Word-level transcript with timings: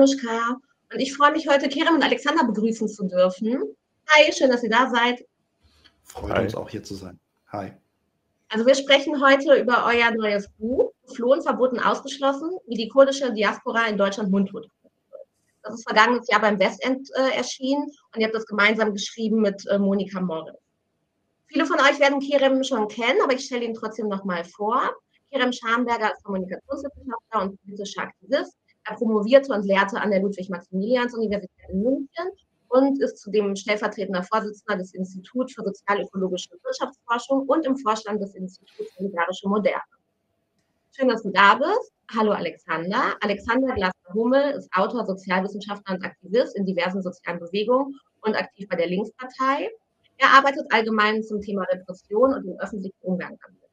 Anushka 0.00 0.56
und 0.92 0.98
ich 0.98 1.14
freue 1.14 1.32
mich 1.32 1.46
heute, 1.46 1.68
Kerem 1.68 1.96
und 1.96 2.02
Alexander 2.02 2.44
begrüßen 2.44 2.88
zu 2.88 3.06
dürfen. 3.06 3.76
Hi, 4.08 4.32
schön, 4.32 4.50
dass 4.50 4.62
ihr 4.62 4.70
da 4.70 4.90
seid. 4.90 5.24
Freut 6.04 6.32
Hi. 6.32 6.44
uns 6.44 6.54
auch 6.54 6.70
hier 6.70 6.82
zu 6.82 6.94
sein. 6.94 7.20
Hi. 7.52 7.72
Also 8.48 8.66
wir 8.66 8.74
sprechen 8.74 9.22
heute 9.22 9.54
über 9.60 9.84
euer 9.86 10.10
neues 10.12 10.48
Buch, 10.58 10.92
Flohen, 11.14 11.42
verboten, 11.42 11.78
ausgeschlossen, 11.78 12.50
wie 12.66 12.76
die 12.76 12.88
kurdische 12.88 13.30
Diaspora 13.32 13.88
in 13.88 13.98
Deutschland 13.98 14.30
mundtot 14.30 14.68
Das 15.62 15.74
ist 15.74 15.86
vergangenes 15.86 16.26
Jahr 16.28 16.40
beim 16.40 16.58
Westend 16.58 17.08
äh, 17.16 17.36
erschienen 17.36 17.82
und 17.82 18.20
ihr 18.20 18.24
habt 18.24 18.34
das 18.34 18.46
gemeinsam 18.46 18.94
geschrieben 18.94 19.42
mit 19.42 19.64
äh, 19.66 19.78
Monika 19.78 20.20
Morris. 20.20 20.56
Viele 21.46 21.66
von 21.66 21.78
euch 21.78 22.00
werden 22.00 22.20
Kerem 22.20 22.64
schon 22.64 22.88
kennen, 22.88 23.20
aber 23.22 23.34
ich 23.34 23.44
stelle 23.44 23.64
ihn 23.64 23.74
trotzdem 23.74 24.08
nochmal 24.08 24.44
vor. 24.44 24.90
Kerem 25.30 25.52
Schamberger 25.52 26.12
ist 26.14 26.24
Kommunikationswissenschaftler 26.24 27.42
und 27.42 27.62
politischer 27.62 28.02
Aktivist. 28.02 28.59
Er 28.86 28.96
promovierte 28.96 29.52
und 29.52 29.64
lehrte 29.64 30.00
an 30.00 30.10
der 30.10 30.20
Ludwig-Maximilians-Universität 30.20 31.68
in 31.70 31.82
München 31.82 32.30
und 32.68 33.00
ist 33.02 33.18
zudem 33.18 33.54
stellvertretender 33.56 34.22
Vorsitzender 34.22 34.78
des 34.78 34.94
Instituts 34.94 35.54
für 35.54 35.64
sozialökologische 35.64 36.50
Wirtschaftsforschung 36.62 37.46
und 37.48 37.66
im 37.66 37.76
Vorstand 37.76 38.22
des 38.22 38.34
Instituts 38.34 38.94
Solidarische 38.96 39.48
Moderne. 39.48 39.82
Schön, 40.92 41.08
dass 41.08 41.22
du 41.22 41.30
da 41.30 41.54
bist. 41.54 41.92
Hallo 42.16 42.32
Alexander. 42.32 43.16
Alexander 43.20 43.74
Glasner-Hummel 43.74 44.52
ist 44.52 44.68
Autor, 44.74 45.06
Sozialwissenschaftler 45.06 45.94
und 45.94 46.04
Aktivist 46.04 46.56
in 46.56 46.66
diversen 46.66 47.02
sozialen 47.02 47.38
Bewegungen 47.38 47.94
und 48.22 48.34
aktiv 48.34 48.68
bei 48.68 48.76
der 48.76 48.88
Linkspartei. 48.88 49.70
Er 50.18 50.28
arbeitet 50.30 50.66
allgemein 50.70 51.22
zum 51.22 51.40
Thema 51.40 51.62
Repression 51.72 52.34
und 52.34 52.44
den 52.44 52.58
öffentlichen 52.60 52.98
Umgang 53.02 53.38
damit. 53.42 53.69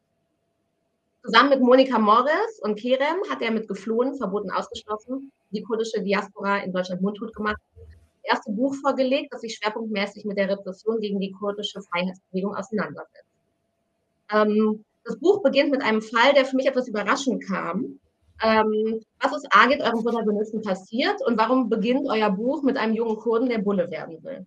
Zusammen 1.24 1.50
mit 1.50 1.62
Monika 1.62 2.00
Morris 2.00 2.60
und 2.62 2.80
Kerem 2.80 3.18
hat 3.30 3.42
er 3.42 3.52
mit 3.52 3.68
Geflohen, 3.68 4.16
verboten 4.16 4.52
ausgeschlossen, 4.52 5.32
die 5.52 5.62
kurdische 5.62 6.02
Diaspora 6.02 6.60
in 6.60 6.72
Deutschland 6.72 7.02
mundtot 7.02 7.34
gemacht 7.36 7.58
erste 8.28 8.52
Buch 8.52 8.76
vorgelegt, 8.76 9.34
das 9.34 9.42
sich 9.42 9.56
schwerpunktmäßig 9.56 10.26
mit 10.26 10.38
der 10.38 10.50
Repression 10.50 11.00
gegen 11.00 11.20
die 11.20 11.32
kurdische 11.32 11.82
Freiheitsbewegung 11.82 12.56
auseinandersetzt. 12.56 13.26
Ähm, 14.32 14.84
das 15.06 15.18
Buch 15.20 15.42
beginnt 15.42 15.72
mit 15.72 15.82
einem 15.82 16.02
Fall, 16.02 16.34
der 16.34 16.46
für 16.46 16.56
mich 16.56 16.68
etwas 16.68 16.88
überraschend 16.88 17.46
kam. 17.46 18.00
Ähm, 18.44 19.02
was 19.20 19.36
ist 19.36 19.48
Agit, 19.52 19.82
eurem 19.82 20.04
Protagonisten, 20.04 20.62
passiert 20.62 21.22
und 21.26 21.38
warum 21.38 21.70
beginnt 21.70 22.08
euer 22.08 22.30
Buch 22.30 22.62
mit 22.62 22.78
einem 22.78 22.94
jungen 22.94 23.18
Kurden, 23.18 23.50
der 23.50 23.60
Bulle 23.60 23.90
werden 23.90 24.24
will? 24.24 24.46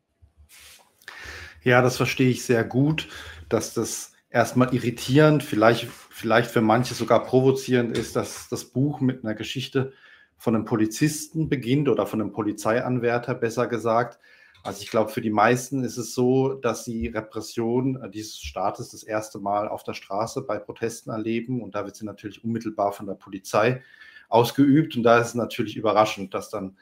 Ja, 1.64 1.82
das 1.82 1.96
verstehe 1.96 2.30
ich 2.30 2.44
sehr 2.44 2.62
gut, 2.62 3.08
dass 3.48 3.74
das 3.74 4.12
erstmal 4.30 4.72
irritierend, 4.72 5.42
vielleicht, 5.42 5.88
vielleicht 6.20 6.50
für 6.50 6.60
manche 6.60 6.94
sogar 6.94 7.24
provozierend 7.24 7.96
ist, 7.96 8.14
dass 8.14 8.48
das 8.50 8.66
Buch 8.66 9.00
mit 9.00 9.24
einer 9.24 9.34
Geschichte 9.34 9.92
von 10.36 10.54
einem 10.54 10.66
Polizisten 10.66 11.48
beginnt 11.48 11.88
oder 11.88 12.06
von 12.06 12.20
einem 12.20 12.32
Polizeianwärter 12.32 13.34
besser 13.34 13.66
gesagt. 13.66 14.18
Also 14.62 14.82
ich 14.82 14.90
glaube, 14.90 15.10
für 15.10 15.22
die 15.22 15.30
meisten 15.30 15.82
ist 15.82 15.96
es 15.96 16.14
so, 16.14 16.52
dass 16.52 16.84
sie 16.84 17.06
Repression 17.06 18.02
äh, 18.02 18.10
dieses 18.10 18.38
Staates 18.38 18.90
das 18.90 19.02
erste 19.02 19.38
Mal 19.38 19.66
auf 19.66 19.82
der 19.82 19.94
Straße 19.94 20.42
bei 20.42 20.58
Protesten 20.58 21.10
erleben 21.10 21.62
und 21.62 21.74
da 21.74 21.86
wird 21.86 21.96
sie 21.96 22.04
natürlich 22.04 22.44
unmittelbar 22.44 22.92
von 22.92 23.06
der 23.06 23.14
Polizei 23.14 23.82
ausgeübt 24.28 24.96
und 24.96 25.02
da 25.02 25.18
ist 25.18 25.28
es 25.28 25.34
natürlich 25.34 25.76
überraschend, 25.76 26.34
dass 26.34 26.50
dann 26.50 26.76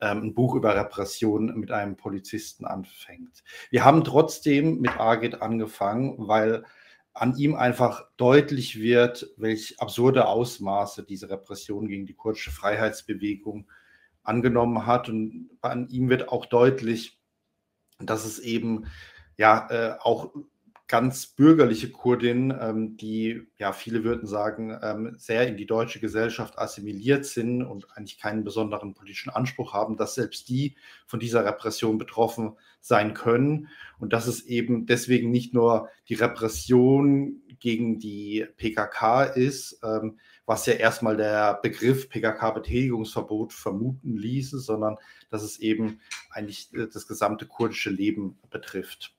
ähm, 0.00 0.24
ein 0.24 0.34
Buch 0.34 0.56
über 0.56 0.74
Repression 0.74 1.54
mit 1.54 1.70
einem 1.70 1.96
Polizisten 1.96 2.64
anfängt. 2.64 3.44
Wir 3.70 3.84
haben 3.84 4.02
trotzdem 4.02 4.80
mit 4.80 4.98
Agit 4.98 5.40
angefangen, 5.40 6.16
weil 6.18 6.64
an 7.12 7.36
ihm 7.36 7.54
einfach 7.54 8.04
deutlich 8.16 8.80
wird, 8.80 9.30
welch 9.36 9.80
absurde 9.80 10.26
Ausmaße 10.26 11.04
diese 11.04 11.28
Repression 11.28 11.88
gegen 11.88 12.06
die 12.06 12.14
kurdische 12.14 12.50
Freiheitsbewegung 12.50 13.68
angenommen 14.22 14.86
hat. 14.86 15.08
Und 15.08 15.50
an 15.60 15.88
ihm 15.88 16.08
wird 16.08 16.28
auch 16.28 16.46
deutlich, 16.46 17.20
dass 17.98 18.24
es 18.24 18.38
eben 18.38 18.86
ja 19.36 19.68
äh, 19.70 19.98
auch 20.00 20.32
ganz 20.90 21.26
bürgerliche 21.26 21.92
Kurdinnen, 21.92 22.52
ähm, 22.60 22.96
die, 22.96 23.46
ja, 23.58 23.72
viele 23.72 24.02
würden 24.02 24.26
sagen, 24.26 24.76
ähm, 24.82 25.14
sehr 25.18 25.46
in 25.46 25.56
die 25.56 25.64
deutsche 25.64 26.00
Gesellschaft 26.00 26.58
assimiliert 26.58 27.24
sind 27.24 27.62
und 27.62 27.86
eigentlich 27.96 28.18
keinen 28.18 28.42
besonderen 28.42 28.94
politischen 28.94 29.30
Anspruch 29.30 29.72
haben, 29.72 29.96
dass 29.96 30.16
selbst 30.16 30.48
die 30.48 30.74
von 31.06 31.20
dieser 31.20 31.44
Repression 31.44 31.96
betroffen 31.96 32.56
sein 32.80 33.14
können. 33.14 33.68
Und 34.00 34.12
dass 34.12 34.26
es 34.26 34.44
eben 34.46 34.84
deswegen 34.84 35.30
nicht 35.30 35.54
nur 35.54 35.90
die 36.08 36.14
Repression 36.14 37.40
gegen 37.60 38.00
die 38.00 38.44
PKK 38.56 39.22
ist, 39.22 39.78
ähm, 39.84 40.18
was 40.44 40.66
ja 40.66 40.72
erstmal 40.72 41.16
der 41.16 41.60
Begriff 41.62 42.08
PKK-Betätigungsverbot 42.08 43.52
vermuten 43.52 44.16
ließe, 44.16 44.58
sondern 44.58 44.96
dass 45.28 45.44
es 45.44 45.60
eben 45.60 46.00
eigentlich 46.30 46.74
äh, 46.74 46.88
das 46.92 47.06
gesamte 47.06 47.46
kurdische 47.46 47.90
Leben 47.90 48.40
betrifft 48.50 49.14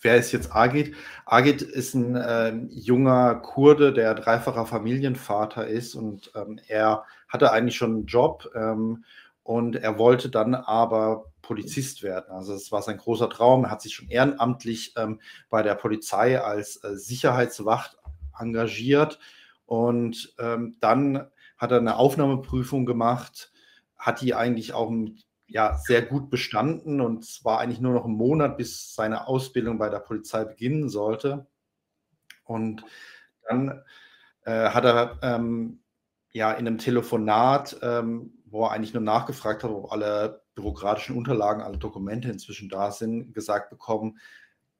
wer 0.00 0.16
ist 0.16 0.32
jetzt 0.32 0.54
Agit? 0.54 0.94
Agit 1.26 1.62
ist 1.62 1.94
ein 1.94 2.16
äh, 2.16 2.52
junger 2.70 3.36
Kurde, 3.36 3.92
der 3.92 4.14
dreifacher 4.14 4.66
Familienvater 4.66 5.66
ist 5.66 5.94
und 5.94 6.32
ähm, 6.34 6.58
er 6.68 7.04
hatte 7.28 7.52
eigentlich 7.52 7.76
schon 7.76 7.90
einen 7.90 8.06
Job 8.06 8.50
ähm, 8.54 9.04
und 9.42 9.76
er 9.76 9.98
wollte 9.98 10.30
dann 10.30 10.54
aber 10.54 11.26
Polizist 11.42 12.02
werden. 12.02 12.30
Also 12.30 12.54
es 12.54 12.70
war 12.70 12.82
sein 12.82 12.98
großer 12.98 13.28
Traum. 13.28 13.64
Er 13.64 13.70
hat 13.70 13.82
sich 13.82 13.94
schon 13.94 14.08
ehrenamtlich 14.08 14.94
ähm, 14.96 15.20
bei 15.48 15.62
der 15.62 15.74
Polizei 15.74 16.40
als 16.40 16.82
äh, 16.84 16.96
Sicherheitswacht 16.96 17.98
engagiert 18.38 19.18
und 19.66 20.34
ähm, 20.38 20.76
dann 20.80 21.28
hat 21.56 21.72
er 21.72 21.78
eine 21.78 21.96
Aufnahmeprüfung 21.96 22.86
gemacht, 22.86 23.52
hat 23.96 24.22
die 24.22 24.34
eigentlich 24.34 24.72
auch 24.72 24.90
mit 24.90 25.26
ja 25.50 25.76
sehr 25.76 26.02
gut 26.02 26.30
bestanden 26.30 27.00
und 27.00 27.24
es 27.24 27.44
war 27.44 27.58
eigentlich 27.58 27.80
nur 27.80 27.92
noch 27.92 28.04
ein 28.04 28.12
Monat, 28.12 28.56
bis 28.56 28.94
seine 28.94 29.26
Ausbildung 29.26 29.78
bei 29.78 29.88
der 29.88 29.98
Polizei 29.98 30.44
beginnen 30.44 30.88
sollte. 30.88 31.46
Und 32.44 32.84
dann 33.48 33.82
äh, 34.44 34.70
hat 34.70 34.84
er 34.84 35.18
ähm, 35.22 35.80
ja 36.32 36.52
in 36.52 36.66
einem 36.66 36.78
Telefonat, 36.78 37.76
ähm, 37.82 38.32
wo 38.46 38.64
er 38.64 38.70
eigentlich 38.70 38.94
nur 38.94 39.02
nachgefragt 39.02 39.64
hat, 39.64 39.70
ob 39.70 39.92
alle 39.92 40.42
bürokratischen 40.54 41.16
Unterlagen, 41.16 41.62
alle 41.62 41.78
Dokumente 41.78 42.30
inzwischen 42.30 42.68
da 42.68 42.92
sind, 42.92 43.32
gesagt 43.34 43.70
bekommen, 43.70 44.18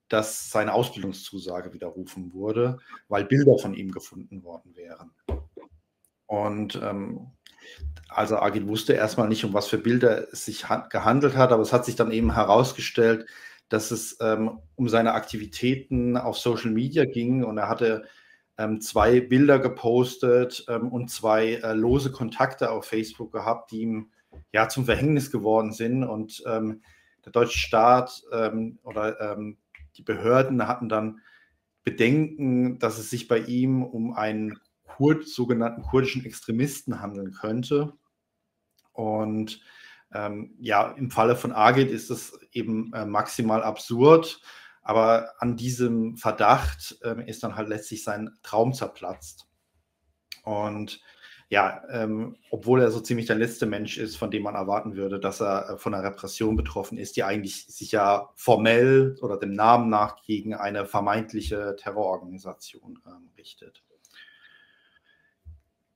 dass 0.08 0.50
seine 0.50 0.72
Ausbildungszusage 0.72 1.72
widerrufen 1.72 2.32
wurde, 2.32 2.78
weil 3.08 3.24
Bilder 3.24 3.58
von 3.58 3.74
ihm 3.74 3.90
gefunden 3.90 4.42
worden 4.42 4.74
wären. 4.76 5.12
Und 6.26 6.80
ähm, 6.82 7.32
also 8.08 8.38
Agil 8.38 8.66
wusste 8.66 8.92
erstmal 8.92 9.28
nicht, 9.28 9.44
um 9.44 9.54
was 9.54 9.68
für 9.68 9.78
Bilder 9.78 10.32
es 10.32 10.44
sich 10.44 10.66
gehandelt 10.90 11.36
hat, 11.36 11.52
aber 11.52 11.62
es 11.62 11.72
hat 11.72 11.84
sich 11.84 11.96
dann 11.96 12.10
eben 12.10 12.34
herausgestellt, 12.34 13.26
dass 13.68 13.90
es 13.90 14.18
ähm, 14.20 14.58
um 14.74 14.88
seine 14.88 15.14
Aktivitäten 15.14 16.16
auf 16.16 16.36
Social 16.38 16.72
Media 16.72 17.04
ging 17.04 17.44
und 17.44 17.58
er 17.58 17.68
hatte 17.68 18.04
ähm, 18.58 18.80
zwei 18.80 19.20
Bilder 19.20 19.58
gepostet 19.58 20.66
ähm, 20.68 20.88
und 20.88 21.10
zwei 21.10 21.54
äh, 21.54 21.72
lose 21.72 22.12
Kontakte 22.12 22.70
auf 22.70 22.84
Facebook 22.84 23.32
gehabt, 23.32 23.70
die 23.70 23.80
ihm 23.80 24.10
ja 24.52 24.68
zum 24.68 24.84
Verhängnis 24.84 25.30
geworden 25.30 25.72
sind. 25.72 26.04
Und 26.04 26.42
ähm, 26.46 26.82
der 27.24 27.32
deutsche 27.32 27.58
Staat 27.58 28.22
ähm, 28.32 28.78
oder 28.82 29.18
ähm, 29.20 29.56
die 29.96 30.02
Behörden 30.02 30.66
hatten 30.68 30.88
dann 30.90 31.20
Bedenken, 31.84 32.78
dass 32.78 32.98
es 32.98 33.08
sich 33.08 33.28
bei 33.28 33.38
ihm 33.38 33.82
um 33.82 34.12
einen 34.12 34.58
Kurd, 35.00 35.26
sogenannten 35.26 35.80
kurdischen 35.80 36.26
Extremisten 36.26 37.00
handeln 37.00 37.32
könnte. 37.32 37.94
Und 38.92 39.62
ähm, 40.12 40.54
ja, 40.60 40.90
im 40.90 41.10
Falle 41.10 41.36
von 41.36 41.52
Agit 41.52 41.90
ist 41.90 42.10
es 42.10 42.38
eben 42.52 42.92
äh, 42.92 43.06
maximal 43.06 43.62
absurd, 43.62 44.42
aber 44.82 45.32
an 45.38 45.56
diesem 45.56 46.18
Verdacht 46.18 46.98
äh, 47.02 47.26
ist 47.26 47.42
dann 47.42 47.56
halt 47.56 47.70
letztlich 47.70 48.04
sein 48.04 48.28
Traum 48.42 48.74
zerplatzt. 48.74 49.48
Und 50.44 51.00
ja, 51.48 51.82
ähm, 51.90 52.36
obwohl 52.50 52.82
er 52.82 52.90
so 52.90 53.00
ziemlich 53.00 53.24
der 53.24 53.36
letzte 53.36 53.64
Mensch 53.64 53.96
ist, 53.96 54.16
von 54.16 54.30
dem 54.30 54.42
man 54.42 54.54
erwarten 54.54 54.96
würde, 54.96 55.18
dass 55.18 55.40
er 55.40 55.70
äh, 55.70 55.78
von 55.78 55.94
einer 55.94 56.04
Repression 56.04 56.56
betroffen 56.56 56.98
ist, 56.98 57.16
die 57.16 57.24
eigentlich 57.24 57.64
sich 57.68 57.90
ja 57.92 58.28
formell 58.34 59.16
oder 59.22 59.38
dem 59.38 59.54
Namen 59.54 59.88
nach 59.88 60.22
gegen 60.24 60.52
eine 60.52 60.84
vermeintliche 60.84 61.74
Terrororganisation 61.78 62.98
ähm, 63.06 63.30
richtet. 63.38 63.82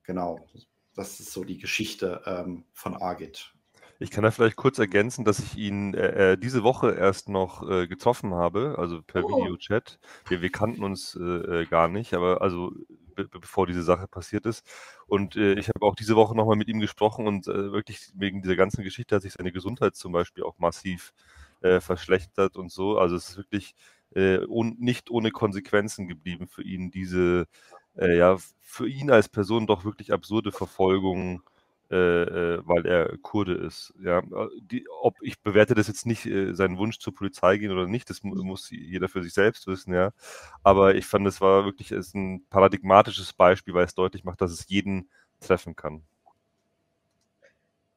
Genau, 0.05 0.39
das 0.95 1.19
ist 1.19 1.31
so 1.31 1.43
die 1.43 1.57
Geschichte 1.57 2.21
ähm, 2.25 2.65
von 2.73 2.95
Argit. 2.95 3.55
Ich 3.99 4.11
kann 4.11 4.23
da 4.23 4.31
vielleicht 4.31 4.57
kurz 4.57 4.77
ergänzen, 4.77 5.23
dass 5.23 5.39
ich 5.39 5.55
ihn 5.57 5.93
äh, 5.93 6.33
äh 6.33 6.37
diese 6.37 6.63
Woche 6.63 6.91
erst 6.91 7.29
noch 7.29 7.67
äh, 7.69 7.87
getroffen 7.87 8.33
habe, 8.33 8.75
also 8.77 9.01
per 9.01 9.23
oh. 9.23 9.29
Videochat. 9.29 9.99
Wir, 10.27 10.41
wir 10.41 10.49
kannten 10.51 10.83
uns 10.83 11.15
äh, 11.15 11.61
äh 11.61 11.65
gar 11.65 11.87
nicht, 11.87 12.13
aber 12.13 12.41
also 12.41 12.73
be 13.15 13.29
bevor 13.29 13.67
diese 13.67 13.83
Sache 13.83 14.07
passiert 14.07 14.45
ist. 14.45 14.65
Und 15.07 15.37
äh, 15.37 15.53
ich 15.53 15.69
habe 15.69 15.85
auch 15.85 15.95
diese 15.95 16.17
Woche 16.17 16.35
nochmal 16.35 16.57
mit 16.57 16.67
ihm 16.67 16.81
gesprochen 16.81 17.27
und 17.27 17.47
wirklich 17.47 18.09
wegen 18.15 18.41
dieser 18.41 18.57
ganzen 18.57 18.83
Geschichte 18.83 19.15
hat 19.15 19.21
sich 19.21 19.33
seine 19.33 19.53
Gesundheit 19.53 19.95
zum 19.95 20.11
Beispiel 20.11 20.43
auch 20.43 20.59
massiv 20.59 21.13
verschlechtert 21.79 22.57
und 22.57 22.71
so. 22.71 22.99
Also 22.99 23.15
es 23.15 23.29
ist 23.29 23.37
wirklich 23.37 23.73
nicht 24.13 25.09
ohne 25.09 25.31
Konsequenzen 25.31 26.07
geblieben 26.07 26.47
für 26.47 26.61
ihn, 26.61 26.91
diese 26.91 27.47
äh, 27.97 28.17
ja, 28.17 28.37
für 28.61 28.87
ihn 28.87 29.11
als 29.11 29.29
Person 29.29 29.67
doch 29.67 29.85
wirklich 29.85 30.11
absurde 30.13 30.51
Verfolgung 30.51 31.41
äh, 31.41 31.55
äh, 31.91 32.55
äh, 32.55 32.61
weil 32.65 32.83
er 32.87 33.15
Kurde 33.19 33.53
ist. 33.53 33.93
Ja, 34.03 34.23
die, 34.59 34.87
ob 35.03 35.17
ich 35.21 35.39
bewerte 35.41 35.75
das 35.75 35.87
jetzt 35.87 36.07
nicht, 36.07 36.25
äh, 36.25 36.53
seinen 36.53 36.79
Wunsch 36.79 36.97
zur 36.97 37.13
Polizei 37.13 37.57
gehen 37.57 37.71
oder 37.71 37.85
nicht, 37.85 38.09
das 38.09 38.23
mu 38.23 38.33
muss 38.43 38.71
jeder 38.71 39.07
für 39.07 39.21
sich 39.21 39.35
selbst 39.35 39.67
wissen, 39.67 39.93
ja. 39.93 40.11
Aber 40.63 40.95
ich 40.95 41.05
fand, 41.05 41.27
es 41.27 41.41
war 41.41 41.63
wirklich 41.63 41.91
ein 41.91 42.43
paradigmatisches 42.49 43.33
Beispiel, 43.33 43.75
weil 43.75 43.85
es 43.85 43.93
deutlich 43.93 44.23
macht, 44.23 44.41
dass 44.41 44.51
es 44.51 44.67
jeden 44.67 45.09
treffen 45.39 45.75
kann. 45.75 46.01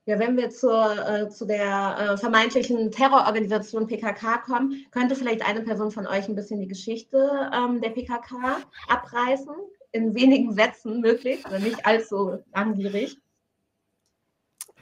Ja, 0.05 0.19
wenn 0.19 0.37
wir 0.37 0.50
zur, 0.50 1.09
äh, 1.09 1.31
zu 1.31 1.47
der 1.47 1.97
äh, 1.99 2.17
vermeintlichen 2.19 2.91
Terrororganisation 2.91 3.87
PKK 3.87 4.39
kommen, 4.39 4.85
könnte 4.91 5.17
vielleicht 5.17 5.47
eine 5.47 5.62
Person 5.62 5.91
von 5.91 6.06
euch 6.06 6.29
ein 6.29 6.35
bisschen 6.35 6.61
die 6.61 6.69
Geschichte 6.69 7.50
ähm, 7.55 7.81
der 7.81 7.91
PKK 7.91 8.59
abreißen, 8.89 9.55
in 9.93 10.14
wenigen 10.14 10.52
Sätzen 10.52 11.00
möglichst, 11.00 11.46
oder 11.46 11.58
nicht 11.58 11.85
allzu 11.87 12.43
langwierig. 12.55 13.19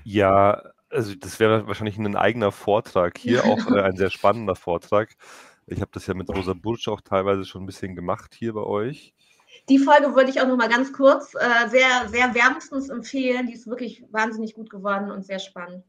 Ja, 0.04 0.62
also 0.90 1.14
das 1.14 1.40
wäre 1.40 1.66
wahrscheinlich 1.66 1.98
ein 1.98 2.16
eigener 2.16 2.52
Vortrag 2.52 3.18
hier, 3.18 3.44
auch 3.44 3.70
äh, 3.70 3.80
ein 3.80 3.96
sehr 3.96 4.10
spannender 4.10 4.54
Vortrag. 4.54 5.14
Ich 5.66 5.80
habe 5.80 5.90
das 5.92 6.06
ja 6.06 6.14
mit 6.14 6.28
Rosa 6.30 6.54
Bursch 6.54 6.86
auch 6.88 7.00
teilweise 7.00 7.44
schon 7.44 7.64
ein 7.64 7.66
bisschen 7.66 7.96
gemacht 7.96 8.34
hier 8.34 8.52
bei 8.52 8.62
euch. 8.62 9.12
Die 9.68 9.78
Folge 9.78 10.14
würde 10.14 10.30
ich 10.30 10.40
auch 10.40 10.46
noch 10.46 10.56
mal 10.56 10.68
ganz 10.68 10.92
kurz 10.92 11.34
äh, 11.34 11.68
sehr, 11.68 12.08
sehr 12.08 12.34
wärmstens 12.34 12.88
empfehlen. 12.88 13.48
Die 13.48 13.54
ist 13.54 13.66
wirklich 13.66 14.04
wahnsinnig 14.10 14.54
gut 14.54 14.70
geworden 14.70 15.10
und 15.10 15.24
sehr 15.24 15.40
spannend. 15.40 15.84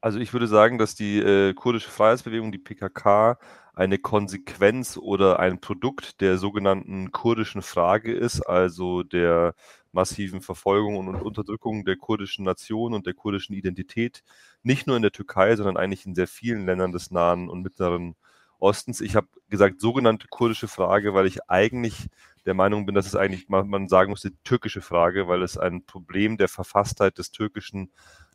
Also 0.00 0.20
ich 0.20 0.32
würde 0.32 0.46
sagen, 0.46 0.78
dass 0.78 0.94
die 0.94 1.18
äh, 1.18 1.54
kurdische 1.54 1.90
Freiheitsbewegung, 1.90 2.52
die 2.52 2.58
PKK, 2.58 3.38
eine 3.74 3.98
Konsequenz 3.98 4.96
oder 4.96 5.40
ein 5.40 5.60
Produkt 5.60 6.20
der 6.20 6.38
sogenannten 6.38 7.10
kurdischen 7.10 7.62
Frage 7.62 8.12
ist, 8.12 8.40
also 8.42 9.02
der 9.02 9.54
massiven 9.92 10.40
Verfolgung 10.40 10.96
und 10.96 11.14
Unterdrückung 11.16 11.84
der 11.84 11.96
kurdischen 11.96 12.44
Nation 12.44 12.94
und 12.94 13.06
der 13.06 13.14
kurdischen 13.14 13.54
Identität, 13.54 14.22
nicht 14.62 14.86
nur 14.86 14.96
in 14.96 15.02
der 15.02 15.12
Türkei, 15.12 15.56
sondern 15.56 15.76
eigentlich 15.76 16.06
in 16.06 16.14
sehr 16.14 16.28
vielen 16.28 16.66
Ländern 16.66 16.92
des 16.92 17.10
Nahen 17.10 17.48
und 17.48 17.62
Mittleren 17.62 18.14
Ostens. 18.60 19.00
Ich 19.00 19.16
habe 19.16 19.28
gesagt, 19.48 19.80
sogenannte 19.80 20.28
kurdische 20.28 20.68
Frage, 20.68 21.14
weil 21.14 21.26
ich 21.26 21.48
eigentlich 21.48 22.08
der 22.46 22.54
Meinung 22.54 22.86
bin, 22.86 22.94
dass 22.94 23.06
es 23.06 23.14
eigentlich, 23.14 23.48
man 23.48 23.88
sagen 23.88 24.10
muss, 24.10 24.22
die 24.22 24.36
türkische 24.44 24.80
Frage, 24.80 25.28
weil 25.28 25.42
es 25.42 25.58
ein 25.58 25.84
Problem 25.84 26.36
der 26.36 26.48
Verfasstheit 26.48 27.18
des 27.18 27.30
türkischen 27.30 27.90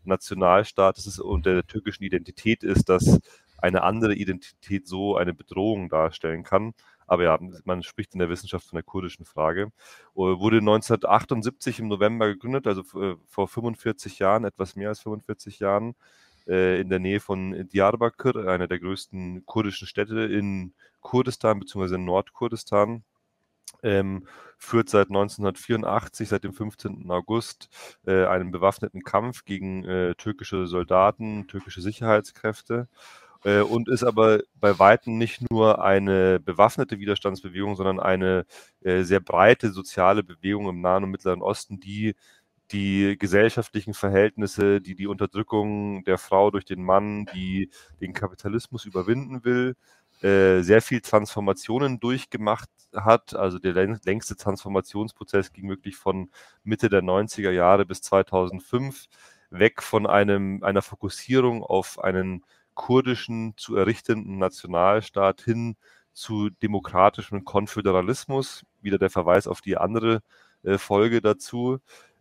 Nationalstaates 0.05 1.19
und 1.19 1.45
der 1.45 1.65
türkischen 1.65 2.03
Identität 2.03 2.63
ist, 2.63 2.89
dass 2.89 3.19
eine 3.57 3.83
andere 3.83 4.13
Identität 4.13 4.87
so 4.87 5.15
eine 5.15 5.33
Bedrohung 5.33 5.89
darstellen 5.89 6.43
kann. 6.43 6.73
Aber 7.07 7.23
ja, 7.23 7.39
man 7.63 7.83
spricht 7.83 8.13
in 8.13 8.19
der 8.19 8.29
Wissenschaft 8.29 8.67
von 8.67 8.77
der 8.77 8.83
kurdischen 8.83 9.25
Frage. 9.25 9.71
Uh, 10.15 10.39
wurde 10.39 10.57
1978 10.57 11.79
im 11.79 11.87
November 11.87 12.27
gegründet, 12.27 12.67
also 12.67 12.81
äh, 12.99 13.15
vor 13.27 13.47
45 13.47 14.19
Jahren, 14.19 14.45
etwas 14.45 14.75
mehr 14.75 14.89
als 14.89 15.01
45 15.01 15.59
Jahren, 15.59 15.95
äh, 16.47 16.81
in 16.81 16.89
der 16.89 16.99
Nähe 16.99 17.19
von 17.19 17.67
Diyarbakir, 17.69 18.47
einer 18.47 18.67
der 18.67 18.79
größten 18.79 19.45
kurdischen 19.45 19.87
Städte 19.87 20.21
in 20.21 20.73
Kurdistan 21.01 21.59
bzw. 21.59 21.95
in 21.95 22.05
Nordkurdistan. 22.05 23.03
Ähm, 23.83 24.25
führt 24.57 24.89
seit 24.89 25.09
1984, 25.09 26.29
seit 26.29 26.43
dem 26.43 26.53
15. 26.53 27.11
August, 27.11 27.69
äh, 28.05 28.25
einen 28.25 28.51
bewaffneten 28.51 29.01
Kampf 29.03 29.43
gegen 29.43 29.83
äh, 29.83 30.15
türkische 30.15 30.67
Soldaten, 30.67 31.47
türkische 31.47 31.81
Sicherheitskräfte 31.81 32.87
äh, 33.43 33.61
und 33.61 33.89
ist 33.89 34.03
aber 34.03 34.41
bei 34.59 34.77
weitem 34.79 35.17
nicht 35.17 35.49
nur 35.51 35.83
eine 35.83 36.39
bewaffnete 36.39 36.99
Widerstandsbewegung, 36.99 37.75
sondern 37.75 37.99
eine 37.99 38.45
äh, 38.81 39.03
sehr 39.03 39.19
breite 39.19 39.71
soziale 39.71 40.23
Bewegung 40.23 40.69
im 40.69 40.81
Nahen 40.81 41.03
und 41.03 41.11
Mittleren 41.11 41.41
Osten, 41.41 41.79
die 41.79 42.15
die 42.71 43.17
gesellschaftlichen 43.19 43.93
Verhältnisse, 43.93 44.81
die 44.81 44.95
die 44.95 45.07
Unterdrückung 45.07 46.03
der 46.05 46.17
Frau 46.17 46.49
durch 46.49 46.65
den 46.65 46.83
Mann, 46.83 47.27
die 47.35 47.69
den 48.01 48.13
Kapitalismus 48.13 48.85
überwinden 48.85 49.43
will, 49.43 49.75
äh, 50.23 50.61
sehr 50.61 50.81
viel 50.81 51.01
Transformationen 51.01 51.99
durchgemacht 51.99 52.69
hat. 52.95 53.35
Also 53.35 53.59
der 53.59 53.73
längste 53.73 54.37
Transformationsprozess 54.37 55.51
ging 55.51 55.67
wirklich 55.69 55.97
von 55.97 56.31
Mitte 56.63 56.87
der 56.89 57.01
90er 57.01 57.51
Jahre 57.51 57.85
bis 57.85 58.01
2005 58.01 59.07
weg 59.49 59.83
von 59.83 60.07
einem, 60.07 60.63
einer 60.63 60.81
Fokussierung 60.81 61.61
auf 61.61 62.01
einen 62.01 62.45
kurdischen 62.73 63.53
zu 63.57 63.75
errichtenden 63.75 64.37
Nationalstaat 64.37 65.41
hin 65.41 65.75
zu 66.13 66.49
demokratischem 66.49 67.43
Konföderalismus. 67.43 68.65
Wieder 68.81 68.97
der 68.97 69.09
Verweis 69.09 69.45
auf 69.45 69.59
die 69.59 69.77
andere 69.77 70.21
äh, 70.63 70.77
Folge 70.77 71.21
dazu. 71.21 71.79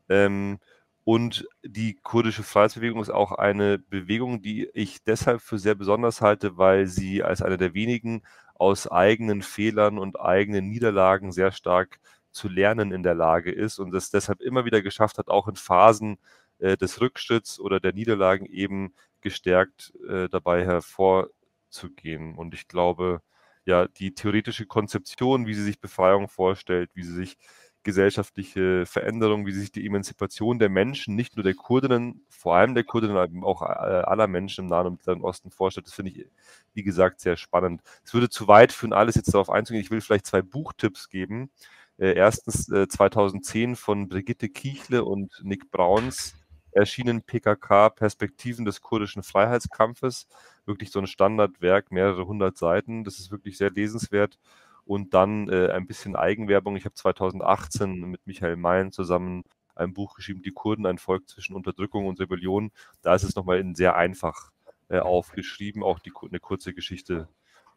Ähm, 0.08 0.58
und 1.04 1.48
die 1.64 1.94
kurdische 1.94 2.42
Freiheitsbewegung 2.44 3.00
ist 3.00 3.10
auch 3.10 3.32
eine 3.32 3.78
Bewegung, 3.78 4.40
die 4.42 4.68
ich 4.72 5.02
deshalb 5.02 5.40
für 5.42 5.58
sehr 5.58 5.74
besonders 5.74 6.20
halte, 6.20 6.56
weil 6.58 6.86
sie 6.86 7.22
als 7.24 7.42
eine 7.42 7.56
der 7.58 7.74
wenigen 7.74 8.22
aus 8.54 8.86
eigenen 8.86 9.42
Fehlern 9.42 9.98
und 9.98 10.20
eigenen 10.20 10.68
Niederlagen 10.68 11.32
sehr 11.32 11.50
stark 11.52 11.98
zu 12.30 12.48
lernen 12.48 12.92
in 12.92 13.02
der 13.02 13.14
Lage 13.14 13.50
ist 13.50 13.78
und 13.80 13.94
es 13.94 14.10
deshalb 14.10 14.40
immer 14.40 14.64
wieder 14.64 14.82
geschafft 14.82 15.18
hat, 15.18 15.28
auch 15.28 15.48
in 15.48 15.56
Phasen 15.56 16.18
äh, 16.58 16.76
des 16.76 17.00
Rückschritts 17.00 17.58
oder 17.60 17.80
der 17.80 17.92
Niederlagen 17.92 18.46
eben 18.46 18.94
gestärkt 19.20 19.92
äh, 20.08 20.28
dabei 20.28 20.64
hervorzugehen. 20.64 22.36
Und 22.36 22.54
ich 22.54 22.68
glaube, 22.68 23.22
ja, 23.64 23.86
die 23.88 24.14
theoretische 24.14 24.66
Konzeption, 24.66 25.46
wie 25.46 25.54
sie 25.54 25.64
sich 25.64 25.80
Befreiung 25.80 26.28
vorstellt, 26.28 26.90
wie 26.94 27.02
sie 27.04 27.14
sich 27.14 27.36
gesellschaftliche 27.82 28.86
Veränderung, 28.86 29.46
wie 29.46 29.52
sich 29.52 29.72
die 29.72 29.84
Emanzipation 29.86 30.58
der 30.58 30.68
Menschen, 30.68 31.16
nicht 31.16 31.36
nur 31.36 31.42
der 31.42 31.54
Kurdinnen, 31.54 32.24
vor 32.28 32.54
allem 32.54 32.74
der 32.74 32.84
Kurdinnen, 32.84 33.16
aber 33.16 33.46
auch 33.46 33.62
äh, 33.62 33.64
aller 33.64 34.26
Menschen 34.26 34.64
im 34.64 34.70
Nahen 34.70 34.86
und 34.86 34.92
Mittleren 34.94 35.22
Osten 35.22 35.50
vorstellt. 35.50 35.86
Das 35.86 35.94
finde 35.94 36.12
ich, 36.12 36.26
wie 36.74 36.82
gesagt, 36.82 37.20
sehr 37.20 37.36
spannend. 37.36 37.82
Es 38.04 38.14
würde 38.14 38.30
zu 38.30 38.48
weit 38.48 38.72
führen, 38.72 38.92
alles 38.92 39.16
jetzt 39.16 39.32
darauf 39.34 39.50
einzugehen. 39.50 39.84
Ich 39.84 39.90
will 39.90 40.00
vielleicht 40.00 40.26
zwei 40.26 40.42
Buchtipps 40.42 41.08
geben. 41.08 41.50
Äh, 41.98 42.14
erstens 42.14 42.68
äh, 42.70 42.88
2010 42.88 43.76
von 43.76 44.08
Brigitte 44.08 44.48
Kiechle 44.48 45.04
und 45.04 45.40
Nick 45.42 45.70
Brauns 45.70 46.34
erschienen 46.72 47.22
PKK 47.22 47.90
Perspektiven 47.90 48.64
des 48.64 48.80
kurdischen 48.80 49.22
Freiheitskampfes. 49.22 50.26
Wirklich 50.64 50.90
so 50.90 51.00
ein 51.00 51.06
Standardwerk, 51.06 51.92
mehrere 51.92 52.26
hundert 52.26 52.56
Seiten. 52.56 53.04
Das 53.04 53.18
ist 53.18 53.30
wirklich 53.30 53.58
sehr 53.58 53.70
lesenswert. 53.70 54.38
Und 54.84 55.14
dann 55.14 55.48
äh, 55.48 55.70
ein 55.70 55.86
bisschen 55.86 56.16
Eigenwerbung. 56.16 56.76
Ich 56.76 56.84
habe 56.84 56.94
2018 56.94 58.00
mit 58.00 58.26
Michael 58.26 58.56
Mayen 58.56 58.92
zusammen 58.92 59.44
ein 59.74 59.94
Buch 59.94 60.14
geschrieben, 60.14 60.42
Die 60.42 60.52
Kurden, 60.52 60.86
ein 60.86 60.98
Volk 60.98 61.28
zwischen 61.28 61.54
Unterdrückung 61.54 62.06
und 62.06 62.20
Rebellion. 62.20 62.72
Da 63.00 63.14
ist 63.14 63.22
es 63.22 63.34
nochmal 63.34 63.58
in 63.58 63.74
sehr 63.74 63.96
einfach 63.96 64.50
äh, 64.88 64.98
aufgeschrieben, 64.98 65.82
auch 65.82 65.98
die, 65.98 66.12
eine 66.28 66.40
kurze 66.40 66.74
Geschichte 66.74 67.28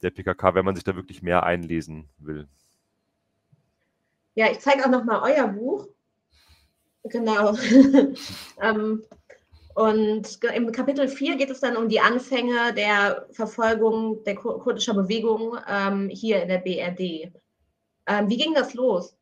der 0.01 0.09
PKK, 0.09 0.55
wenn 0.55 0.65
man 0.65 0.75
sich 0.75 0.83
da 0.83 0.95
wirklich 0.95 1.21
mehr 1.21 1.43
einlesen 1.43 2.09
will. 2.17 2.47
Ja, 4.33 4.51
ich 4.51 4.59
zeige 4.59 4.85
auch 4.85 4.89
nochmal 4.89 5.21
euer 5.31 5.47
Buch. 5.47 5.87
Genau. 7.03 7.55
ähm, 8.61 9.03
und 9.75 10.39
im 10.55 10.71
Kapitel 10.71 11.09
4 11.09 11.35
geht 11.35 11.49
es 11.49 11.59
dann 11.59 11.75
um 11.75 11.89
die 11.89 11.99
Anfänge 11.99 12.73
der 12.73 13.27
Verfolgung 13.31 14.23
der 14.23 14.35
kurdischer 14.35 14.93
Bewegung 14.93 15.57
ähm, 15.69 16.09
hier 16.09 16.41
in 16.41 16.47
der 16.47 16.59
BRD. 16.59 17.33
Ähm, 18.07 18.29
wie 18.29 18.37
ging 18.37 18.53
das 18.53 18.73
los? 18.73 19.17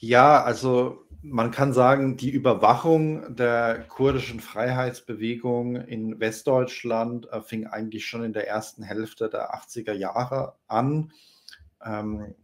Ja, 0.00 0.42
also 0.42 1.06
man 1.22 1.50
kann 1.50 1.72
sagen, 1.72 2.18
die 2.18 2.28
Überwachung 2.28 3.36
der 3.36 3.84
kurdischen 3.88 4.40
Freiheitsbewegung 4.40 5.76
in 5.76 6.20
Westdeutschland 6.20 7.32
äh, 7.32 7.40
fing 7.40 7.66
eigentlich 7.66 8.04
schon 8.04 8.22
in 8.22 8.34
der 8.34 8.48
ersten 8.48 8.82
Hälfte 8.82 9.30
der 9.30 9.54
80er 9.54 9.94
Jahre 9.94 10.56
an. 10.66 11.10
Ähm, 11.82 12.34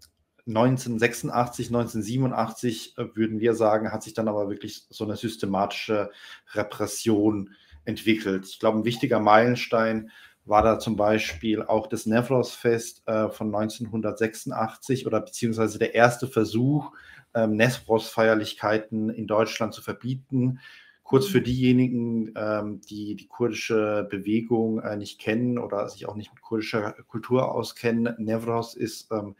1986, 0.48 1.68
1987 1.68 2.94
äh, 2.96 3.04
würden 3.14 3.40
wir 3.40 3.54
sagen, 3.54 3.92
hat 3.92 4.02
sich 4.02 4.14
dann 4.14 4.28
aber 4.28 4.48
wirklich 4.48 4.86
so 4.90 5.04
eine 5.04 5.16
systematische 5.16 6.10
Repression 6.54 7.50
entwickelt. 7.84 8.46
Ich 8.46 8.58
glaube, 8.58 8.78
ein 8.78 8.84
wichtiger 8.84 9.20
Meilenstein 9.20 10.10
war 10.48 10.62
da 10.62 10.78
zum 10.78 10.96
Beispiel 10.96 11.62
auch 11.62 11.86
das 11.86 12.06
Nevros-Fest 12.06 13.02
äh, 13.06 13.28
von 13.28 13.54
1986 13.54 15.06
oder 15.06 15.20
beziehungsweise 15.20 15.78
der 15.78 15.94
erste 15.94 16.26
Versuch, 16.26 16.92
ähm, 17.34 17.56
Nevros-Feierlichkeiten 17.56 19.10
in 19.10 19.26
Deutschland 19.26 19.74
zu 19.74 19.82
verbieten. 19.82 20.60
Kurz 21.02 21.26
für 21.26 21.40
diejenigen, 21.40 22.32
ähm, 22.36 22.80
die 22.82 23.14
die 23.14 23.28
kurdische 23.28 24.06
Bewegung 24.10 24.80
äh, 24.80 24.96
nicht 24.96 25.18
kennen 25.18 25.58
oder 25.58 25.88
sich 25.88 26.06
auch 26.06 26.16
nicht 26.16 26.32
mit 26.32 26.42
kurdischer 26.42 26.92
Kultur 27.06 27.50
auskennen, 27.52 28.14
Nevros 28.18 28.74
ist 28.74 29.10
ähm, 29.10 29.34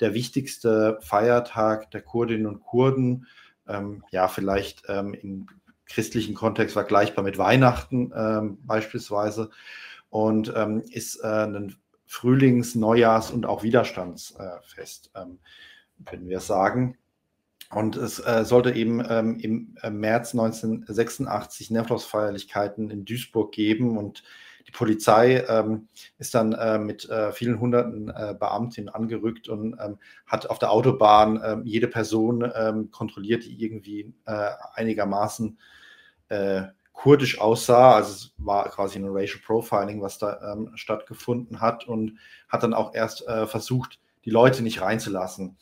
der 0.00 0.14
wichtigste 0.14 0.98
Feiertag 1.00 1.90
der 1.90 2.02
Kurdinnen 2.02 2.46
und 2.46 2.60
Kurden. 2.60 3.26
Ähm, 3.66 4.04
ja, 4.10 4.28
vielleicht 4.28 4.82
ähm, 4.88 5.14
im 5.14 5.46
christlichen 5.86 6.34
Kontext 6.34 6.74
vergleichbar 6.74 7.24
mit 7.24 7.38
Weihnachten 7.38 8.12
ähm, 8.14 8.58
beispielsweise 8.62 9.50
und 10.10 10.52
ähm, 10.56 10.82
ist 10.90 11.20
äh, 11.22 11.46
ein 11.46 11.76
Frühlings-, 12.06 12.74
Neujahrs- 12.74 13.32
und 13.32 13.46
auch 13.46 13.62
Widerstandsfest, 13.62 15.10
können 16.04 16.28
wir 16.28 16.40
sagen. 16.40 16.98
Und 17.70 17.96
es 17.96 18.20
äh, 18.20 18.44
sollte 18.44 18.72
eben 18.72 19.04
ähm, 19.08 19.38
im 19.40 19.76
äh, 19.82 19.90
März 19.90 20.32
1986 20.32 21.70
Nevros-Feierlichkeiten 21.70 22.90
in 22.90 23.04
Duisburg 23.04 23.52
geben 23.52 23.98
und 23.98 24.22
Polizei 24.74 25.44
ähm, 25.48 25.88
ist 26.18 26.34
dann 26.34 26.52
äh, 26.52 26.78
mit 26.78 27.08
äh, 27.08 27.32
vielen 27.32 27.60
hunderten 27.60 28.08
äh, 28.10 28.34
Beamtinnen 28.38 28.90
angerückt 28.90 29.48
und 29.48 29.76
ähm, 29.80 29.98
hat 30.26 30.50
auf 30.50 30.58
der 30.58 30.72
Autobahn 30.72 31.40
ähm, 31.42 31.62
jede 31.64 31.88
Person 31.88 32.50
ähm, 32.54 32.90
kontrolliert, 32.90 33.44
die 33.44 33.64
irgendwie 33.64 34.12
äh, 34.26 34.50
einigermaßen 34.74 35.58
kurdisch 36.92 37.38
aussah. 37.38 37.96
Also 37.96 38.10
es 38.10 38.32
war 38.38 38.68
quasi 38.70 38.98
ein 38.98 39.06
Racial 39.06 39.40
Profiling, 39.46 40.00
was 40.02 40.18
da 40.18 40.52
ähm, 40.52 40.72
stattgefunden 40.74 41.60
hat 41.60 41.86
und 41.86 42.18
hat 42.48 42.62
dann 42.64 42.74
auch 42.74 42.92
erst 42.94 43.24
versucht, 43.46 44.00
die 44.24 44.30
Leute 44.30 44.62
nicht 44.62 44.80
reinzulassen. 44.80 45.56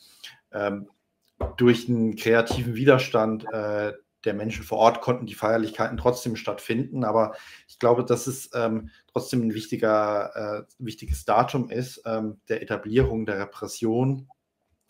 Durch 1.57 1.89
einen 1.89 2.15
kreativen 2.15 2.75
Widerstand 2.75 3.45
äh, 3.53 3.91
der 4.25 4.33
Menschen 4.33 4.63
vor 4.63 4.77
Ort 4.77 5.01
konnten 5.01 5.25
die 5.25 5.33
Feierlichkeiten 5.33 5.97
trotzdem 5.97 6.35
stattfinden. 6.35 7.03
Aber 7.03 7.35
ich 7.67 7.79
glaube, 7.79 8.05
dass 8.05 8.27
es 8.27 8.49
ähm, 8.53 8.89
trotzdem 9.11 9.41
ein 9.41 9.53
wichtiger, 9.53 10.35
äh, 10.35 10.63
wichtiges 10.79 11.25
Datum 11.25 11.69
ist, 11.69 12.01
ähm, 12.05 12.39
der 12.49 12.61
Etablierung 12.61 13.25
der 13.25 13.39
Repression. 13.39 14.29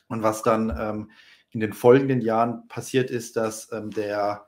Und 0.07 0.23
was 0.23 0.43
dann 0.43 0.75
ähm, 0.77 1.11
in 1.51 1.59
den 1.59 1.73
folgenden 1.73 2.21
Jahren 2.21 2.67
passiert 2.67 3.09
ist, 3.09 3.35
dass 3.35 3.71
ähm, 3.71 3.91
der 3.91 4.47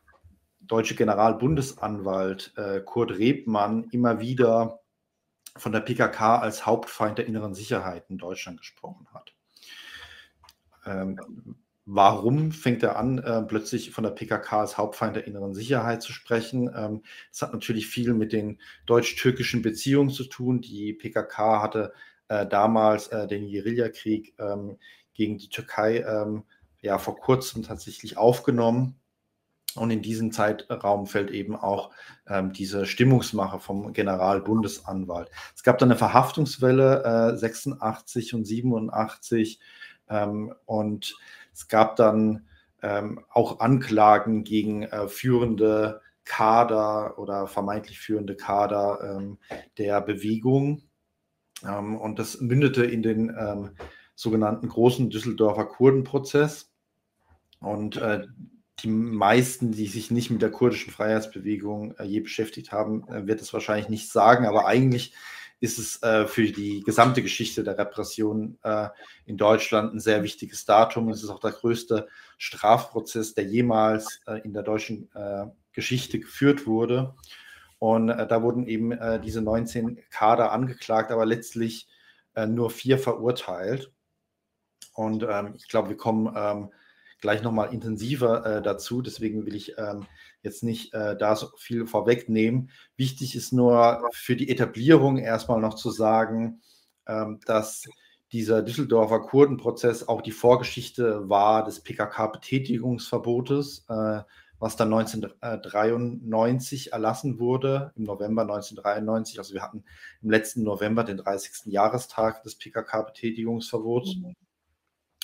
deutsche 0.59 0.95
Generalbundesanwalt 0.95 2.53
äh, 2.57 2.81
Kurt 2.81 3.11
Rebmann 3.11 3.87
immer 3.91 4.19
wieder 4.19 4.79
von 5.57 5.71
der 5.71 5.81
PKK 5.81 6.39
als 6.39 6.65
Hauptfeind 6.65 7.17
der 7.17 7.27
inneren 7.27 7.53
Sicherheit 7.53 8.09
in 8.09 8.17
Deutschland 8.17 8.59
gesprochen 8.59 9.07
hat. 9.13 9.33
Ähm, 10.85 11.55
warum 11.85 12.51
fängt 12.51 12.83
er 12.83 12.97
an, 12.97 13.19
äh, 13.19 13.41
plötzlich 13.43 13.91
von 13.91 14.03
der 14.03 14.11
PKK 14.11 14.61
als 14.61 14.77
Hauptfeind 14.77 15.15
der 15.15 15.27
inneren 15.27 15.53
Sicherheit 15.53 16.01
zu 16.01 16.11
sprechen? 16.11 16.69
Ähm, 16.75 17.03
das 17.31 17.43
hat 17.43 17.53
natürlich 17.53 17.87
viel 17.87 18.13
mit 18.13 18.33
den 18.33 18.59
deutsch-türkischen 18.85 19.61
Beziehungen 19.61 20.09
zu 20.09 20.25
tun. 20.25 20.61
Die 20.61 20.93
PKK 20.93 21.61
hatte 21.61 21.93
äh, 22.27 22.45
damals 22.47 23.07
äh, 23.07 23.27
den 23.27 23.47
Guerillakrieg 23.47 24.33
ähm, 24.39 24.77
gegen 25.13 25.37
die 25.37 25.49
Türkei 25.49 25.99
ähm, 25.99 26.43
ja 26.81 26.97
vor 26.97 27.17
kurzem 27.17 27.63
tatsächlich 27.63 28.17
aufgenommen. 28.17 28.99
Und 29.75 29.91
in 29.91 30.01
diesem 30.01 30.31
Zeitraum 30.31 31.05
fällt 31.05 31.31
eben 31.31 31.55
auch 31.55 31.91
ähm, 32.27 32.53
diese 32.53 32.85
Stimmungsmache 32.85 33.59
vom 33.59 33.91
Generalbundesanwalt. 33.91 35.29
Es 35.53 35.63
gab 35.63 35.77
dann 35.79 35.91
eine 35.91 35.97
Verhaftungswelle 35.97 37.33
äh, 37.33 37.37
86 37.37 38.33
und 38.33 38.45
87 38.45 39.59
ähm, 40.09 40.53
und 40.65 41.17
es 41.55 41.69
gab 41.69 41.95
dann 41.95 42.47
ähm, 42.83 43.23
auch 43.29 43.61
Anklagen 43.61 44.43
gegen 44.43 44.83
äh, 44.83 45.07
führende 45.07 46.01
Kader 46.25 47.17
oder 47.17 47.47
vermeintlich 47.47 47.99
führende 47.99 48.35
Kader 48.35 48.99
ähm, 49.15 49.37
der 49.77 50.01
Bewegung. 50.01 50.83
Ähm, 51.65 51.95
und 51.95 52.19
das 52.19 52.41
mündete 52.41 52.83
in 52.83 53.01
den 53.01 53.29
ähm, 53.29 53.71
sogenannten 54.15 54.67
großen 54.67 55.09
Düsseldorfer 55.09 55.65
Kurdenprozess. 55.65 56.73
Und 57.61 57.95
äh, 57.97 58.27
die 58.79 58.89
meisten, 58.89 59.71
die 59.71 59.87
sich 59.87 60.11
nicht 60.11 60.29
mit 60.29 60.41
der 60.41 60.51
kurdischen 60.51 60.91
Freiheitsbewegung 60.91 61.95
äh, 61.97 62.03
je 62.03 62.19
beschäftigt 62.19 62.73
haben, 62.73 63.07
äh, 63.07 63.27
wird 63.27 63.39
es 63.41 63.53
wahrscheinlich 63.53 63.87
nicht 63.87 64.11
sagen, 64.11 64.45
aber 64.45 64.65
eigentlich 64.67 65.13
ist 65.59 65.79
es 65.79 66.01
äh, 66.03 66.25
für 66.27 66.51
die 66.51 66.81
gesamte 66.81 67.21
Geschichte 67.21 67.63
der 67.63 67.77
Repression 67.77 68.57
äh, 68.63 68.89
in 69.25 69.37
Deutschland 69.37 69.93
ein 69.93 69.99
sehr 69.99 70.23
wichtiges 70.23 70.65
Datum. 70.65 71.09
Es 71.09 71.23
ist 71.23 71.29
auch 71.29 71.39
der 71.39 71.51
größte 71.51 72.07
Strafprozess, 72.37 73.33
der 73.33 73.45
jemals 73.45 74.19
äh, 74.27 74.41
in 74.41 74.53
der 74.53 74.63
deutschen 74.63 75.09
äh, 75.15 75.45
Geschichte 75.71 76.19
geführt 76.19 76.67
wurde. 76.67 77.15
Und 77.79 78.09
äh, 78.09 78.27
da 78.27 78.41
wurden 78.41 78.67
eben 78.67 78.91
äh, 78.91 79.19
diese 79.19 79.41
19 79.41 79.99
Kader 80.09 80.51
angeklagt, 80.51 81.11
aber 81.11 81.25
letztlich 81.25 81.87
nur 82.49 82.69
vier 82.69 82.99
verurteilt. 82.99 83.93
Und 84.93 85.23
ähm, 85.23 85.53
ich 85.55 85.69
glaube, 85.69 85.87
wir 85.87 85.95
kommen 85.95 86.35
ähm, 86.35 86.69
gleich 87.21 87.41
nochmal 87.41 87.73
intensiver 87.73 88.61
dazu. 88.61 89.01
Deswegen 89.01 89.45
will 89.45 89.55
ich 89.55 89.77
ähm, 89.77 90.05
jetzt 90.45 90.63
nicht 90.63 90.93
äh, 90.93 91.17
da 91.17 91.35
so 91.35 91.49
viel 91.57 91.85
vorwegnehmen. 91.85 92.69
Wichtig 92.95 93.35
ist 93.35 93.51
nur 93.51 94.09
für 94.13 94.35
die 94.35 94.49
Etablierung 94.49 95.17
erstmal 95.17 95.59
noch 95.59 95.73
zu 95.73 95.91
sagen, 95.91 96.61
ähm, 97.07 97.39
dass 97.45 97.85
dieser 98.31 98.61
Düsseldorfer 98.61 99.21
Kurdenprozess 99.21 100.07
auch 100.07 100.21
die 100.21 100.31
Vorgeschichte 100.31 101.29
war 101.29 101.63
des 101.63 101.81
PKK-Betätigungsverbotes, 101.81 103.85
äh, 103.89 104.21
was 104.57 104.75
dann 104.75 104.93
1993 104.93 106.93
erlassen 106.93 107.39
wurde, 107.39 107.91
im 107.95 108.03
November 108.03 108.43
1993. 108.43 109.39
Also 109.39 109.53
wir 109.53 109.61
hatten 109.61 109.83
im 110.21 110.31
letzten 110.31 110.63
November 110.63 111.03
den 111.03 111.17
30. 111.17 111.71
Jahrestag 111.71 112.43
des 112.43 112.57
PKK-Betätigungsverbots. 112.57 114.15
Mhm. 114.15 114.35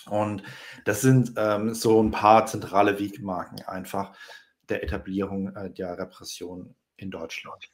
Und 0.10 0.44
das 0.86 1.02
sind 1.02 1.34
ähm, 1.38 1.74
so 1.74 2.02
ein 2.02 2.12
paar 2.12 2.46
zentrale 2.46 3.00
Wegmarken 3.00 3.62
einfach 3.68 4.16
der 4.70 4.84
Etablierung 4.84 5.56
äh, 5.56 5.70
der 5.70 5.98
Repression 5.98 6.76
in 6.98 7.12
Deutschland. 7.12 7.72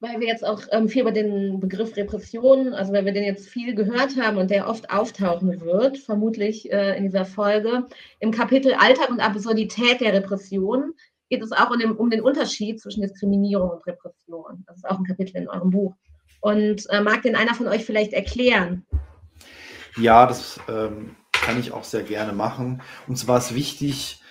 Weil 0.00 0.20
wir 0.20 0.28
jetzt 0.28 0.44
auch 0.44 0.62
ähm, 0.70 0.88
viel 0.88 1.02
über 1.02 1.12
den 1.12 1.58
Begriff 1.58 1.96
Repression, 1.96 2.72
also 2.72 2.92
weil 2.92 3.04
wir 3.04 3.12
den 3.12 3.24
jetzt 3.24 3.48
viel 3.48 3.74
gehört 3.74 4.16
haben 4.16 4.38
und 4.38 4.50
der 4.50 4.68
oft 4.68 4.90
auftauchen 4.90 5.60
wird, 5.60 5.98
vermutlich 5.98 6.70
äh, 6.70 6.96
in 6.96 7.04
dieser 7.04 7.24
Folge, 7.24 7.88
im 8.20 8.30
Kapitel 8.30 8.74
Alltag 8.74 9.10
und 9.10 9.20
Absurdität 9.20 10.00
der 10.00 10.12
Repression 10.12 10.94
geht 11.28 11.42
es 11.42 11.52
auch 11.52 11.70
um 11.70 11.78
den, 11.78 11.92
um 11.92 12.10
den 12.10 12.22
Unterschied 12.22 12.80
zwischen 12.80 13.02
Diskriminierung 13.02 13.70
und 13.70 13.86
Repression. 13.86 14.64
Das 14.66 14.76
ist 14.76 14.88
auch 14.88 14.98
ein 14.98 15.04
Kapitel 15.04 15.36
in 15.36 15.48
eurem 15.48 15.70
Buch. 15.70 15.94
Und 16.40 16.88
äh, 16.90 17.00
mag 17.00 17.22
den 17.22 17.36
einer 17.36 17.54
von 17.54 17.66
euch 17.66 17.84
vielleicht 17.84 18.12
erklären? 18.12 18.86
Ja, 19.96 20.26
das 20.26 20.60
ähm, 20.68 21.16
kann 21.32 21.58
ich 21.58 21.72
auch 21.72 21.84
sehr 21.84 22.02
gerne 22.02 22.32
machen. 22.32 22.82
Und 23.08 23.16
zwar 23.16 23.38
ist 23.38 23.54
wichtig, 23.54 24.22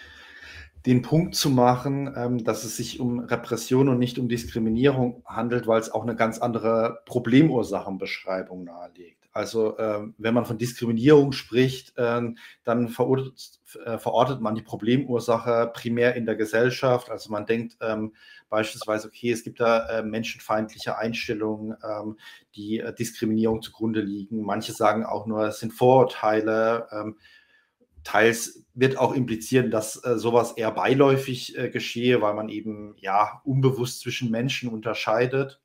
den 0.88 1.02
Punkt 1.02 1.36
zu 1.36 1.50
machen, 1.50 2.14
ähm, 2.16 2.44
dass 2.46 2.64
es 2.64 2.78
sich 2.78 3.02
um 3.02 3.20
Repression 3.20 3.90
und 3.90 4.00
nicht 4.00 4.18
um 4.18 4.30
Diskriminierung 4.30 5.22
handelt, 5.26 5.68
weil 5.68 5.82
es 5.82 5.92
auch 5.92 6.04
eine 6.04 6.16
ganz 6.16 6.40
andere 6.40 7.02
Problemursachenbeschreibung 7.06 8.64
nahelegt. 8.64 9.28
Also 9.34 9.78
ähm, 9.80 10.16
wenn 10.18 10.34
man 10.34 10.46
von 10.46 10.58
Diskriminierung 10.58 11.34
spricht, 11.34 11.94
ähm, 11.98 12.38
dann 12.64 12.88
verortet, 12.88 13.60
äh, 13.86 13.98
verortet, 13.98 14.40
man 14.40 14.56
die 14.56 14.62
Problemursache 14.62 15.72
primär 15.76 16.16
in 16.16 16.26
der 16.26 16.38
Gesellschaft. 16.38 17.12
Also 17.12 17.32
man 17.32 17.46
denkt 17.46 17.76
ähm, 17.82 18.16
beispielsweise, 18.50 19.10
okay, 19.10 19.32
es 19.32 19.44
gibt 19.44 19.60
da 19.60 19.90
äh, 19.90 20.04
menschenfeindliche 20.04 20.98
Einstellungen, 20.98 21.76
ähm, 21.84 22.18
die 22.56 22.80
äh, 22.80 22.96
Diskriminierung 22.96 23.62
zugrunde 23.62 24.00
liegen. 24.00 24.42
Manche 24.42 24.72
sagen 24.72 25.06
auch 25.06 25.28
nur, 25.28 25.48
es 25.50 25.60
sind 25.60 25.74
Vorurteile 25.74 26.88
ähm, 26.92 27.18
Teils 28.04 28.66
wird 28.78 28.98
auch 28.98 29.14
implizieren, 29.14 29.72
dass 29.72 30.04
äh, 30.06 30.20
sowas 30.20 30.52
eher 30.52 30.72
beiläufig 30.72 31.58
äh, 31.58 31.70
geschehe, 31.70 32.22
weil 32.22 32.36
man 32.36 32.48
eben 32.48 32.96
ja 33.00 33.42
unbewusst 33.44 34.02
zwischen 34.02 34.30
Menschen 34.30 34.70
unterscheidet. 34.70 35.60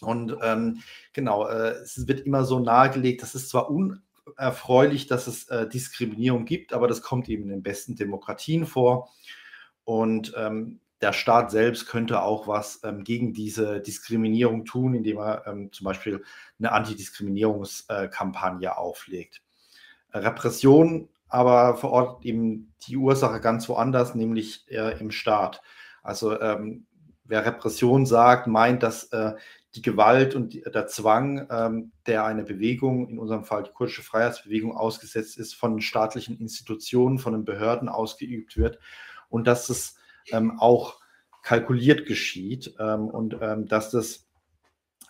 Und 0.00 0.36
ähm, 0.42 0.80
genau, 1.12 1.48
äh, 1.48 1.70
es 1.82 2.06
wird 2.06 2.20
immer 2.20 2.44
so 2.44 2.60
nahegelegt, 2.60 3.22
das 3.22 3.34
ist 3.34 3.48
zwar 3.48 3.68
unerfreulich, 3.68 5.08
dass 5.08 5.26
es 5.26 5.48
äh, 5.48 5.68
Diskriminierung 5.68 6.44
gibt, 6.44 6.72
aber 6.72 6.86
das 6.86 7.02
kommt 7.02 7.28
eben 7.28 7.42
in 7.44 7.48
den 7.48 7.64
besten 7.64 7.96
Demokratien 7.96 8.66
vor. 8.66 9.10
Und 9.82 10.32
ähm, 10.36 10.78
der 11.00 11.12
Staat 11.12 11.50
selbst 11.50 11.86
könnte 11.86 12.22
auch 12.22 12.46
was 12.46 12.84
ähm, 12.84 13.02
gegen 13.02 13.32
diese 13.32 13.80
Diskriminierung 13.80 14.64
tun, 14.64 14.94
indem 14.94 15.18
er 15.18 15.44
ähm, 15.48 15.72
zum 15.72 15.86
Beispiel 15.86 16.22
eine 16.60 16.70
Antidiskriminierungskampagne 16.70 18.76
auflegt. 18.76 19.42
Repression 20.12 21.08
aber 21.28 21.76
vor 21.76 21.90
Ort 21.90 22.24
eben 22.24 22.72
die 22.86 22.96
Ursache 22.96 23.40
ganz 23.40 23.68
woanders, 23.68 24.14
nämlich 24.14 24.66
äh, 24.70 24.98
im 24.98 25.10
Staat. 25.10 25.62
Also 26.02 26.40
ähm, 26.40 26.86
wer 27.24 27.44
Repression 27.44 28.06
sagt, 28.06 28.46
meint, 28.46 28.82
dass 28.82 29.04
äh, 29.12 29.34
die 29.74 29.82
Gewalt 29.82 30.34
und 30.34 30.54
die, 30.54 30.62
der 30.62 30.86
Zwang, 30.86 31.46
ähm, 31.50 31.92
der 32.06 32.24
eine 32.24 32.44
Bewegung, 32.44 33.08
in 33.08 33.18
unserem 33.18 33.44
Fall 33.44 33.64
die 33.64 33.70
kurdische 33.70 34.02
Freiheitsbewegung, 34.02 34.76
ausgesetzt 34.76 35.38
ist, 35.38 35.54
von 35.54 35.80
staatlichen 35.80 36.38
Institutionen, 36.38 37.18
von 37.18 37.34
den 37.34 37.44
Behörden 37.44 37.88
ausgeübt 37.88 38.56
wird 38.56 38.78
und 39.28 39.46
dass 39.46 39.66
das 39.66 39.96
ähm, 40.30 40.58
auch 40.58 41.00
kalkuliert 41.42 42.06
geschieht 42.06 42.74
ähm, 42.78 43.08
und 43.08 43.36
ähm, 43.40 43.66
dass 43.66 43.90
das 43.90 44.26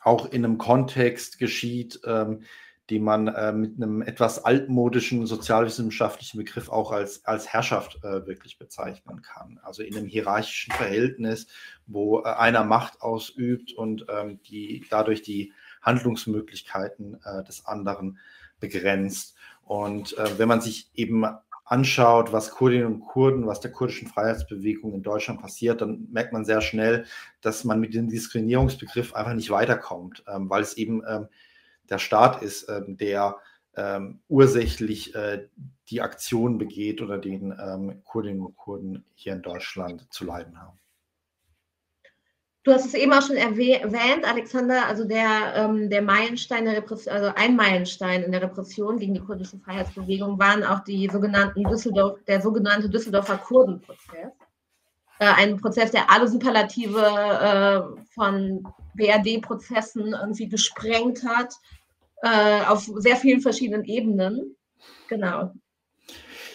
auch 0.02 0.26
in 0.26 0.44
einem 0.44 0.58
Kontext 0.58 1.38
geschieht, 1.38 2.00
ähm, 2.04 2.42
die 2.90 3.00
man 3.00 3.28
äh, 3.28 3.52
mit 3.52 3.76
einem 3.76 4.00
etwas 4.00 4.44
altmodischen 4.44 5.26
sozialwissenschaftlichen 5.26 6.38
Begriff 6.38 6.70
auch 6.70 6.90
als, 6.90 7.24
als 7.26 7.48
Herrschaft 7.48 7.98
äh, 8.02 8.26
wirklich 8.26 8.58
bezeichnen 8.58 9.20
kann. 9.20 9.60
Also 9.62 9.82
in 9.82 9.96
einem 9.96 10.06
hierarchischen 10.06 10.72
Verhältnis, 10.72 11.48
wo 11.86 12.20
äh, 12.20 12.28
einer 12.28 12.64
Macht 12.64 13.02
ausübt 13.02 13.72
und 13.72 14.06
ähm, 14.08 14.40
die 14.44 14.84
dadurch 14.88 15.22
die 15.22 15.52
Handlungsmöglichkeiten 15.82 17.18
äh, 17.24 17.44
des 17.44 17.66
anderen 17.66 18.18
begrenzt. 18.58 19.36
Und 19.64 20.16
äh, 20.16 20.38
wenn 20.38 20.48
man 20.48 20.62
sich 20.62 20.90
eben 20.94 21.26
anschaut, 21.66 22.32
was 22.32 22.50
Kurdinnen 22.50 22.86
und 22.86 23.00
Kurden, 23.00 23.46
was 23.46 23.60
der 23.60 23.70
kurdischen 23.70 24.08
Freiheitsbewegung 24.08 24.94
in 24.94 25.02
Deutschland 25.02 25.42
passiert, 25.42 25.82
dann 25.82 26.08
merkt 26.10 26.32
man 26.32 26.46
sehr 26.46 26.62
schnell, 26.62 27.04
dass 27.42 27.64
man 27.64 27.78
mit 27.78 27.92
dem 27.92 28.08
Diskriminierungsbegriff 28.08 29.14
einfach 29.14 29.34
nicht 29.34 29.50
weiterkommt, 29.50 30.24
ähm, 30.26 30.48
weil 30.48 30.62
es 30.62 30.78
eben 30.78 31.02
ähm, 31.06 31.28
der 31.90 31.98
Staat 31.98 32.42
ist, 32.42 32.68
ähm, 32.68 32.96
der 32.96 33.36
ähm, 33.76 34.20
ursächlich 34.28 35.14
äh, 35.14 35.46
die 35.88 36.00
Aktionen 36.00 36.58
begeht 36.58 37.00
oder 37.00 37.18
den 37.18 37.56
ähm, 37.58 38.02
Kurdinnen 38.04 38.42
und 38.42 38.56
Kurden 38.56 39.04
hier 39.14 39.34
in 39.34 39.42
Deutschland 39.42 40.12
zu 40.12 40.24
leiden 40.24 40.60
haben. 40.60 40.78
Du 42.64 42.74
hast 42.74 42.84
es 42.84 42.94
eben 42.94 43.12
auch 43.14 43.22
schon 43.22 43.36
erwähnt, 43.36 44.26
Alexander, 44.26 44.84
also 44.86 45.04
der, 45.04 45.54
ähm, 45.54 45.88
der 45.88 46.02
Meilenstein 46.02 46.66
der 46.66 46.76
Repression, 46.76 47.14
also 47.14 47.32
ein 47.34 47.56
Meilenstein 47.56 48.24
in 48.24 48.32
der 48.32 48.42
Repression 48.42 48.98
gegen 48.98 49.14
die 49.14 49.20
kurdische 49.20 49.58
Freiheitsbewegung 49.58 50.38
waren 50.38 50.62
auch 50.64 50.80
die 50.80 51.08
sogenannten 51.10 51.64
Düsseldorf, 51.64 52.18
der 52.26 52.42
sogenannte 52.42 52.90
Düsseldorfer 52.90 53.38
Kurdenprozess. 53.38 54.32
Äh, 55.20 55.32
ein 55.36 55.56
Prozess, 55.56 55.92
der 55.92 56.10
alle 56.10 56.28
Superlative 56.28 57.00
äh, 57.00 58.02
von 58.12 58.62
BRD-Prozessen 58.94 60.12
irgendwie 60.12 60.48
gesprengt 60.48 61.24
hat, 61.24 61.54
äh, 62.22 62.64
auf 62.66 62.88
sehr 62.96 63.16
vielen 63.16 63.40
verschiedenen 63.40 63.84
Ebenen. 63.84 64.56
Genau. 65.08 65.52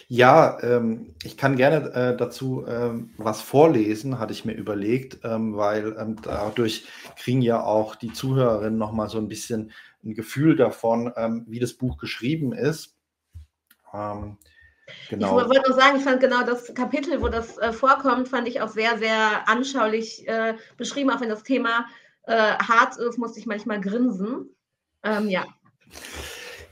Ja, 0.08 0.58
ähm, 0.62 1.14
ich 1.24 1.36
kann 1.36 1.56
gerne 1.56 1.92
äh, 1.92 2.16
dazu 2.16 2.64
ähm, 2.68 3.14
was 3.16 3.40
vorlesen, 3.40 4.18
hatte 4.18 4.32
ich 4.32 4.44
mir 4.44 4.52
überlegt, 4.52 5.20
ähm, 5.24 5.56
weil 5.56 5.96
ähm, 5.98 6.16
dadurch 6.22 6.86
kriegen 7.18 7.40
ja 7.40 7.62
auch 7.62 7.96
die 7.96 8.12
Zuhörerinnen 8.12 8.78
nochmal 8.78 9.08
so 9.08 9.18
ein 9.18 9.28
bisschen 9.28 9.72
ein 10.04 10.14
Gefühl 10.14 10.56
davon, 10.56 11.12
ähm, 11.16 11.44
wie 11.48 11.58
das 11.58 11.72
Buch 11.72 11.96
geschrieben 11.96 12.52
ist. 12.52 12.94
Ähm, 13.94 14.36
genau. 15.08 15.40
Ich 15.40 15.48
wollte 15.48 15.70
nur 15.70 15.78
sagen, 15.78 15.96
ich 15.96 16.04
fand 16.04 16.20
genau 16.20 16.44
das 16.44 16.74
Kapitel, 16.74 17.22
wo 17.22 17.28
das 17.28 17.56
äh, 17.58 17.72
vorkommt, 17.72 18.28
fand 18.28 18.46
ich 18.46 18.60
auch 18.60 18.68
sehr, 18.68 18.98
sehr 18.98 19.48
anschaulich 19.48 20.28
äh, 20.28 20.54
beschrieben, 20.76 21.10
auch 21.10 21.20
wenn 21.20 21.30
das 21.30 21.44
Thema 21.44 21.86
äh, 22.24 22.34
hart 22.34 22.98
ist, 22.98 23.18
musste 23.18 23.38
ich 23.38 23.46
manchmal 23.46 23.80
grinsen. 23.80 24.50
Ja. 25.28 25.44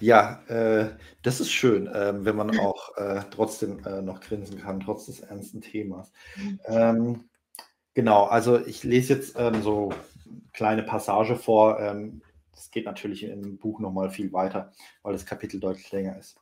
Ja, 0.01 0.43
äh, 0.49 0.91
das 1.23 1.39
ist 1.41 1.53
schön, 1.53 1.87
äh, 1.87 2.25
wenn 2.25 2.35
man 2.35 2.59
auch 2.59 2.97
äh, 2.97 3.21
trotzdem 3.31 3.85
äh, 3.85 4.03
noch 4.03 4.21
grinsen 4.21 4.61
kann, 4.61 4.81
trotz 4.81 5.07
des 5.07 5.21
ernsten 5.21 5.61
Themas. 5.61 6.11
Mhm. 6.37 6.61
Ähm, 6.67 7.25
genau, 7.95 8.25
also 8.25 8.59
ich 8.67 8.83
lese 8.83 9.15
jetzt 9.15 9.37
ähm, 9.39 9.63
so 9.63 9.93
kleine 10.53 10.83
Passage 10.83 11.37
vor. 11.37 11.79
Ähm, 11.79 12.21
das 12.53 12.73
geht 12.73 12.85
natürlich 12.85 13.23
im 13.23 13.59
Buch 13.59 13.79
nochmal 13.79 14.11
viel 14.11 14.33
weiter, 14.33 14.73
weil 15.03 15.13
das 15.13 15.25
Kapitel 15.25 15.61
deutlich 15.61 15.93
länger 15.93 16.19
ist. 16.19 16.37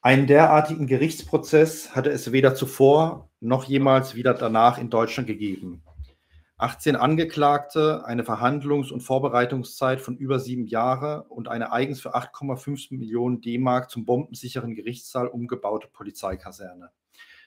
Einen 0.00 0.26
derartigen 0.26 0.86
Gerichtsprozess 0.86 1.94
hatte 1.94 2.10
es 2.10 2.32
weder 2.32 2.54
zuvor 2.54 3.28
noch 3.40 3.64
jemals 3.64 4.14
wieder 4.14 4.32
danach 4.32 4.78
in 4.78 4.90
Deutschland 4.90 5.26
gegeben. 5.26 5.82
18 6.60 6.96
Angeklagte, 6.96 8.04
eine 8.04 8.24
Verhandlungs- 8.24 8.90
und 8.90 9.00
Vorbereitungszeit 9.00 10.00
von 10.00 10.16
über 10.16 10.40
sieben 10.40 10.66
Jahre 10.66 11.22
und 11.28 11.46
eine 11.46 11.70
eigens 11.70 12.00
für 12.00 12.16
8,5 12.16 12.88
Millionen 12.90 13.40
D-Mark 13.40 13.90
zum 13.90 14.04
bombensicheren 14.04 14.74
Gerichtssaal 14.74 15.28
umgebaute 15.28 15.86
Polizeikaserne. 15.86 16.90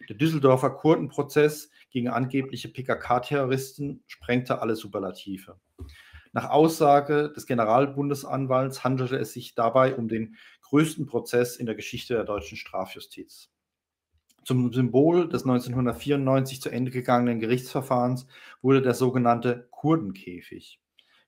Der 0.08 0.16
Düsseldorfer 0.16 0.70
Kurdenprozess 0.70 1.70
gegen 1.90 2.08
angebliche 2.08 2.70
PKK-Terroristen 2.70 4.02
sprengte 4.08 4.62
alle 4.62 4.78
Superlative. 4.78 5.60
Nach 6.32 6.50
Aussage 6.50 7.34
des 7.36 7.46
Generalbundesanwalts 7.46 8.86
handelte 8.86 9.18
es 9.18 9.34
sich 9.34 9.56
dabei 9.56 9.94
um 9.94 10.08
den 10.08 10.38
größten 10.62 11.06
Prozess 11.06 11.58
in 11.58 11.66
der 11.66 11.76
Geschichte 11.76 12.14
der 12.14 12.24
deutschen 12.24 12.58
Strafjustiz. 12.58 13.51
Zum 14.44 14.74
Symbol 14.74 15.30
des 15.30 15.44
1994 15.44 16.62
zu 16.62 16.70
Ende 16.70 16.90
gegangenen 16.90 17.40
Gerichtsverfahrens 17.40 18.26
wurde 18.64 18.82
der 18.82 18.96
sogenannte 18.96 19.68
Kurdenkäfig. 19.70 20.80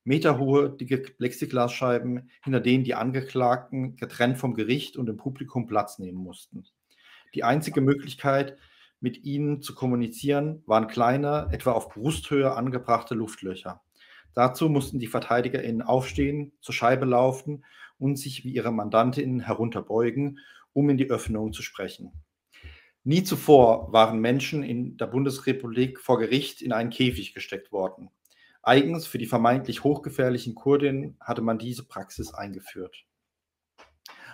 Meterhohe, 0.03 0.69
dicke 0.69 0.97
Plexiglasscheiben, 0.97 2.29
hinter 2.43 2.59
denen 2.59 2.83
die 2.83 2.95
Angeklagten 2.95 3.95
getrennt 3.95 4.37
vom 4.37 4.55
Gericht 4.55 4.97
und 4.97 5.05
dem 5.05 5.17
Publikum 5.17 5.67
Platz 5.67 5.99
nehmen 5.99 6.17
mussten. 6.17 6.65
Die 7.35 7.43
einzige 7.43 7.81
Möglichkeit, 7.81 8.57
mit 8.99 9.23
ihnen 9.23 9.61
zu 9.61 9.75
kommunizieren, 9.75 10.63
waren 10.65 10.87
kleine, 10.87 11.49
etwa 11.51 11.73
auf 11.73 11.89
Brusthöhe 11.89 12.53
angebrachte 12.53 13.15
Luftlöcher. 13.15 13.81
Dazu 14.33 14.69
mussten 14.69 14.99
die 14.99 15.07
VerteidigerInnen 15.07 15.83
aufstehen, 15.83 16.53
zur 16.61 16.73
Scheibe 16.73 17.05
laufen 17.05 17.63
und 17.99 18.17
sich 18.17 18.43
wie 18.43 18.53
ihre 18.53 18.71
MandantInnen 18.71 19.41
herunterbeugen, 19.41 20.39
um 20.73 20.89
in 20.89 20.97
die 20.97 21.09
Öffnung 21.09 21.53
zu 21.53 21.61
sprechen. 21.61 22.11
Nie 23.05 23.23
zuvor 23.23 23.91
waren 23.91 24.19
Menschen 24.19 24.63
in 24.63 24.95
der 24.95 25.07
Bundesrepublik 25.07 25.99
vor 25.99 26.19
Gericht 26.19 26.61
in 26.61 26.71
einen 26.71 26.89
Käfig 26.89 27.33
gesteckt 27.33 27.73
worden. 27.73 28.09
Eigens 28.61 29.07
für 29.07 29.17
die 29.17 29.25
vermeintlich 29.25 29.83
hochgefährlichen 29.83 30.55
Kurdinnen 30.55 31.17
hatte 31.19 31.41
man 31.41 31.57
diese 31.57 31.83
Praxis 31.83 32.33
eingeführt. 32.33 33.03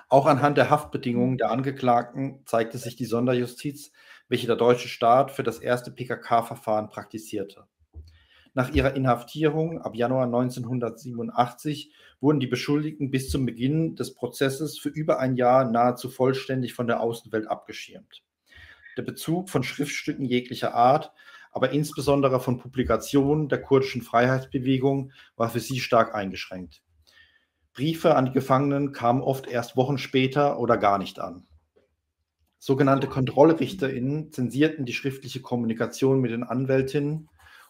Auch 0.08 0.28
anhand 0.28 0.58
der 0.58 0.70
Haftbedingungen 0.70 1.40
der 1.40 1.50
Angeklagten 1.50 2.44
zeigte 2.46 2.78
sich 2.78 2.96
die 2.96 3.06
Sonderjustiz, 3.06 3.92
welche 4.28 4.46
der 4.46 4.56
deutsche 4.56 4.88
Staat 4.88 5.32
für 5.32 5.42
das 5.42 5.58
erste 5.58 5.90
PKK-Verfahren 5.90 6.90
praktizierte. 6.90 7.66
Nach 8.54 8.72
ihrer 8.72 8.96
Inhaftierung 8.96 9.82
ab 9.82 9.96
Januar 9.96 10.26
1987 10.26 11.92
wurden 12.20 12.40
die 12.40 12.46
Beschuldigten 12.46 13.10
bis 13.10 13.32
zum 13.32 13.48
Beginn 13.48 13.96
des 13.96 14.14
Prozesses 14.14 14.78
für 14.78 14.90
über 14.90 15.18
ein 15.18 15.38
Jahr 15.38 15.66
nahezu 15.66 16.10
vollständig 16.10 16.76
von 16.76 16.86
der 16.86 17.02
Außenwelt 17.02 17.48
abgeschirmt. 17.48 18.24
Der 19.00 19.06
Bezug 19.06 19.50
von 19.50 19.64
Schriftstücken 19.64 20.26
jeglicher 20.26 20.74
Art, 20.74 21.14
aber 21.54 21.70
insbesondere 21.70 22.42
von 22.42 22.58
Publikationen 22.58 23.48
der 23.48 23.62
kurdischen 23.62 24.02
Freiheitsbewegung 24.02 25.14
war 25.38 25.50
für 25.50 25.62
sie 25.62 25.80
stark 25.80 26.14
eingeschränkt. 26.14 26.84
Briefe 27.72 28.16
an 28.16 28.26
die 28.26 28.34
Gefangenen 28.34 28.92
kamen 28.92 29.22
oft 29.22 29.48
erst 29.48 29.78
Wochen 29.78 29.98
später 29.98 30.60
oder 30.60 30.76
gar 30.76 30.98
nicht 30.98 31.18
an. 31.18 31.48
Sogenannte 32.58 33.08
KontrollrichterInnen 33.08 34.34
zensierten 34.34 34.86
die 34.86 34.92
schriftliche 34.92 35.40
Kommunikation 35.40 36.20
mit 36.20 36.32
den 36.32 36.44
Anwältinnen. 36.44 37.30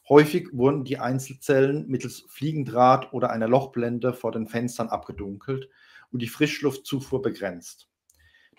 Häufig 0.10 0.48
wurden 0.52 0.84
die 0.84 0.98
Einzelzellen 0.98 1.88
mittels 1.88 2.26
Fliegendraht 2.28 3.14
oder 3.14 3.30
einer 3.30 3.48
Lochblende 3.48 4.14
vor 4.14 4.32
den 4.32 4.48
Fenstern 4.48 4.90
abgedunkelt 4.90 5.70
und 6.12 6.24
die 6.24 6.28
Frischluftzufuhr 6.28 7.22
begrenzt. 7.22 7.89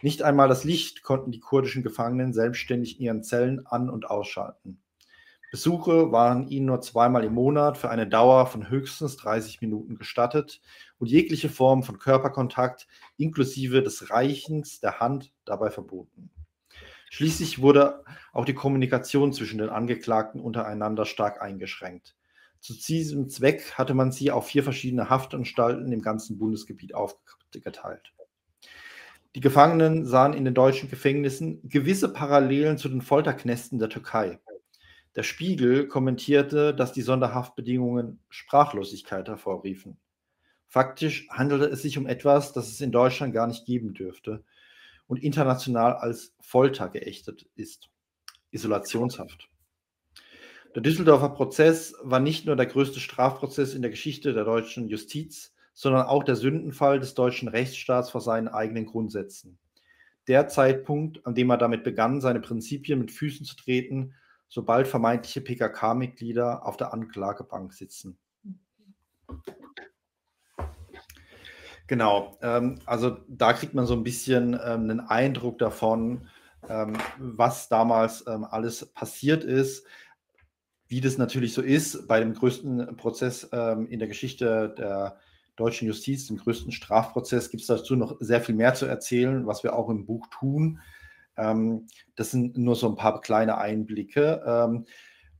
Nicht 0.02 0.22
einmal 0.22 0.48
das 0.48 0.64
Licht 0.64 1.02
konnten 1.02 1.30
die 1.30 1.40
kurdischen 1.40 1.82
Gefangenen 1.82 2.32
selbstständig 2.32 2.98
in 2.98 3.04
ihren 3.04 3.22
Zellen 3.22 3.66
an- 3.66 3.90
und 3.90 4.08
ausschalten. 4.08 4.80
Besuche 5.50 6.12
waren 6.12 6.48
ihnen 6.48 6.66
nur 6.66 6.80
zweimal 6.80 7.24
im 7.24 7.34
Monat 7.34 7.76
für 7.76 7.90
eine 7.90 8.06
Dauer 8.06 8.46
von 8.46 8.70
höchstens 8.70 9.16
30 9.16 9.60
Minuten 9.60 9.96
gestattet 9.96 10.60
und 10.98 11.08
jegliche 11.08 11.48
Form 11.48 11.82
von 11.82 11.98
Körperkontakt 11.98 12.86
inklusive 13.16 13.82
des 13.82 14.10
Reichens 14.10 14.78
der 14.78 15.00
Hand 15.00 15.32
dabei 15.44 15.70
verboten. 15.70 16.30
Schließlich 17.10 17.60
wurde 17.60 18.04
auch 18.32 18.44
die 18.44 18.54
Kommunikation 18.54 19.32
zwischen 19.32 19.58
den 19.58 19.70
Angeklagten 19.70 20.40
untereinander 20.40 21.04
stark 21.04 21.42
eingeschränkt. 21.42 22.14
Zu 22.60 22.74
diesem 22.74 23.28
Zweck 23.28 23.72
hatte 23.72 23.94
man 23.94 24.12
sie 24.12 24.30
auf 24.30 24.46
vier 24.46 24.62
verschiedene 24.62 25.10
Haftanstalten 25.10 25.90
im 25.90 26.02
ganzen 26.02 26.38
Bundesgebiet 26.38 26.94
aufgeteilt. 26.94 28.12
Die 29.36 29.40
Gefangenen 29.40 30.06
sahen 30.06 30.32
in 30.32 30.44
den 30.44 30.54
deutschen 30.54 30.90
Gefängnissen 30.90 31.60
gewisse 31.68 32.12
Parallelen 32.12 32.78
zu 32.78 32.88
den 32.88 33.00
Folterknästen 33.00 33.78
der 33.78 33.88
Türkei. 33.88 34.40
Der 35.14 35.22
Spiegel 35.22 35.86
kommentierte, 35.86 36.74
dass 36.74 36.92
die 36.92 37.02
Sonderhaftbedingungen 37.02 38.20
Sprachlosigkeit 38.28 39.28
hervorriefen. 39.28 39.98
Faktisch 40.66 41.28
handelte 41.30 41.66
es 41.66 41.82
sich 41.82 41.96
um 41.98 42.06
etwas, 42.06 42.52
das 42.52 42.68
es 42.68 42.80
in 42.80 42.92
Deutschland 42.92 43.32
gar 43.32 43.46
nicht 43.46 43.66
geben 43.66 43.94
dürfte 43.94 44.44
und 45.06 45.22
international 45.22 45.94
als 45.94 46.34
Folter 46.40 46.88
geächtet 46.88 47.48
ist. 47.54 47.88
Isolationshaft. 48.50 49.48
Der 50.74 50.82
Düsseldorfer 50.82 51.30
Prozess 51.30 51.94
war 52.02 52.20
nicht 52.20 52.46
nur 52.46 52.54
der 52.54 52.66
größte 52.66 53.00
Strafprozess 53.00 53.74
in 53.74 53.82
der 53.82 53.90
Geschichte 53.90 54.32
der 54.32 54.44
deutschen 54.44 54.88
Justiz, 54.88 55.52
sondern 55.72 56.06
auch 56.06 56.24
der 56.24 56.36
Sündenfall 56.36 57.00
des 57.00 57.14
deutschen 57.14 57.48
Rechtsstaats 57.48 58.10
vor 58.10 58.20
seinen 58.20 58.48
eigenen 58.48 58.86
Grundsätzen. 58.86 59.58
Der 60.28 60.48
Zeitpunkt, 60.48 61.26
an 61.26 61.34
dem 61.34 61.50
er 61.50 61.56
damit 61.56 61.82
begann, 61.84 62.20
seine 62.20 62.40
Prinzipien 62.40 62.98
mit 62.98 63.10
Füßen 63.10 63.46
zu 63.46 63.56
treten, 63.56 64.14
sobald 64.48 64.88
vermeintliche 64.88 65.40
PKK-Mitglieder 65.40 66.66
auf 66.66 66.76
der 66.76 66.92
Anklagebank 66.92 67.72
sitzen. 67.72 68.18
Genau, 71.86 72.38
ähm, 72.42 72.78
also 72.86 73.16
da 73.26 73.52
kriegt 73.52 73.74
man 73.74 73.86
so 73.86 73.94
ein 73.94 74.04
bisschen 74.04 74.54
ähm, 74.54 74.82
einen 74.82 75.00
Eindruck 75.00 75.58
davon, 75.58 76.28
ähm, 76.68 76.96
was 77.18 77.68
damals 77.68 78.24
ähm, 78.28 78.44
alles 78.44 78.86
passiert 78.92 79.42
ist, 79.42 79.84
wie 80.86 81.00
das 81.00 81.18
natürlich 81.18 81.52
so 81.52 81.62
ist 81.62 82.06
bei 82.06 82.20
dem 82.20 82.34
größten 82.34 82.96
Prozess 82.96 83.48
ähm, 83.52 83.88
in 83.88 83.98
der 83.98 84.08
Geschichte 84.08 84.74
der 84.76 85.18
deutschen 85.60 85.86
Justiz, 85.86 86.26
dem 86.26 86.38
größten 86.38 86.72
Strafprozess, 86.72 87.50
gibt 87.50 87.60
es 87.62 87.66
dazu 87.66 87.96
noch 87.96 88.16
sehr 88.20 88.40
viel 88.40 88.54
mehr 88.54 88.74
zu 88.74 88.86
erzählen, 88.86 89.46
was 89.46 89.62
wir 89.62 89.76
auch 89.76 89.88
im 89.88 90.06
Buch 90.06 90.26
tun. 90.28 90.80
Ähm, 91.36 91.86
das 92.16 92.30
sind 92.30 92.56
nur 92.56 92.76
so 92.76 92.88
ein 92.88 92.96
paar 92.96 93.20
kleine 93.20 93.58
Einblicke. 93.58 94.42
Ähm, 94.46 94.86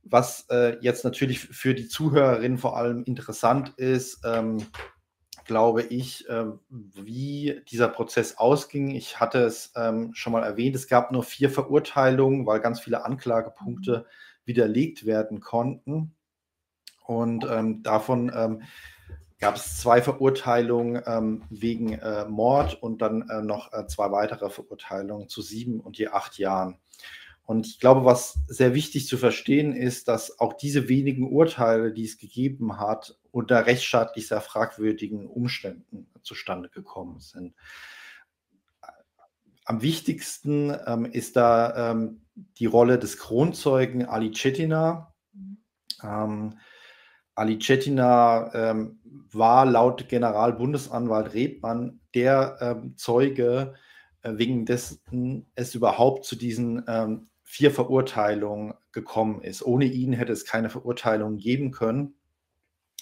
was 0.03 0.47
äh, 0.49 0.77
jetzt 0.81 1.03
natürlich 1.03 1.39
für 1.39 1.75
die 1.75 1.87
Zuhörerinnen 1.87 2.57
vor 2.57 2.77
allem 2.77 3.03
interessant 3.03 3.73
ist, 3.77 4.21
ähm, 4.25 4.65
glaube 5.45 5.83
ich, 5.83 6.27
äh, 6.29 6.45
wie 6.69 7.61
dieser 7.69 7.87
Prozess 7.87 8.37
ausging. 8.37 8.91
Ich 8.91 9.19
hatte 9.19 9.39
es 9.39 9.73
ähm, 9.75 10.11
schon 10.13 10.33
mal 10.33 10.43
erwähnt, 10.43 10.75
es 10.75 10.87
gab 10.87 11.11
nur 11.11 11.23
vier 11.23 11.49
Verurteilungen, 11.49 12.45
weil 12.45 12.59
ganz 12.59 12.79
viele 12.79 13.05
Anklagepunkte 13.05 14.05
widerlegt 14.45 15.05
werden 15.05 15.39
konnten. 15.39 16.15
Und 17.05 17.45
ähm, 17.49 17.83
davon 17.83 18.31
ähm, 18.33 18.61
gab 19.41 19.55
es 19.55 19.79
zwei 19.79 20.01
Verurteilungen 20.01 21.01
ähm, 21.05 21.43
wegen 21.49 21.93
äh, 21.93 22.25
Mord 22.25 22.81
und 22.81 23.01
dann 23.01 23.27
äh, 23.27 23.41
noch 23.41 23.73
äh, 23.73 23.87
zwei 23.87 24.11
weitere 24.11 24.49
Verurteilungen 24.51 25.27
zu 25.27 25.41
sieben 25.41 25.81
und 25.81 25.97
je 25.97 26.07
acht 26.09 26.37
Jahren. 26.37 26.77
Und 27.43 27.65
ich 27.65 27.79
glaube, 27.79 28.05
was 28.05 28.37
sehr 28.47 28.75
wichtig 28.75 29.07
zu 29.07 29.17
verstehen 29.17 29.75
ist, 29.75 30.07
dass 30.07 30.39
auch 30.39 30.53
diese 30.53 30.87
wenigen 30.87 31.27
Urteile, 31.27 31.91
die 31.91 32.05
es 32.05 32.19
gegeben 32.19 32.79
hat, 32.79 33.17
unter 33.31 33.65
rechtsstaatlich 33.65 34.27
sehr 34.27 34.41
fragwürdigen 34.41 35.25
Umständen 35.25 36.07
zustande 36.21 36.69
gekommen 36.69 37.19
sind. 37.19 37.55
Am 39.65 39.81
wichtigsten 39.81 40.75
ähm, 40.85 41.05
ist 41.05 41.35
da 41.35 41.91
ähm, 41.91 42.21
die 42.59 42.67
Rolle 42.67 42.99
des 42.99 43.17
Kronzeugen 43.17 44.05
Ali 44.05 44.31
Cetina. 44.33 45.13
Ähm, 46.03 46.59
Ali 47.41 47.57
Cetina 47.57 48.51
ähm, 48.53 48.99
war 49.31 49.65
laut 49.65 50.07
Generalbundesanwalt 50.07 51.33
Rebmann 51.33 51.99
der 52.13 52.57
ähm, 52.61 52.95
Zeuge, 52.97 53.73
äh, 54.21 54.33
wegen 54.35 54.67
dessen 54.67 55.47
es 55.55 55.73
überhaupt 55.73 56.25
zu 56.25 56.35
diesen 56.35 56.83
ähm, 56.87 57.29
vier 57.43 57.71
Verurteilungen 57.71 58.75
gekommen 58.91 59.41
ist. 59.41 59.65
Ohne 59.65 59.85
ihn 59.85 60.13
hätte 60.13 60.31
es 60.31 60.45
keine 60.45 60.69
Verurteilung 60.69 61.37
geben 61.37 61.71
können. 61.71 62.13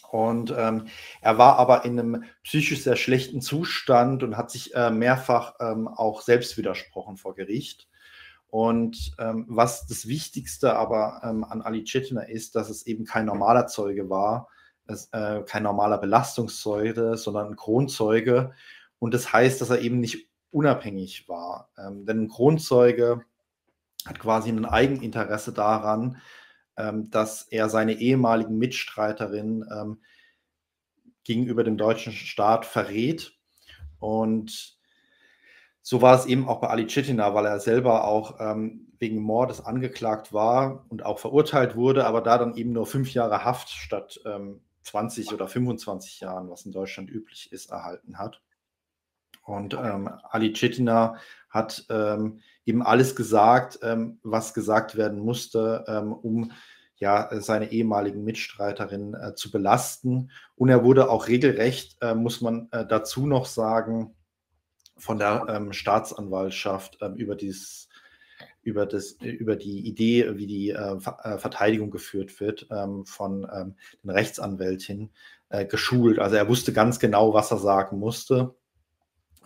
Und 0.09 0.53
ähm, 0.57 0.87
er 1.19 1.37
war 1.37 1.57
aber 1.57 1.83
in 1.83 1.99
einem 1.99 2.23
psychisch 2.43 2.81
sehr 2.83 2.95
schlechten 2.95 3.41
Zustand 3.41 4.23
und 4.23 4.37
hat 4.37 4.51
sich 4.51 4.73
äh, 4.73 4.89
mehrfach 4.89 5.55
ähm, 5.59 5.89
auch 5.89 6.21
selbst 6.21 6.57
widersprochen 6.57 7.17
vor 7.17 7.35
Gericht. 7.35 7.89
Und 8.49 9.11
ähm, 9.19 9.45
was 9.47 9.85
das 9.85 10.07
Wichtigste 10.07 10.75
aber 10.75 11.21
ähm, 11.23 11.43
an 11.43 11.61
Ali 11.61 11.83
Chetner 11.83 12.27
ist, 12.27 12.55
dass 12.55 12.69
es 12.69 12.85
eben 12.87 13.05
kein 13.05 13.25
normaler 13.25 13.67
Zeuge 13.67 14.09
war, 14.09 14.49
es, 14.87 15.09
äh, 15.11 15.43
kein 15.45 15.63
normaler 15.63 15.99
Belastungszeuge, 15.99 17.15
sondern 17.15 17.47
ein 17.49 17.55
Kronzeuge. 17.55 18.53
Und 18.97 19.13
das 19.13 19.31
heißt, 19.31 19.61
dass 19.61 19.69
er 19.69 19.81
eben 19.81 19.99
nicht 19.99 20.27
unabhängig 20.51 21.29
war. 21.29 21.69
Ähm, 21.77 22.05
denn 22.05 22.23
ein 22.23 22.27
Kronzeuge 22.27 23.23
hat 24.05 24.19
quasi 24.19 24.49
ein 24.49 24.65
Eigeninteresse 24.65 25.53
daran, 25.53 26.17
ähm, 26.75 27.11
dass 27.11 27.43
er 27.43 27.69
seine 27.69 27.93
ehemaligen 27.93 28.57
Mitstreiterinnen 28.57 29.65
ähm, 29.71 30.01
gegenüber 31.23 31.63
dem 31.63 31.77
deutschen 31.77 32.13
Staat 32.13 32.65
verrät. 32.65 33.33
Und 33.99 34.78
so 35.81 36.01
war 36.01 36.15
es 36.17 36.25
eben 36.25 36.47
auch 36.47 36.61
bei 36.61 36.67
Ali 36.67 36.87
Chitina, 36.87 37.33
weil 37.33 37.45
er 37.45 37.59
selber 37.59 38.05
auch 38.05 38.39
ähm, 38.39 38.87
wegen 38.99 39.21
Mordes 39.21 39.65
angeklagt 39.65 40.33
war 40.33 40.85
und 40.89 41.05
auch 41.05 41.19
verurteilt 41.19 41.75
wurde, 41.75 42.05
aber 42.05 42.21
da 42.21 42.37
dann 42.37 42.55
eben 42.55 42.73
nur 42.73 42.85
fünf 42.85 43.13
Jahre 43.13 43.45
Haft 43.45 43.69
statt 43.69 44.19
ähm, 44.25 44.61
20 44.83 45.33
oder 45.33 45.47
25 45.47 46.19
Jahren, 46.19 46.49
was 46.49 46.65
in 46.65 46.71
Deutschland 46.71 47.09
üblich 47.09 47.51
ist, 47.51 47.71
erhalten 47.71 48.17
hat. 48.17 48.41
Und 49.43 49.73
ähm, 49.73 50.09
Ali 50.29 50.53
Chitina 50.53 51.15
hat 51.49 51.85
ähm, 51.89 52.39
eben 52.65 52.83
alles 52.83 53.15
gesagt, 53.15 53.79
ähm, 53.81 54.19
was 54.21 54.53
gesagt 54.53 54.95
werden 54.95 55.19
musste, 55.19 55.85
ähm, 55.87 56.13
um 56.13 56.51
ja, 56.97 57.29
seine 57.39 57.71
ehemaligen 57.71 58.23
Mitstreiterinnen 58.23 59.13
äh, 59.15 59.33
zu 59.33 59.51
belasten. 59.51 60.31
Und 60.55 60.69
er 60.69 60.83
wurde 60.83 61.09
auch 61.09 61.27
regelrecht, 61.27 61.97
äh, 62.01 62.13
muss 62.13 62.41
man 62.41 62.67
äh, 62.71 62.85
dazu 62.85 63.25
noch 63.25 63.45
sagen, 63.45 64.15
von 64.99 65.17
der 65.17 65.45
ähm, 65.49 65.73
Staatsanwaltschaft 65.73 66.97
ähm, 67.01 67.15
über, 67.15 67.35
dieses, 67.35 67.89
über, 68.61 68.85
das, 68.85 69.13
über 69.13 69.55
die 69.55 69.87
Idee, 69.87 70.37
wie 70.37 70.47
die 70.47 70.69
äh, 70.69 70.95
äh, 70.95 71.37
Verteidigung 71.37 71.89
geführt 71.89 72.39
wird, 72.39 72.67
ähm, 72.71 73.05
von 73.05 73.47
ähm, 73.51 73.75
den 74.03 74.09
Rechtsanwältin 74.11 75.09
äh, 75.49 75.65
geschult. 75.65 76.19
Also 76.19 76.35
er 76.35 76.47
wusste 76.47 76.73
ganz 76.73 76.99
genau, 76.99 77.33
was 77.33 77.51
er 77.51 77.57
sagen 77.57 77.99
musste. 77.99 78.55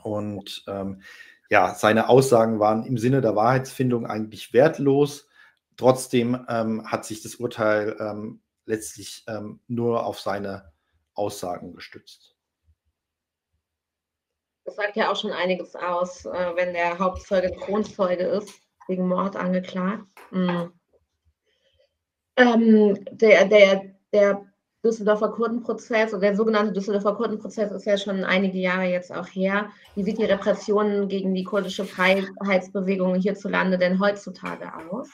Und 0.02 0.64
ähm, 0.68 1.02
ja, 1.50 1.76
seine 1.76 2.10
Aussagen 2.10 2.60
waren 2.60 2.86
im 2.86 2.98
Sinne 2.98 3.22
der 3.22 3.36
Wahrheitsfindung 3.36 4.06
eigentlich 4.06 4.54
wertlos. 4.54 5.28
Trotzdem 5.78 6.46
ähm, 6.50 6.92
hat 6.92 7.06
sich 7.06 7.22
das 7.22 7.36
Urteil 7.36 8.38
letztlich 8.66 9.26
nur 9.68 10.06
auf 10.06 10.22
seine 10.22 10.72
Aussagen 11.16 11.74
gestützt. 11.74 12.33
Das 14.66 14.76
sagt 14.76 14.96
ja 14.96 15.12
auch 15.12 15.16
schon 15.16 15.32
einiges 15.32 15.76
aus, 15.76 16.26
äh, 16.26 16.52
wenn 16.56 16.74
der 16.74 16.98
Hauptzeuge 16.98 17.52
Kronzeuge 17.52 18.24
ist, 18.24 18.54
wegen 18.88 19.08
Mord 19.08 19.36
angeklagt. 19.36 20.06
Mhm. 20.32 20.72
Ähm, 22.36 23.06
der, 23.12 23.46
der, 23.46 23.96
der 24.12 24.46
Düsseldorfer 24.84 25.30
Kurdenprozess 25.30 26.12
oder 26.14 26.22
der 26.22 26.36
sogenannte 26.36 26.74
Düsseldorfer 26.74 27.16
Kurdenprozess 27.16 27.72
ist 27.72 27.86
ja 27.86 27.98
schon 27.98 28.24
einige 28.24 28.58
Jahre 28.58 28.86
jetzt 28.86 29.14
auch 29.14 29.28
her. 29.28 29.70
Wie 29.96 30.04
sieht 30.04 30.18
die 30.18 30.26
Repression 30.26 31.08
gegen 31.08 31.34
die 31.34 31.44
kurdische 31.44 31.86
Freiheitsbewegung 31.86 33.16
hierzulande 33.16 33.78
denn 33.78 34.00
heutzutage 34.00 34.72
aus? 34.92 35.10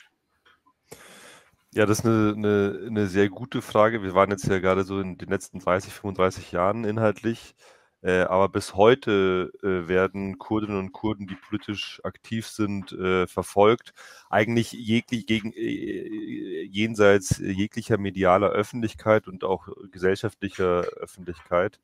Ja, 1.72 1.86
das 1.86 2.00
ist 2.00 2.06
eine, 2.06 2.34
eine, 2.36 2.80
eine 2.88 3.08
sehr 3.08 3.30
gute 3.30 3.62
Frage. 3.62 4.02
Wir 4.02 4.16
waren 4.16 4.32
jetzt 4.32 4.48
ja 4.48 4.58
gerade 4.60 4.84
so 4.84 5.00
in 5.00 5.20
den 5.20 5.30
letzten 5.30 5.60
30, 5.60 5.94
35 5.94 6.52
Jahren 6.52 6.84
inhaltlich 6.84 7.54
äh, 8.02 8.22
aber 8.22 8.48
bis 8.48 8.76
heute 8.76 9.52
äh, 9.62 9.88
werden 9.90 10.38
Kurdinnen 10.38 10.78
und 10.78 10.94
Kurden, 10.94 11.28
die 11.28 11.36
politisch 11.36 12.00
aktiv 12.04 12.48
sind, 12.48 12.94
äh, 12.94 13.28
verfolgt. 13.28 13.94
Eigentlich 14.30 14.72
jeglich, 14.72 15.26
gegen, 15.26 15.52
äh, 15.54 16.64
jenseits 16.64 17.40
jeglicher 17.40 17.98
medialer 17.98 18.50
Öffentlichkeit 18.50 19.28
und 19.28 19.44
auch 19.44 19.68
gesellschaftlicher 19.92 20.84
Öffentlichkeit. 20.98 21.80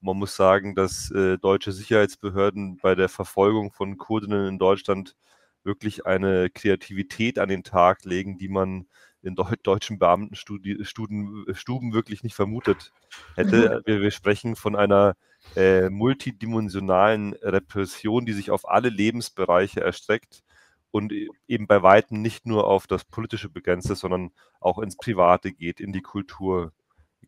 Und 0.00 0.06
man 0.06 0.18
muss 0.18 0.36
sagen, 0.36 0.76
dass 0.76 1.10
äh, 1.10 1.36
deutsche 1.38 1.72
Sicherheitsbehörden 1.72 2.76
bei 2.76 2.94
der 2.94 3.08
Verfolgung 3.08 3.72
von 3.72 3.98
Kurdinnen 3.98 4.46
in 4.46 4.58
Deutschland 4.58 5.16
wirklich 5.64 6.06
eine 6.06 6.48
Kreativität 6.48 7.40
an 7.40 7.48
den 7.48 7.64
Tag 7.64 8.04
legen, 8.04 8.38
die 8.38 8.48
man 8.48 8.86
in 9.22 9.34
deutschen 9.34 9.98
Beamtenstuben 9.98 11.92
wirklich 11.92 12.22
nicht 12.22 12.36
vermutet 12.36 12.92
hätte. 13.34 13.82
Wir, 13.84 14.00
wir 14.00 14.10
sprechen 14.12 14.54
von 14.54 14.76
einer 14.76 15.16
äh, 15.54 15.88
multidimensionalen 15.88 17.34
Repression, 17.34 18.26
die 18.26 18.32
sich 18.32 18.50
auf 18.50 18.68
alle 18.68 18.88
Lebensbereiche 18.88 19.80
erstreckt 19.80 20.42
und 20.90 21.12
e-, 21.12 21.28
eben 21.46 21.66
bei 21.66 21.82
weitem 21.82 22.22
nicht 22.22 22.46
nur 22.46 22.66
auf 22.66 22.86
das 22.86 23.04
Politische 23.04 23.48
begrenzt 23.48 23.90
ist, 23.90 24.00
sondern 24.00 24.32
auch 24.60 24.78
ins 24.78 24.96
Private 24.96 25.52
geht, 25.52 25.80
in 25.80 25.92
die 25.92 26.02
Kultur 26.02 26.72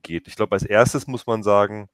geht. 0.03 0.29
Ich 0.29 0.37
glaube, 0.37 0.55
als 0.55 0.65
erstes 0.65 1.07
muss 1.07 1.27
man 1.27 1.43
sagen, 1.43 1.89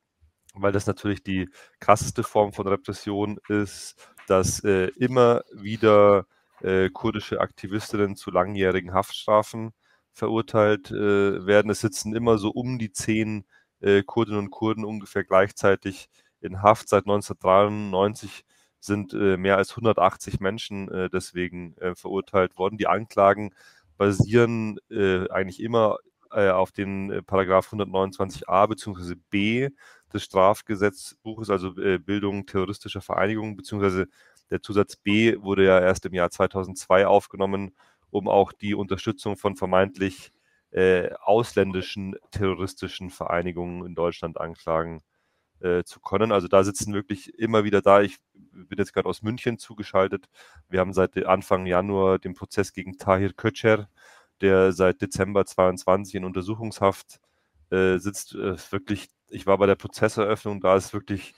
weil 0.54 0.72
das 0.72 0.86
natürlich 0.86 1.22
die 1.22 1.48
krasseste 1.80 2.22
Form 2.22 2.52
von 2.52 2.66
Repression 2.68 3.38
ist, 3.48 3.96
dass 4.26 4.62
äh, 4.64 4.90
immer 4.98 5.42
wieder 5.52 6.26
äh, 6.62 6.90
kurdische 6.90 7.40
Aktivistinnen 7.40 8.16
zu 8.16 8.30
langjährigen 8.30 8.94
Haftstrafen 8.94 9.72
verurteilt 10.12 10.90
äh, 10.90 11.44
werden. 11.46 11.70
Es 11.70 11.80
sitzen 11.80 12.14
immer 12.14 12.38
so 12.38 12.50
um 12.50 12.78
die 12.78 12.92
zehn 12.92 13.44
äh, 13.84 14.02
Kurdinnen 14.02 14.38
und 14.40 14.50
Kurden 14.50 14.84
ungefähr 14.84 15.24
gleichzeitig 15.24 16.08
in 16.40 16.62
Haft. 16.62 16.88
Seit 16.88 17.04
1993 17.04 18.44
sind 18.80 19.12
äh, 19.14 19.36
mehr 19.36 19.56
als 19.56 19.70
180 19.70 20.40
Menschen 20.40 20.90
äh, 20.90 21.10
deswegen 21.10 21.76
äh, 21.78 21.94
verurteilt 21.94 22.56
worden. 22.58 22.78
Die 22.78 22.86
Anklagen 22.86 23.52
basieren 23.96 24.78
äh, 24.90 25.28
eigentlich 25.30 25.60
immer 25.62 25.98
äh, 26.32 26.50
auf 26.50 26.72
den 26.72 27.22
Paragraph 27.26 27.72
129a 27.72 28.66
bzw. 28.68 29.14
b 29.30 29.68
des 30.12 30.22
Strafgesetzbuches, 30.22 31.50
also 31.50 31.72
Bildung 31.72 32.46
terroristischer 32.46 33.00
Vereinigungen, 33.00 33.56
beziehungsweise 33.56 34.06
der 34.48 34.62
Zusatz 34.62 34.94
B 34.94 35.36
wurde 35.40 35.64
ja 35.64 35.80
erst 35.80 36.06
im 36.06 36.14
Jahr 36.14 36.30
2002 36.30 37.08
aufgenommen, 37.08 37.74
um 38.10 38.28
auch 38.28 38.52
die 38.52 38.76
Unterstützung 38.76 39.36
von 39.36 39.56
vermeintlich 39.56 40.30
äh, 40.74 41.12
ausländischen 41.20 42.16
terroristischen 42.32 43.10
Vereinigungen 43.10 43.86
in 43.86 43.94
Deutschland 43.94 44.40
anklagen 44.40 45.02
äh, 45.60 45.84
zu 45.84 46.00
können. 46.00 46.32
Also 46.32 46.48
da 46.48 46.64
sitzen 46.64 46.94
wirklich 46.94 47.38
immer 47.38 47.62
wieder 47.62 47.80
da. 47.80 48.02
Ich 48.02 48.18
bin 48.34 48.76
jetzt 48.78 48.92
gerade 48.92 49.08
aus 49.08 49.22
München 49.22 49.58
zugeschaltet. 49.58 50.26
Wir 50.68 50.80
haben 50.80 50.92
seit 50.92 51.16
Anfang 51.26 51.66
Januar 51.66 52.18
den 52.18 52.34
Prozess 52.34 52.72
gegen 52.72 52.98
Tahir 52.98 53.32
Köcher, 53.32 53.88
der 54.40 54.72
seit 54.72 55.00
Dezember 55.00 55.46
22 55.46 56.16
in 56.16 56.24
Untersuchungshaft 56.24 57.20
äh, 57.70 57.98
sitzt. 57.98 58.34
Äh, 58.34 58.56
wirklich, 58.72 59.08
ich 59.28 59.46
war 59.46 59.58
bei 59.58 59.66
der 59.66 59.76
Prozesseröffnung, 59.76 60.60
da 60.60 60.76
ist 60.76 60.92
wirklich 60.92 61.34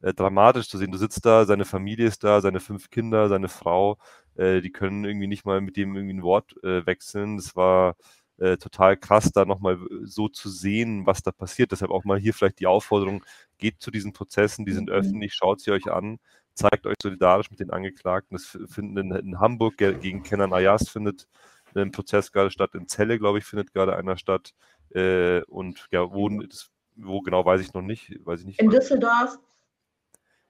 äh, 0.00 0.14
dramatisch 0.14 0.68
zu 0.70 0.78
sehen. 0.78 0.92
Du 0.92 0.98
sitzt 0.98 1.26
da, 1.26 1.44
seine 1.44 1.66
Familie 1.66 2.06
ist 2.06 2.24
da, 2.24 2.40
seine 2.40 2.60
fünf 2.60 2.88
Kinder, 2.88 3.28
seine 3.28 3.48
Frau, 3.48 3.98
äh, 4.36 4.62
die 4.62 4.72
können 4.72 5.04
irgendwie 5.04 5.26
nicht 5.26 5.44
mal 5.44 5.60
mit 5.60 5.76
dem 5.76 5.94
irgendwie 5.94 6.14
ein 6.14 6.22
Wort 6.22 6.54
wechseln. 6.62 7.36
Das 7.36 7.54
war 7.54 7.96
äh, 8.38 8.56
total 8.56 8.96
krass, 8.96 9.32
da 9.32 9.44
nochmal 9.44 9.78
so 10.04 10.28
zu 10.28 10.48
sehen, 10.48 11.06
was 11.06 11.22
da 11.22 11.32
passiert. 11.32 11.72
Deshalb 11.72 11.90
auch 11.90 12.04
mal 12.04 12.18
hier 12.18 12.34
vielleicht 12.34 12.60
die 12.60 12.66
Aufforderung, 12.66 13.24
geht 13.58 13.80
zu 13.80 13.90
diesen 13.90 14.12
Prozessen, 14.12 14.64
die 14.64 14.72
sind 14.72 14.88
mhm. 14.88 14.94
öffentlich, 14.94 15.34
schaut 15.34 15.60
sie 15.60 15.72
euch 15.72 15.90
an, 15.90 16.18
zeigt 16.54 16.86
euch 16.86 16.96
solidarisch 17.02 17.50
mit 17.50 17.60
den 17.60 17.70
Angeklagten. 17.70 18.36
Das 18.36 18.58
finden 18.72 18.96
in, 18.96 19.10
in 19.12 19.40
Hamburg 19.40 19.76
gegen 19.76 20.22
Kenan 20.22 20.52
Ayas 20.52 20.88
findet 20.88 21.28
ein 21.74 21.92
Prozess 21.92 22.32
gerade 22.32 22.50
statt, 22.50 22.74
in 22.74 22.88
Celle, 22.88 23.18
glaube 23.18 23.38
ich, 23.38 23.44
findet 23.44 23.72
gerade 23.72 23.96
einer 23.96 24.16
statt. 24.16 24.54
Äh, 24.90 25.42
und 25.44 25.86
ja, 25.90 26.12
wo, 26.12 26.28
das, 26.28 26.70
wo 26.96 27.20
genau 27.20 27.44
weiß 27.44 27.60
ich 27.60 27.74
noch 27.74 27.82
nicht. 27.82 28.24
Weiß 28.24 28.40
ich 28.40 28.46
nicht 28.46 28.60
in 28.60 28.70
Düsseldorf. 28.70 29.38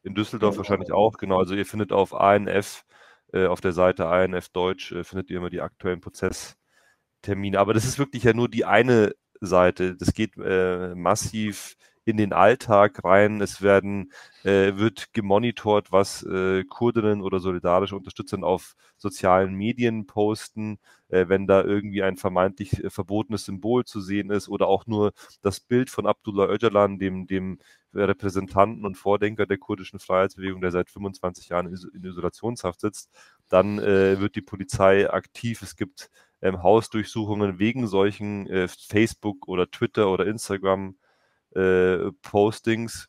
In 0.03 0.15
Düsseldorf 0.15 0.57
wahrscheinlich 0.57 0.93
auch, 0.93 1.19
genau. 1.19 1.39
Also 1.39 1.55
ihr 1.55 1.67
findet 1.67 1.93
auf 1.93 2.15
ANF, 2.15 2.85
äh, 3.33 3.47
auf 3.47 3.61
der 3.61 3.73
Seite 3.73 4.07
ANF 4.07 4.49
Deutsch, 4.51 4.93
äh, 4.93 5.05
findet 5.05 5.31
ihr 5.31 5.39
immer 5.39 5.51
die 5.51 5.61
aktuellen 5.61 6.01
Prozesstermine. 7.19 7.59
Aber 7.59 7.75
das 7.75 7.85
ist 7.85 7.99
wirklich 7.99 8.25
ja 8.25 8.33
nur 8.35 8.49
die 8.49 8.65
eine 8.65 9.15
Seite. 9.41 9.97
Das 9.97 10.13
geht 10.15 10.37
äh, 10.37 10.95
massiv 10.95 11.77
in 12.05 12.17
den 12.17 12.33
Alltag 12.33 13.05
rein. 13.05 13.41
Es 13.43 13.61
werden, 13.61 14.13
äh, 14.43 14.77
wird 14.77 15.13
gemonitort, 15.13 15.93
was 15.93 16.23
äh, 16.25 16.65
Kurdinnen 16.65 17.21
oder 17.21 17.39
solidarische 17.39 17.97
Unterstützer 17.97 18.43
auf 18.43 18.75
sozialen 18.97 19.55
Medien 19.55 20.07
posten, 20.07 20.79
äh, 21.09 21.29
wenn 21.29 21.47
da 21.47 21.63
irgendwie 21.63 22.03
ein 22.03 22.17
vermeintlich 22.17 22.83
äh, 22.83 22.89
verbotenes 22.91 23.45
Symbol 23.45 23.85
zu 23.85 24.01
sehen 24.01 24.31
ist 24.31 24.49
oder 24.49 24.69
auch 24.69 24.87
nur 24.87 25.13
das 25.43 25.61
Bild 25.61 25.91
von 25.91 26.07
Abdullah 26.07 26.49
Öcalan, 26.49 26.99
dem, 26.99 27.27
dem 27.27 27.59
Repräsentanten 27.93 28.87
und 28.87 28.97
Vordenker 28.97 29.47
der 29.47 29.59
kurdischen 29.59 29.99
Freiheitsbewegung, 29.99 30.61
der 30.63 30.71
seit 30.71 30.91
25 30.91 31.51
Jahren 31.51 31.67
in 31.67 32.05
Isolationshaft 32.05 32.81
sitzt, 32.81 33.11
dann 33.49 33.79
äh, 33.79 34.19
wird 34.19 34.35
die 34.35 34.43
Polizei 34.43 35.11
aktiv. 35.11 35.63
Es 35.63 35.77
gibt 35.77 36.11
ähm, 36.43 36.63
Hausdurchsuchungen 36.63 37.59
wegen 37.59 37.87
solchen 37.87 38.47
äh, 38.49 38.69
Facebook 38.69 39.49
oder 39.49 39.71
Twitter 39.71 40.11
oder 40.11 40.27
Instagram 40.27 40.97
äh, 41.55 42.11
Postings. 42.23 43.09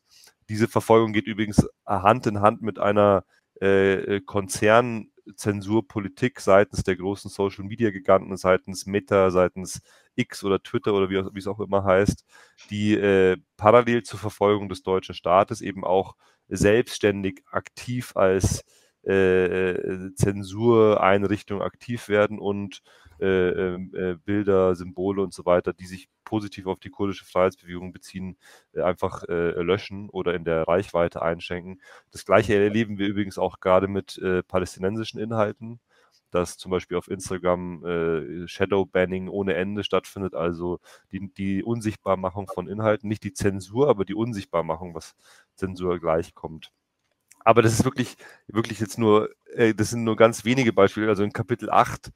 Diese 0.50 0.68
Verfolgung 0.68 1.14
geht 1.14 1.28
übrigens 1.28 1.66
Hand 1.86 2.28
in 2.28 2.42
Hand 2.42 2.62
mit 2.62 2.80
einer 2.80 3.24
äh, 3.62 4.16
äh 4.16 4.22
Konzernzensurpolitik 4.22 6.40
seitens 6.40 6.84
der 6.84 6.96
großen 6.96 7.30
Social 7.30 7.66
Media 7.66 7.92
Giganten, 7.92 8.36
seitens 8.38 8.86
Meta, 8.86 9.32
seitens 9.32 9.82
X 10.16 10.44
oder 10.44 10.62
Twitter 10.62 10.94
oder 10.94 11.10
wie, 11.10 11.24
wie 11.34 11.40
es 11.40 11.48
auch 11.48 11.60
immer 11.60 11.84
heißt, 11.84 12.24
die 12.70 12.94
äh, 12.96 13.38
parallel 13.58 14.04
zur 14.04 14.20
Verfolgung 14.20 14.70
des 14.70 14.84
deutschen 14.84 15.16
Staates 15.16 15.62
eben 15.62 15.84
auch 15.84 16.16
selbstständig 16.48 17.42
aktiv 17.52 18.16
als 18.16 18.64
äh, 19.06 19.72
äh 19.72 20.14
Zensureinrichtung 20.16 21.62
aktiv 21.62 22.10
werden 22.10 22.40
und 22.40 22.82
äh, 23.20 23.50
ähm, 23.50 23.92
äh, 23.96 24.16
Bilder, 24.16 24.76
Symbole 24.76 25.22
und 25.22 25.34
so 25.34 25.46
weiter, 25.46 25.74
die 25.74 25.86
sich 25.88 26.10
positiv 26.24 26.68
auf 26.68 26.80
die 26.80 26.90
kurdische 26.90 27.26
Freiheitsbewegung 27.26 27.92
beziehen, 27.92 28.38
äh, 28.74 28.82
einfach 28.82 29.24
äh, 29.24 29.62
löschen 29.62 30.10
oder 30.10 30.34
in 30.36 30.46
der 30.46 30.68
Reichweite 30.68 31.22
einschränken. 31.22 31.82
Das 32.12 32.26
gleiche 32.26 32.56
erleben 32.56 32.98
wir 32.98 33.08
übrigens 33.08 33.38
auch 33.38 33.60
gerade 33.60 33.88
mit 33.88 34.20
palästinensischen 34.48 35.20
Inhalten, 35.20 35.80
dass 36.32 36.58
zum 36.58 36.72
Beispiel 36.72 36.98
auf 36.98 37.10
Instagram 37.10 37.86
äh, 37.86 38.48
Shadow-Banning 38.48 39.30
ohne 39.30 39.56
Ende 39.56 39.84
stattfindet, 39.84 40.36
also 40.36 40.80
die, 41.12 41.32
die 41.34 41.64
Unsichtbarmachung 41.64 42.48
von 42.48 42.68
Inhalten, 42.68 43.10
nicht 43.10 43.24
die 43.24 43.34
Zensur, 43.34 43.90
aber 43.90 44.06
die 44.06 44.16
Unsichtbarmachung, 44.16 44.96
was 44.96 45.16
Zensur 45.56 46.00
gleichkommt. 46.00 46.72
Aber 47.50 47.64
das 47.64 47.74
ist 47.74 47.84
wirklich, 47.84 48.16
wirklich 48.46 48.80
jetzt 48.80 49.00
nur, 49.00 49.32
äh, 49.56 49.74
das 49.74 49.90
sind 49.90 50.04
nur 50.04 50.16
ganz 50.16 50.46
wenige 50.46 50.72
Beispiele. 50.72 51.08
Also 51.10 51.24
in 51.24 51.34
Kapitel 51.34 51.72
8 51.72 52.12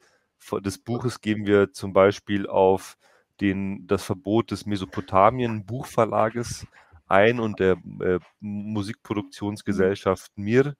des 0.63 0.77
Buches 0.77 1.21
gehen 1.21 1.47
wir 1.47 1.73
zum 1.73 1.91
Beispiel 1.91 2.45
auf 2.47 2.97
den, 3.41 3.87
das 3.87 4.03
Verbot 4.03 4.51
des 4.51 4.67
Mesopotamien 4.67 5.65
Buchverlages 5.65 6.67
ein 7.07 7.39
und 7.39 7.59
der 7.59 7.77
äh, 8.01 8.19
Musikproduktionsgesellschaft 8.41 10.31
MIR. 10.35 10.75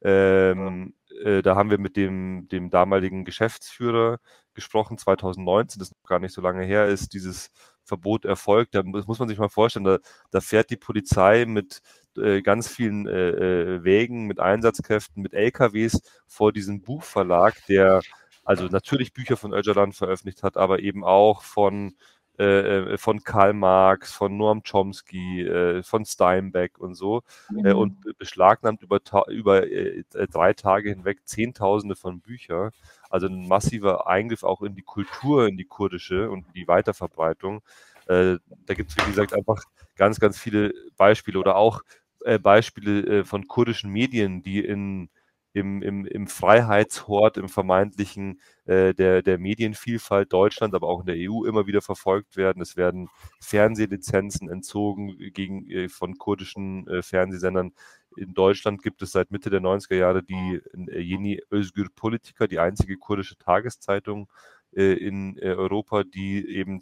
Ähm, 0.00 0.94
äh, 1.22 1.42
da 1.42 1.54
haben 1.54 1.68
wir 1.68 1.78
mit 1.78 1.98
dem, 1.98 2.48
dem 2.48 2.70
damaligen 2.70 3.26
Geschäftsführer 3.26 4.20
gesprochen, 4.54 4.96
2019, 4.96 5.80
das 5.80 5.90
noch 5.90 6.08
gar 6.08 6.18
nicht 6.18 6.32
so 6.32 6.40
lange 6.40 6.64
her 6.64 6.86
ist, 6.86 7.12
dieses 7.12 7.50
Verbot 7.84 8.24
erfolgt. 8.24 8.74
Da, 8.74 8.82
muss 8.82 9.18
man 9.18 9.28
sich 9.28 9.38
mal 9.38 9.50
vorstellen, 9.50 9.84
da, 9.84 9.98
da 10.30 10.40
fährt 10.40 10.70
die 10.70 10.76
Polizei 10.78 11.44
mit 11.46 11.82
äh, 12.18 12.42
ganz 12.42 12.68
vielen 12.68 13.06
äh, 13.06 13.30
äh 13.30 13.84
Wägen, 13.84 14.26
mit 14.26 14.40
Einsatzkräften, 14.40 15.22
mit 15.22 15.34
LKWs 15.34 16.00
vor 16.26 16.52
diesem 16.52 16.82
Buchverlag, 16.82 17.54
der 17.68 18.02
also 18.44 18.66
natürlich 18.66 19.12
Bücher 19.12 19.36
von 19.36 19.52
Öcalan 19.52 19.92
veröffentlicht 19.92 20.42
hat, 20.42 20.56
aber 20.56 20.80
eben 20.80 21.04
auch 21.04 21.42
von 21.42 21.94
äh, 22.38 22.92
äh, 22.92 22.98
von 22.98 23.24
Karl 23.24 23.52
Marx, 23.52 24.12
von 24.12 24.36
Noam 24.36 24.62
Chomsky, 24.62 25.42
äh, 25.42 25.82
von 25.82 26.04
Steinbeck 26.04 26.78
und 26.78 26.94
so 26.94 27.22
mhm. 27.50 27.66
äh, 27.66 27.72
und 27.72 28.16
beschlagnahmt 28.16 28.80
über, 28.80 29.00
über 29.28 29.66
drei 30.30 30.52
Tage 30.52 30.90
hinweg 30.90 31.22
Zehntausende 31.24 31.96
von 31.96 32.20
Büchern. 32.20 32.70
Also 33.10 33.26
ein 33.26 33.48
massiver 33.48 34.06
Eingriff 34.06 34.44
auch 34.44 34.62
in 34.62 34.76
die 34.76 34.82
Kultur, 34.82 35.48
in 35.48 35.56
die 35.56 35.64
kurdische 35.64 36.30
und 36.30 36.46
die 36.54 36.68
Weiterverbreitung. 36.68 37.62
Da 38.06 38.38
gibt 38.68 38.90
es, 38.90 38.96
wie 38.96 39.10
gesagt, 39.10 39.34
einfach 39.34 39.62
ganz, 39.96 40.18
ganz 40.18 40.38
viele 40.38 40.72
Beispiele 40.96 41.38
oder 41.38 41.56
auch 41.56 41.82
Beispiele 42.42 43.24
von 43.24 43.46
kurdischen 43.46 43.90
Medien, 43.90 44.42
die 44.42 44.60
in 44.60 45.08
im, 45.58 45.82
im, 45.82 46.06
im 46.06 46.26
Freiheitshort, 46.26 47.36
im 47.36 47.48
vermeintlichen 47.48 48.40
äh, 48.66 48.94
der, 48.94 49.22
der 49.22 49.38
Medienvielfalt 49.38 50.32
Deutschland, 50.32 50.74
aber 50.74 50.88
auch 50.88 51.00
in 51.00 51.06
der 51.06 51.16
EU 51.18 51.44
immer 51.44 51.66
wieder 51.66 51.82
verfolgt 51.82 52.36
werden. 52.36 52.62
Es 52.62 52.76
werden 52.76 53.08
Fernsehlizenzen 53.40 54.48
entzogen 54.50 55.16
gegen, 55.32 55.68
äh, 55.70 55.88
von 55.88 56.18
kurdischen 56.18 56.86
äh, 56.88 57.02
Fernsehsendern. 57.02 57.72
In 58.16 58.34
Deutschland 58.34 58.82
gibt 58.82 59.02
es 59.02 59.12
seit 59.12 59.30
Mitte 59.30 59.50
der 59.50 59.60
90er 59.60 59.96
Jahre 59.96 60.22
die 60.22 60.60
äh, 60.88 61.00
Yeni 61.00 61.40
Özgür 61.50 61.88
Politika, 61.94 62.46
die 62.46 62.58
einzige 62.58 62.96
kurdische 62.96 63.36
Tageszeitung 63.36 64.28
äh, 64.76 64.94
in 64.94 65.38
äh, 65.38 65.54
Europa, 65.54 66.04
die 66.04 66.46
eben 66.48 66.80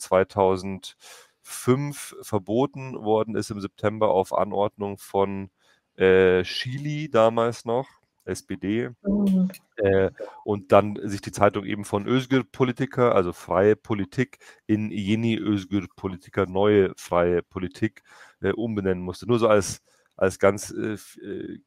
2005 1.46 2.16
verboten 2.22 2.94
worden 3.04 3.36
ist 3.36 3.50
im 3.50 3.60
September 3.60 4.10
auf 4.10 4.32
Anordnung 4.32 4.98
von 4.98 5.50
äh, 5.96 6.42
Chili 6.42 7.08
damals 7.08 7.64
noch. 7.64 7.86
SPD. 8.24 8.90
Mhm. 9.02 9.50
Äh, 9.76 10.10
und 10.44 10.72
dann 10.72 10.98
sich 11.04 11.20
die 11.20 11.30
Zeitung 11.30 11.64
eben 11.64 11.84
von 11.84 12.08
Özgür 12.08 12.42
Politiker, 12.42 13.14
also 13.14 13.32
freie 13.32 13.76
Politik, 13.76 14.38
in 14.66 14.90
Yeni 14.90 15.36
Özgür 15.38 15.86
Politiker, 15.94 16.46
neue 16.46 16.92
freie 16.96 17.42
Politik 17.42 18.02
äh, 18.40 18.50
umbenennen 18.50 19.04
musste. 19.04 19.26
Nur 19.28 19.38
so 19.38 19.46
als, 19.46 19.80
als 20.16 20.40
ganz 20.40 20.72
äh, 20.72 20.94
äh 21.24 21.60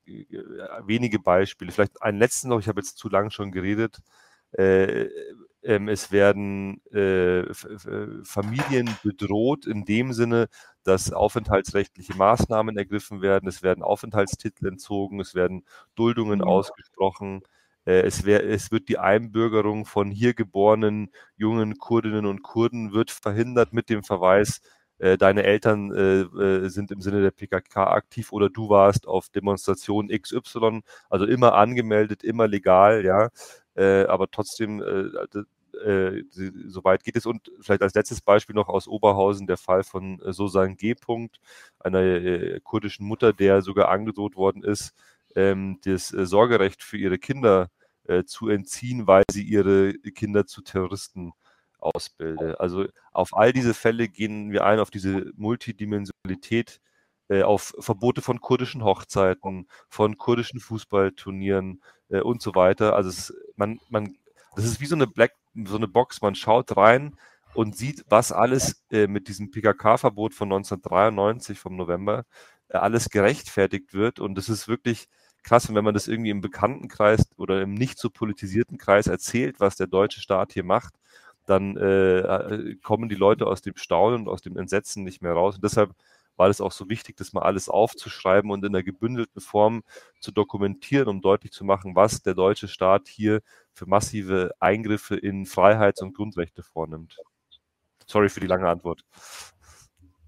wenige 0.86 1.20
Beispiele. 1.20 1.72
Vielleicht 1.72 2.02
ein 2.02 2.18
letztes 2.18 2.44
noch, 2.44 2.60
ich 2.60 2.68
habe 2.68 2.82
jetzt 2.82 2.98
zu 2.98 3.08
lange 3.08 3.32
schon 3.32 3.54
geredet. 3.54 4.00
Äh, 4.52 5.08
ähm, 5.64 5.90
es 5.90 6.12
werden 6.12 6.82
äh, 6.92 7.44
Familien 8.24 8.90
bedroht 9.04 9.66
in 9.66 9.86
dem 9.86 10.14
Sinne, 10.14 10.48
dass 10.84 11.12
aufenthaltsrechtliche 11.12 12.16
Maßnahmen 12.16 12.78
ergriffen 12.78 13.22
werden, 13.22 13.48
es 13.50 13.62
werden 13.62 13.84
Aufenthaltstitel 13.84 14.68
entzogen, 14.68 15.20
es 15.20 15.36
werden 15.36 15.66
Duldungen 15.96 16.40
ja. 16.40 16.46
ausgesprochen. 16.46 17.42
Äh, 17.86 18.02
es, 18.02 18.26
wär, 18.26 18.48
es, 18.48 18.72
wird 18.72 18.90
die 18.90 19.00
Einbürgerung 19.00 19.86
von 19.86 20.12
hier 20.12 20.34
geborenen 20.34 21.12
jungen 21.36 21.78
Kurdinnen 21.78 22.26
und 22.26 22.42
Kurden 22.42 22.94
wird 22.94 23.12
verhindert 23.12 23.74
mit 23.74 23.90
dem 23.90 24.04
Verweis, 24.04 24.62
äh, 25.00 25.18
deine 25.18 25.44
Eltern 25.44 25.92
äh, 25.94 26.22
äh 26.22 26.70
sind 26.70 26.92
im 26.92 27.02
Sinne 27.02 27.22
der 27.22 27.32
PKK 27.32 27.88
aktiv 27.92 28.32
oder 28.34 28.50
du 28.50 28.70
warst 28.70 29.08
auf 29.08 29.30
Demonstration 29.30 30.10
XY, 30.10 30.82
also 31.10 31.26
immer 31.26 31.54
angemeldet, 31.56 32.24
immer 32.24 32.48
legal, 32.48 33.06
ja 33.06 33.30
äh, 33.80 34.06
aber 34.08 34.30
trotzdem, 34.30 34.82
äh, 34.82 35.38
äh, 35.78 36.24
so 36.68 36.84
weit 36.84 37.04
geht 37.04 37.16
es. 37.16 37.26
Und 37.26 37.52
vielleicht 37.62 37.82
als 37.82 37.94
letztes 37.94 38.22
Beispiel 38.22 38.56
noch 38.56 38.68
aus 38.68 38.88
Oberhausen 38.88 39.48
der 39.48 39.58
Fall 39.58 39.84
von 39.84 40.22
äh, 40.22 40.34
Sosan 40.34 40.76
G. 40.76 40.94
-Punkt, 40.94 41.36
einer 41.80 42.02
äh, 42.02 42.60
kurdischen 42.62 43.06
Mutter, 43.06 43.32
der 43.32 43.62
sogar 43.62 43.90
angedroht 43.90 44.36
worden 44.36 44.64
ist, 44.64 44.94
ähm, 45.36 45.80
das 45.86 46.10
Sorgerecht 46.10 46.84
für 46.84 46.98
ihre 46.98 47.18
Kinder 47.18 47.70
zu 48.26 48.50
entziehen, 48.50 49.06
weil 49.06 49.22
sie 49.30 49.44
ihre 49.44 49.94
Kinder 49.94 50.48
zu 50.48 50.64
Terroristen 50.64 51.34
ausbilde. 51.78 52.60
Also 52.60 52.88
auf 53.12 53.38
all 53.38 53.54
diese 53.54 53.76
Fälle 53.76 54.08
gehen 54.08 54.52
wir 54.52 54.66
ein, 54.66 54.80
auf 54.80 54.90
diese 54.90 55.32
Multidimensionalität 55.36 56.82
auf 57.44 57.76
Verbote 57.80 58.22
von 58.22 58.42
kurdischen 58.42 58.84
Hochzeiten, 58.84 59.68
von 59.88 60.18
kurdischen 60.18 60.60
Fußballturnieren 60.60 61.82
äh, 62.10 62.22
und 62.22 62.42
so 62.42 62.56
weiter. 62.56 62.96
Also 62.96 63.10
es, 63.10 63.34
man, 63.56 63.80
man, 63.90 64.16
das 64.56 64.66
ist 64.66 64.82
wie 64.82 64.86
so 64.86 64.96
eine 64.96 65.08
Black, 65.08 65.34
so 65.66 65.78
eine 65.78 65.88
Box. 65.88 66.22
Man 66.22 66.36
schaut 66.36 66.76
rein 66.76 67.16
und 67.54 67.76
sieht, 67.76 68.06
was 68.10 68.32
alles 68.32 68.84
äh, 68.92 69.08
mit 69.08 69.28
diesem 69.28 69.52
PKK-Verbot 69.52 70.34
von 70.34 70.52
1993 70.52 71.60
vom 71.60 71.76
November 71.76 72.26
äh, 72.70 72.78
alles 72.78 73.10
gerechtfertigt 73.10 73.94
wird. 73.94 74.20
Und 74.20 74.36
das 74.36 74.50
ist 74.50 74.68
wirklich 74.68 75.08
krass, 75.44 75.74
wenn 75.74 75.84
man 75.84 75.94
das 75.94 76.08
irgendwie 76.08 76.32
im 76.32 76.42
Bekanntenkreis 76.42 77.26
oder 77.38 77.62
im 77.62 77.74
nicht 77.74 77.98
so 78.00 78.10
politisierten 78.10 78.78
Kreis 78.78 79.08
erzählt, 79.08 79.60
was 79.60 79.76
der 79.78 79.88
deutsche 79.88 80.22
Staat 80.22 80.54
hier 80.54 80.64
macht, 80.64 80.96
dann 81.46 81.78
äh, 81.78 82.20
äh 82.20 82.76
kommen 82.84 83.10
die 83.10 83.16
Leute 83.16 83.48
aus 83.48 83.62
dem 83.62 83.76
Staunen 83.78 84.22
und 84.22 84.28
aus 84.30 84.42
dem 84.42 84.58
Entsetzen 84.58 85.04
nicht 85.04 85.22
mehr 85.22 85.34
raus. 85.34 85.56
Und 85.56 85.64
deshalb 85.64 85.92
war 86.40 86.50
es 86.50 86.62
auch 86.62 86.72
so 86.72 86.90
wichtig, 86.90 87.18
das 87.18 87.34
mal 87.34 87.42
alles 87.42 87.70
aufzuschreiben 87.70 88.50
und 88.50 88.64
in 88.64 88.74
einer 88.74 88.84
gebündelten 88.84 89.42
Form 89.42 89.84
zu 90.22 90.32
dokumentieren, 90.32 91.10
um 91.10 91.22
deutlich 91.22 91.52
zu 91.52 91.66
machen, 91.66 91.96
was 91.96 92.22
der 92.22 92.34
deutsche 92.34 92.70
Staat 92.70 93.10
hier 93.10 93.42
für 93.74 93.86
massive 93.86 94.52
Eingriffe 94.60 95.16
in 95.18 95.46
Freiheits- 95.46 96.02
und 96.02 96.16
Grundrechte 96.16 96.64
vornimmt. 96.64 97.18
Sorry 98.08 98.30
für 98.30 98.40
die 98.40 98.48
lange 98.48 98.68
Antwort. 98.68 99.04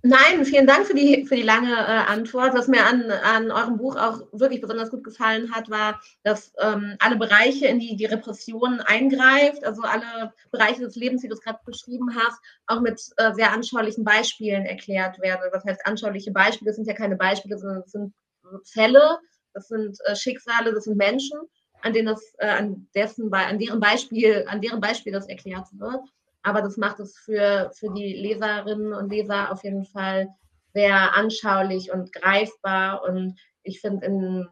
Nein, 0.04 0.46
vielen 0.46 0.66
Dank 0.66 0.88
für 0.88 0.96
die, 0.96 1.26
für 1.28 1.36
die 1.36 1.44
lange 1.44 1.72
äh, 1.74 1.76
Antwort. 1.76 2.56
Was 2.56 2.68
mir 2.68 2.84
an, 2.88 3.12
an 3.12 3.52
eurem 3.52 3.78
Buch 3.78 3.96
auch 3.98 4.22
wirklich 4.32 4.60
besonders 4.60 4.90
gut 4.90 5.04
gefallen 5.04 5.54
hat, 5.54 5.70
war, 5.70 6.02
dass 6.24 6.54
ähm, 6.60 6.96
alle 6.98 7.18
Bereiche, 7.18 7.68
in 7.68 7.80
die 7.80 7.96
die 7.96 8.06
Repression 8.06 8.80
eingreift, 8.80 9.64
also 9.64 9.84
alle 9.84 10.34
Bereiche 10.52 10.82
des 10.82 10.96
Lebens, 10.96 11.22
wie 11.22 11.28
du 11.28 11.36
es 11.36 11.42
gerade 11.42 11.60
beschrieben 11.66 12.16
hast, 12.16 12.40
auch 12.66 12.82
mit 12.82 13.00
äh, 13.18 13.32
sehr 13.34 13.52
anschaulichen 13.52 14.04
Beispielen 14.04 14.66
erklärt 14.66 15.20
werden. 15.20 15.42
Was 15.52 15.66
heißt 15.66 15.86
anschauliche 15.86 16.32
Beispiele? 16.32 16.70
Das 16.70 16.78
sind 16.78 16.88
ja 16.88 16.96
keine 16.96 17.16
Beispiele, 17.16 17.60
sondern 17.60 17.82
das 17.82 17.92
sind 17.92 18.12
Fälle, 18.64 19.20
das 19.54 19.68
sind 19.68 20.00
äh, 20.06 20.16
Schicksale, 20.16 20.74
das 20.74 20.86
sind 20.86 20.98
Menschen, 20.98 21.40
an 21.84 21.94
denen 21.94 22.08
das, 22.08 22.34
äh, 22.40 22.48
an 22.48 22.88
dessen, 22.96 23.32
an 23.32 23.60
deren 23.60 23.80
Beispiel, 23.80 24.46
an 24.48 24.62
deren 24.62 24.82
Beispiel 24.82 25.14
das 25.14 25.30
erklärt 25.30 25.68
wird. 25.74 26.02
Aber 26.44 26.62
das 26.62 26.78
macht 26.78 27.00
es 27.00 27.18
für, 27.18 27.72
für 27.74 27.94
die 27.94 28.14
Leserinnen 28.14 28.94
und 28.94 29.12
Leser 29.12 29.52
auf 29.52 29.64
jeden 29.64 29.86
Fall 29.86 30.28
sehr 30.74 31.16
anschaulich 31.16 31.92
und 31.92 32.12
greifbar. 32.14 33.04
Und 33.04 33.40
ich 33.64 33.82
finde, 33.82 34.06
in, 34.06 34.48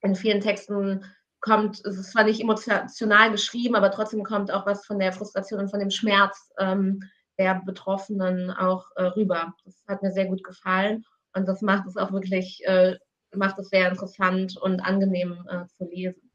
in 0.00 0.14
vielen 0.14 0.40
Texten 0.40 1.04
kommt, 1.40 1.84
es 1.84 1.98
ist 1.98 2.12
zwar 2.12 2.24
nicht 2.24 2.40
emotional 2.40 3.30
geschrieben, 3.30 3.76
aber 3.76 3.90
trotzdem 3.90 4.24
kommt 4.24 4.50
auch 4.50 4.66
was 4.66 4.86
von 4.86 4.98
der 4.98 5.12
Frustration 5.12 5.60
und 5.60 5.70
von 5.70 5.80
dem 5.80 5.90
Schmerz 5.90 6.50
ähm, 6.58 7.00
der 7.38 7.62
Betroffenen 7.64 8.50
auch 8.50 8.86
äh, 8.96 9.04
rüber. 9.04 9.54
Das 9.64 9.74
hat 9.86 10.02
mir 10.02 10.12
sehr 10.12 10.26
gut 10.26 10.42
gefallen 10.42 11.04
und 11.34 11.46
das 11.46 11.60
macht 11.60 11.86
es 11.86 11.96
auch 11.96 12.12
wirklich, 12.12 12.62
äh, 12.64 12.96
macht 13.34 13.58
es 13.58 13.68
sehr 13.68 13.88
interessant 13.90 14.56
und 14.56 14.80
angenehm 14.80 15.46
äh, 15.48 15.66
zu 15.76 15.84
lesen. 15.84 16.30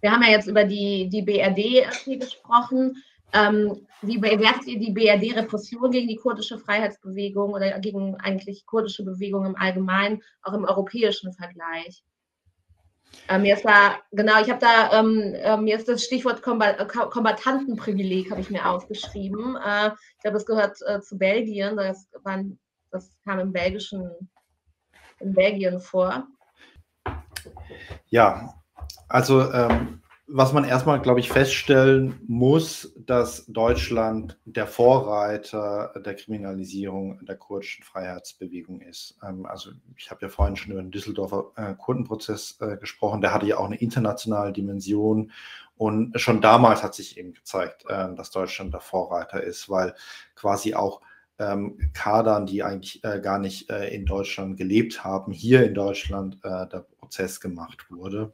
Wir 0.00 0.10
haben 0.10 0.22
ja 0.22 0.30
jetzt 0.30 0.48
über 0.48 0.64
die, 0.64 1.08
die 1.08 1.22
BRD 1.22 1.86
gesprochen. 2.18 3.02
Ähm, 3.34 3.86
wie 4.02 4.18
bewertet 4.18 4.66
ihr 4.66 4.78
die 4.78 4.92
BRD-Repression 4.92 5.90
gegen 5.90 6.06
die 6.06 6.16
kurdische 6.16 6.56
Freiheitsbewegung 6.58 7.52
oder 7.52 7.78
gegen 7.80 8.14
eigentlich 8.16 8.64
kurdische 8.64 9.04
Bewegung 9.04 9.44
im 9.44 9.56
Allgemeinen, 9.56 10.22
auch 10.42 10.52
im 10.52 10.64
europäischen 10.64 11.32
Vergleich? 11.32 12.04
Ähm, 13.28 13.42
mir 13.42 13.54
ist 13.54 13.64
da, 13.64 13.96
genau, 14.12 14.40
ich 14.40 14.48
habe 14.50 14.60
da, 14.60 15.00
ähm, 15.00 15.34
äh, 15.34 15.56
mir 15.56 15.76
ist 15.76 15.88
das 15.88 16.04
Stichwort 16.04 16.42
Kombatantenprivileg, 16.42 18.30
habe 18.30 18.40
ich 18.40 18.50
mir 18.50 18.68
aufgeschrieben. 18.68 19.56
Äh, 19.56 19.88
ich 19.88 20.22
glaube, 20.22 20.34
das 20.34 20.46
gehört 20.46 20.78
äh, 20.86 21.00
zu 21.00 21.18
Belgien, 21.18 21.76
das, 21.76 22.08
waren, 22.22 22.58
das 22.90 23.10
kam 23.24 23.40
im 23.40 23.52
Belgischen, 23.52 24.10
in 25.18 25.32
Belgien 25.32 25.80
vor. 25.80 26.28
Ja, 28.06 28.54
also 29.08 29.50
ähm, 29.52 30.02
was 30.26 30.54
man 30.54 30.64
erstmal, 30.64 31.00
glaube 31.00 31.20
ich, 31.20 31.30
feststellen 31.30 32.18
muss, 32.26 32.94
dass 32.96 33.44
Deutschland 33.46 34.38
der 34.46 34.66
Vorreiter 34.66 35.92
der 36.04 36.14
Kriminalisierung 36.14 37.24
der 37.26 37.36
kurdischen 37.36 37.84
Freiheitsbewegung 37.84 38.80
ist. 38.80 39.18
Ähm, 39.22 39.44
also 39.44 39.70
ich 39.96 40.10
habe 40.10 40.22
ja 40.22 40.28
vorhin 40.30 40.56
schon 40.56 40.72
über 40.72 40.80
den 40.80 40.90
Düsseldorfer 40.90 41.52
äh, 41.56 41.74
Kurdenprozess 41.74 42.58
äh, 42.60 42.76
gesprochen, 42.78 43.20
der 43.20 43.34
hatte 43.34 43.46
ja 43.46 43.58
auch 43.58 43.66
eine 43.66 43.76
internationale 43.76 44.52
Dimension 44.52 45.30
und 45.76 46.18
schon 46.18 46.40
damals 46.40 46.82
hat 46.82 46.94
sich 46.94 47.18
eben 47.18 47.34
gezeigt, 47.34 47.84
äh, 47.88 48.14
dass 48.14 48.30
Deutschland 48.30 48.72
der 48.72 48.80
Vorreiter 48.80 49.42
ist, 49.42 49.68
weil 49.68 49.94
quasi 50.36 50.74
auch 50.74 51.02
ähm, 51.38 51.90
Kadern, 51.92 52.46
die 52.46 52.62
eigentlich 52.62 53.04
äh, 53.04 53.20
gar 53.20 53.38
nicht 53.38 53.68
in 53.68 54.06
Deutschland 54.06 54.56
gelebt 54.56 55.04
haben, 55.04 55.32
hier 55.32 55.66
in 55.66 55.74
Deutschland 55.74 56.38
der 56.44 56.86
Prozess 57.00 57.40
gemacht 57.40 57.90
wurde. 57.90 58.32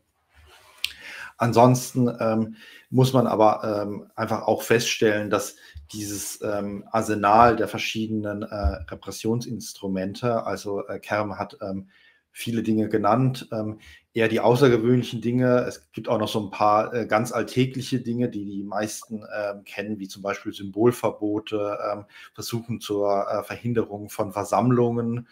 Ansonsten 1.41 2.07
ähm, 2.21 2.57
muss 2.91 3.15
man 3.15 3.27
aber 3.27 3.83
ähm, 3.83 4.11
einfach 4.15 4.43
auch 4.43 4.61
feststellen, 4.61 5.31
dass 5.31 5.57
dieses 5.91 6.43
ähm, 6.43 6.85
Arsenal 6.93 7.57
der 7.57 7.67
verschiedenen 7.67 8.43
äh, 8.43 8.55
Repressionsinstrumente, 8.91 10.45
also 10.45 10.87
äh, 10.87 11.01
Kerm 11.01 11.39
hat 11.39 11.57
ähm, 11.63 11.89
viele 12.31 12.63
Dinge 12.63 12.91
genannt, 12.91 13.49
ähm, 13.53 13.79
eher 14.13 14.29
die 14.29 14.41
außergewöhnlichen 14.41 15.23
Dinge. 15.23 15.65
Es 15.67 15.91
gibt 15.93 16.09
auch 16.09 16.19
noch 16.19 16.29
so 16.29 16.41
ein 16.41 16.51
paar 16.51 16.93
äh, 16.93 17.07
ganz 17.07 17.33
alltägliche 17.33 18.01
Dinge, 18.01 18.29
die 18.29 18.45
die 18.45 18.63
meisten 18.63 19.25
ähm, 19.35 19.65
kennen, 19.65 19.99
wie 19.99 20.09
zum 20.09 20.21
Beispiel 20.21 20.53
Symbolverbote, 20.53 22.05
Versuchen 22.35 22.83
zur 22.83 23.27
äh, 23.31 23.43
Verhinderung 23.45 24.11
von 24.11 24.33
Versammlungen 24.33 25.27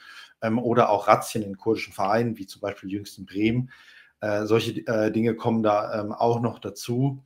oder 0.62 0.88
auch 0.88 1.08
Razzien 1.08 1.42
in 1.42 1.56
kurdischen 1.58 1.92
Vereinen, 1.92 2.38
wie 2.38 2.46
zum 2.46 2.60
Beispiel 2.60 2.88
jüngst 2.90 3.18
in 3.18 3.26
Bremen. 3.26 3.70
Äh, 4.20 4.46
solche 4.46 4.86
äh, 4.86 5.12
Dinge 5.12 5.34
kommen 5.34 5.62
da 5.62 6.00
ähm, 6.00 6.12
auch 6.12 6.40
noch 6.40 6.58
dazu. 6.58 7.22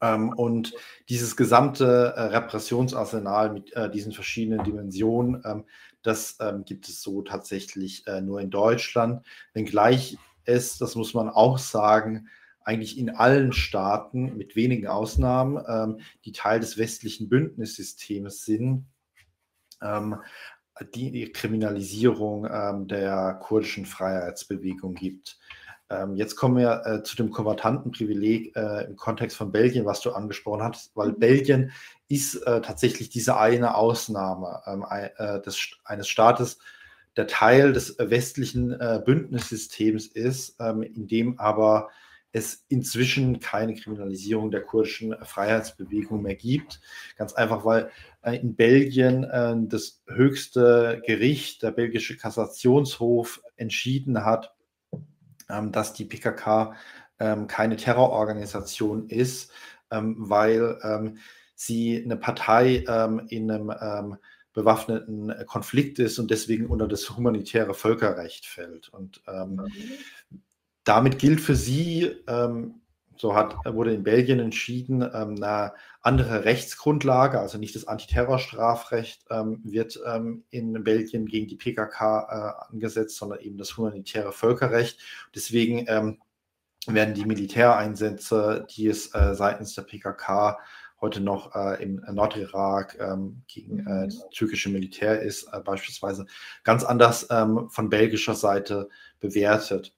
Ähm, 0.00 0.30
und 0.30 0.74
dieses 1.08 1.36
gesamte 1.36 2.14
äh, 2.16 2.22
Repressionsarsenal 2.22 3.52
mit 3.52 3.72
äh, 3.74 3.90
diesen 3.90 4.12
verschiedenen 4.12 4.64
Dimensionen, 4.64 5.42
ähm, 5.44 5.64
das 6.02 6.36
ähm, 6.40 6.64
gibt 6.64 6.88
es 6.88 7.02
so 7.02 7.22
tatsächlich 7.22 8.06
äh, 8.06 8.20
nur 8.20 8.40
in 8.40 8.50
Deutschland. 8.50 9.26
Wenngleich 9.54 10.16
es, 10.44 10.78
das 10.78 10.94
muss 10.94 11.14
man 11.14 11.28
auch 11.28 11.58
sagen, 11.58 12.28
eigentlich 12.62 12.98
in 12.98 13.10
allen 13.10 13.52
Staaten, 13.52 14.36
mit 14.36 14.54
wenigen 14.54 14.86
Ausnahmen, 14.86 15.62
ähm, 15.66 16.00
die 16.24 16.32
Teil 16.32 16.60
des 16.60 16.78
westlichen 16.78 17.28
Bündnissystems 17.28 18.44
sind, 18.44 18.86
ähm, 19.82 20.16
die, 20.94 21.10
die 21.10 21.32
Kriminalisierung 21.32 22.44
der 22.86 23.40
kurdischen 23.42 23.84
Freiheitsbewegung 23.84 24.94
gibt. 24.94 25.36
Ähm, 25.90 26.16
jetzt 26.16 26.36
kommen 26.36 26.58
wir 26.58 26.82
äh, 26.84 27.02
zu 27.02 27.16
dem 27.16 27.30
Kombatantenprivileg 27.30 28.54
äh, 28.56 28.84
im 28.84 28.96
Kontext 28.96 29.36
von 29.36 29.52
Belgien, 29.52 29.86
was 29.86 30.00
du 30.00 30.12
angesprochen 30.12 30.62
hast, 30.62 30.94
weil 30.94 31.12
mhm. 31.12 31.18
Belgien 31.18 31.72
ist 32.08 32.34
äh, 32.46 32.60
tatsächlich 32.60 33.08
diese 33.08 33.38
eine 33.38 33.74
Ausnahme 33.74 34.60
ähm, 34.66 34.84
äh, 34.90 35.40
des, 35.40 35.78
eines 35.84 36.08
Staates, 36.08 36.58
der 37.16 37.26
Teil 37.26 37.72
des 37.72 37.96
westlichen 37.98 38.72
äh, 38.72 39.00
Bündnissystems 39.04 40.06
ist, 40.06 40.56
ähm, 40.60 40.82
in 40.82 41.08
dem 41.08 41.38
aber 41.38 41.88
es 42.32 42.66
inzwischen 42.68 43.40
keine 43.40 43.74
Kriminalisierung 43.74 44.50
der 44.50 44.60
kurdischen 44.60 45.16
Freiheitsbewegung 45.24 46.20
mehr 46.20 46.36
gibt. 46.36 46.80
Ganz 47.16 47.32
einfach, 47.32 47.64
weil 47.64 47.90
äh, 48.20 48.36
in 48.36 48.54
Belgien 48.54 49.22
das 49.70 50.02
höchste 50.06 51.00
Gericht, 51.06 51.62
der 51.62 51.70
belgische 51.70 52.18
Kassationshof, 52.18 53.40
entschieden 53.56 54.26
hat, 54.26 54.54
dass 55.48 55.94
die 55.94 56.04
PKK 56.04 56.74
ähm, 57.20 57.46
keine 57.46 57.76
Terrororganisation 57.76 59.08
ist, 59.08 59.50
ähm, 59.90 60.16
weil 60.18 60.78
ähm, 60.82 61.18
sie 61.54 62.02
eine 62.02 62.16
Partei 62.16 62.84
ähm, 62.86 63.26
in 63.28 63.50
einem 63.50 63.72
ähm, 63.80 64.16
bewaffneten 64.52 65.32
Konflikt 65.46 65.98
ist 65.98 66.18
und 66.18 66.30
deswegen 66.30 66.66
unter 66.66 66.88
das 66.88 67.16
humanitäre 67.16 67.74
Völkerrecht 67.74 68.46
fällt. 68.46 68.88
Und 68.88 69.22
mhm. 69.28 69.68
damit 70.82 71.18
gilt 71.18 71.40
für 71.40 71.54
sie 71.54 72.16
so 73.20 73.34
hat, 73.34 73.56
wurde 73.64 73.94
in 73.94 74.02
Belgien 74.02 74.40
entschieden, 74.40 75.02
ähm, 75.02 75.42
eine 75.42 75.72
andere 76.00 76.44
Rechtsgrundlage, 76.44 77.40
also 77.40 77.58
nicht 77.58 77.74
das 77.74 77.86
Antiterrorstrafrecht, 77.86 79.24
ähm, 79.30 79.60
wird 79.64 80.00
ähm, 80.06 80.44
in 80.50 80.84
Belgien 80.84 81.26
gegen 81.26 81.48
die 81.48 81.56
PKK 81.56 82.64
äh, 82.68 82.72
angesetzt, 82.72 83.16
sondern 83.16 83.40
eben 83.40 83.58
das 83.58 83.76
humanitäre 83.76 84.32
Völkerrecht. 84.32 84.98
Deswegen 85.34 85.84
ähm, 85.88 86.18
werden 86.86 87.14
die 87.14 87.26
Militäreinsätze, 87.26 88.66
die 88.70 88.86
es 88.86 89.14
äh, 89.14 89.34
seitens 89.34 89.74
der 89.74 89.82
PKK 89.82 90.58
heute 91.00 91.20
noch 91.20 91.54
äh, 91.54 91.82
im 91.82 92.02
Nordirak 92.10 92.98
ähm, 93.00 93.42
gegen 93.46 93.80
äh, 93.80 93.82
mhm. 93.82 94.04
das 94.06 94.28
türkische 94.30 94.68
Militär 94.68 95.20
ist, 95.20 95.48
äh, 95.52 95.60
beispielsweise 95.60 96.26
ganz 96.64 96.84
anders 96.84 97.26
ähm, 97.30 97.68
von 97.70 97.88
belgischer 97.88 98.34
Seite 98.34 98.88
bewertet. 99.20 99.94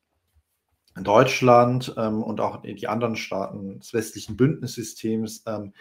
Deutschland 0.96 1.94
ähm, 1.96 2.22
und 2.22 2.40
auch 2.40 2.62
die 2.62 2.88
anderen 2.88 3.16
Staaten 3.16 3.78
des 3.78 3.94
westlichen 3.94 4.36
Bündnissystems, 4.36 5.44
ähm, 5.46 5.72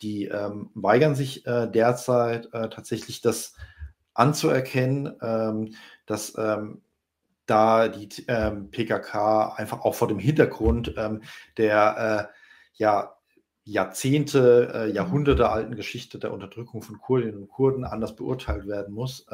die 0.00 0.24
ähm, 0.26 0.70
weigern 0.74 1.14
sich 1.14 1.46
äh, 1.46 1.70
derzeit 1.70 2.46
äh, 2.52 2.68
tatsächlich 2.68 3.20
das 3.20 3.54
anzuerkennen, 4.14 5.12
ähm, 5.22 5.74
dass 6.06 6.36
ähm, 6.38 6.82
da 7.46 7.88
die 7.88 8.08
ähm, 8.28 8.70
PKK 8.70 9.54
einfach 9.54 9.80
auch 9.82 9.94
vor 9.94 10.08
dem 10.08 10.18
Hintergrund 10.18 10.94
der 11.58 12.30
äh, 12.30 12.34
ja, 12.76 13.16
Jahrzehnte, 13.64 14.72
äh, 14.74 14.92
Jahrhunderte 14.92 15.50
alten 15.50 15.76
Geschichte 15.76 16.18
der 16.18 16.32
Unterdrückung 16.32 16.80
von 16.80 16.98
Kurdinnen 16.98 17.42
und 17.42 17.48
Kurden 17.48 17.84
anders 17.84 18.16
beurteilt 18.16 18.66
werden 18.66 18.94
muss. 18.94 19.26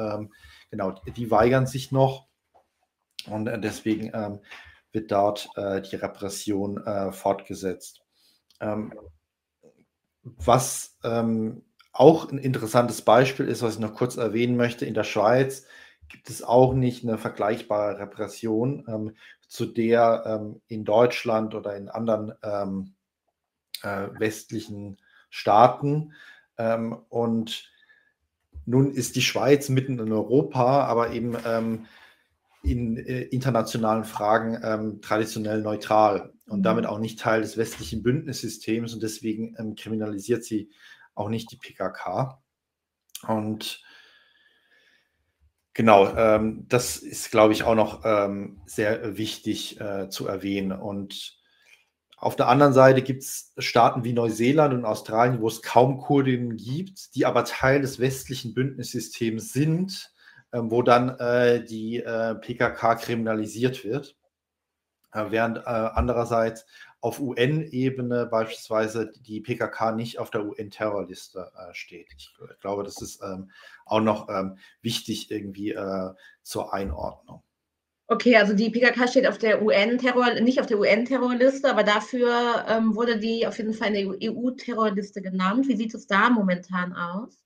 Genau, 0.71 0.91
die 1.15 1.31
weigern 1.31 1.67
sich 1.67 1.91
noch 1.91 2.27
und 3.27 3.47
äh, 3.47 3.59
deswegen 3.59 4.11
wird 4.91 5.11
dort 5.11 5.49
äh, 5.55 5.81
die 5.81 5.95
Repression 5.95 6.77
äh, 6.85 7.11
fortgesetzt. 7.11 8.01
Ähm, 8.59 8.93
was 10.23 10.97
ähm, 11.03 11.63
auch 11.93 12.31
ein 12.31 12.37
interessantes 12.37 13.01
Beispiel 13.01 13.47
ist, 13.47 13.61
was 13.61 13.75
ich 13.75 13.79
noch 13.79 13.95
kurz 13.95 14.17
erwähnen 14.17 14.55
möchte, 14.55 14.85
in 14.85 14.93
der 14.93 15.03
Schweiz 15.03 15.65
gibt 16.07 16.29
es 16.29 16.43
auch 16.43 16.73
nicht 16.73 17.03
eine 17.03 17.17
vergleichbare 17.17 17.99
Repression, 17.99 18.85
ähm, 18.87 19.15
zu 19.47 19.65
der 19.65 20.23
ähm, 20.25 20.61
in 20.67 20.85
Deutschland 20.85 21.55
oder 21.55 21.75
in 21.75 21.89
anderen 21.89 22.33
ähm, 22.43 22.93
äh, 23.81 24.07
westlichen 24.17 24.97
Staaten. 25.29 26.13
Ähm, 26.57 26.97
und 27.09 27.69
nun 28.65 28.91
ist 28.91 29.15
die 29.15 29.21
Schweiz 29.21 29.69
mitten 29.69 29.99
in 29.99 30.11
Europa, 30.11 30.85
aber 30.85 31.11
eben 31.11 31.35
in 32.63 32.97
äh, 32.97 33.21
internationalen 33.23 34.03
Fragen 34.03 34.59
ähm, 34.63 35.01
traditionell 35.01 35.61
neutral 35.61 36.33
und 36.47 36.59
mhm. 36.59 36.63
damit 36.63 36.85
auch 36.85 36.99
nicht 36.99 37.19
Teil 37.19 37.41
des 37.41 37.57
westlichen 37.57 38.03
Bündnissystems 38.03 38.93
und 38.93 39.01
deswegen 39.01 39.55
ähm, 39.57 39.75
kriminalisiert 39.75 40.43
sie 40.43 40.69
auch 41.15 41.29
nicht 41.29 41.51
die 41.51 41.57
PKK. 41.57 42.41
Und 43.27 43.81
genau, 45.73 46.15
ähm, 46.15 46.65
das 46.67 46.97
ist, 46.97 47.31
glaube 47.31 47.53
ich, 47.53 47.63
auch 47.63 47.75
noch 47.75 48.01
ähm, 48.05 48.61
sehr 48.65 49.17
wichtig 49.17 49.79
äh, 49.79 50.09
zu 50.09 50.27
erwähnen. 50.27 50.71
Und 50.71 51.37
auf 52.17 52.35
der 52.35 52.47
anderen 52.47 52.73
Seite 52.73 53.01
gibt 53.01 53.23
es 53.23 53.53
Staaten 53.57 54.03
wie 54.03 54.13
Neuseeland 54.13 54.73
und 54.73 54.85
Australien, 54.85 55.41
wo 55.41 55.47
es 55.47 55.61
kaum 55.61 55.97
Kurdinnen 55.97 56.55
gibt, 56.57 57.15
die 57.15 57.25
aber 57.25 57.45
Teil 57.45 57.81
des 57.81 57.99
westlichen 57.99 58.53
Bündnissystems 58.53 59.53
sind, 59.53 60.11
wo 60.53 60.81
dann 60.81 61.17
äh, 61.19 61.63
die 61.63 61.97
äh, 61.97 62.35
PKK 62.35 62.95
kriminalisiert 62.95 63.83
wird. 63.83 64.15
Äh, 65.13 65.25
während 65.29 65.57
äh, 65.57 65.61
andererseits 65.65 66.65
auf 67.01 67.19
UN-Ebene 67.19 68.27
beispielsweise 68.27 69.11
die 69.21 69.41
PKK 69.41 69.93
nicht 69.93 70.19
auf 70.19 70.29
der 70.29 70.45
UN-Terrorliste 70.45 71.51
äh, 71.55 71.73
steht. 71.73 72.07
Ich 72.15 72.33
glaube, 72.61 72.83
das 72.83 73.01
ist 73.01 73.21
ähm, 73.23 73.51
auch 73.85 74.01
noch 74.01 74.29
ähm, 74.29 74.57
wichtig 74.81 75.31
irgendwie 75.31 75.71
äh, 75.71 76.11
zur 76.43 76.73
Einordnung. 76.73 77.43
Okay, 78.07 78.35
also 78.35 78.53
die 78.53 78.69
PKK 78.69 79.07
steht 79.07 79.27
auf 79.27 79.37
der 79.37 79.63
UN-Terror, 79.63 80.41
nicht 80.41 80.59
auf 80.59 80.65
der 80.67 80.77
UN-Terrorliste, 80.77 81.69
aber 81.69 81.83
dafür 81.83 82.65
ähm, 82.67 82.95
wurde 82.95 83.17
die 83.17 83.47
auf 83.47 83.57
jeden 83.57 83.73
Fall 83.73 83.95
in 83.95 84.19
der 84.19 84.31
EU-Terrorliste 84.31 85.21
genannt. 85.21 85.67
Wie 85.67 85.77
sieht 85.77 85.93
es 85.95 86.07
da 86.07 86.29
momentan 86.29 86.93
aus? 86.93 87.41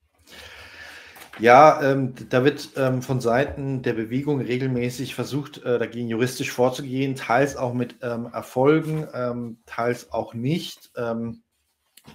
Ja, 1.40 1.82
ähm, 1.82 2.14
da 2.30 2.46
wird 2.46 2.70
ähm, 2.78 3.02
von 3.02 3.20
Seiten 3.20 3.82
der 3.82 3.94
Bewegung 3.94 4.40
regelmäßig 4.40 5.16
versucht, 5.16 5.64
äh, 5.64 5.78
dagegen 5.80 6.08
juristisch 6.08 6.52
vorzugehen, 6.52 7.16
teils 7.16 7.58
auch 7.58 7.74
mit 7.74 7.98
ähm, 8.02 8.28
Erfolgen, 8.32 9.08
ähm, 9.14 9.58
teils 9.66 10.12
auch 10.14 10.34
nicht. 10.34 10.92
Ähm, 10.96 11.42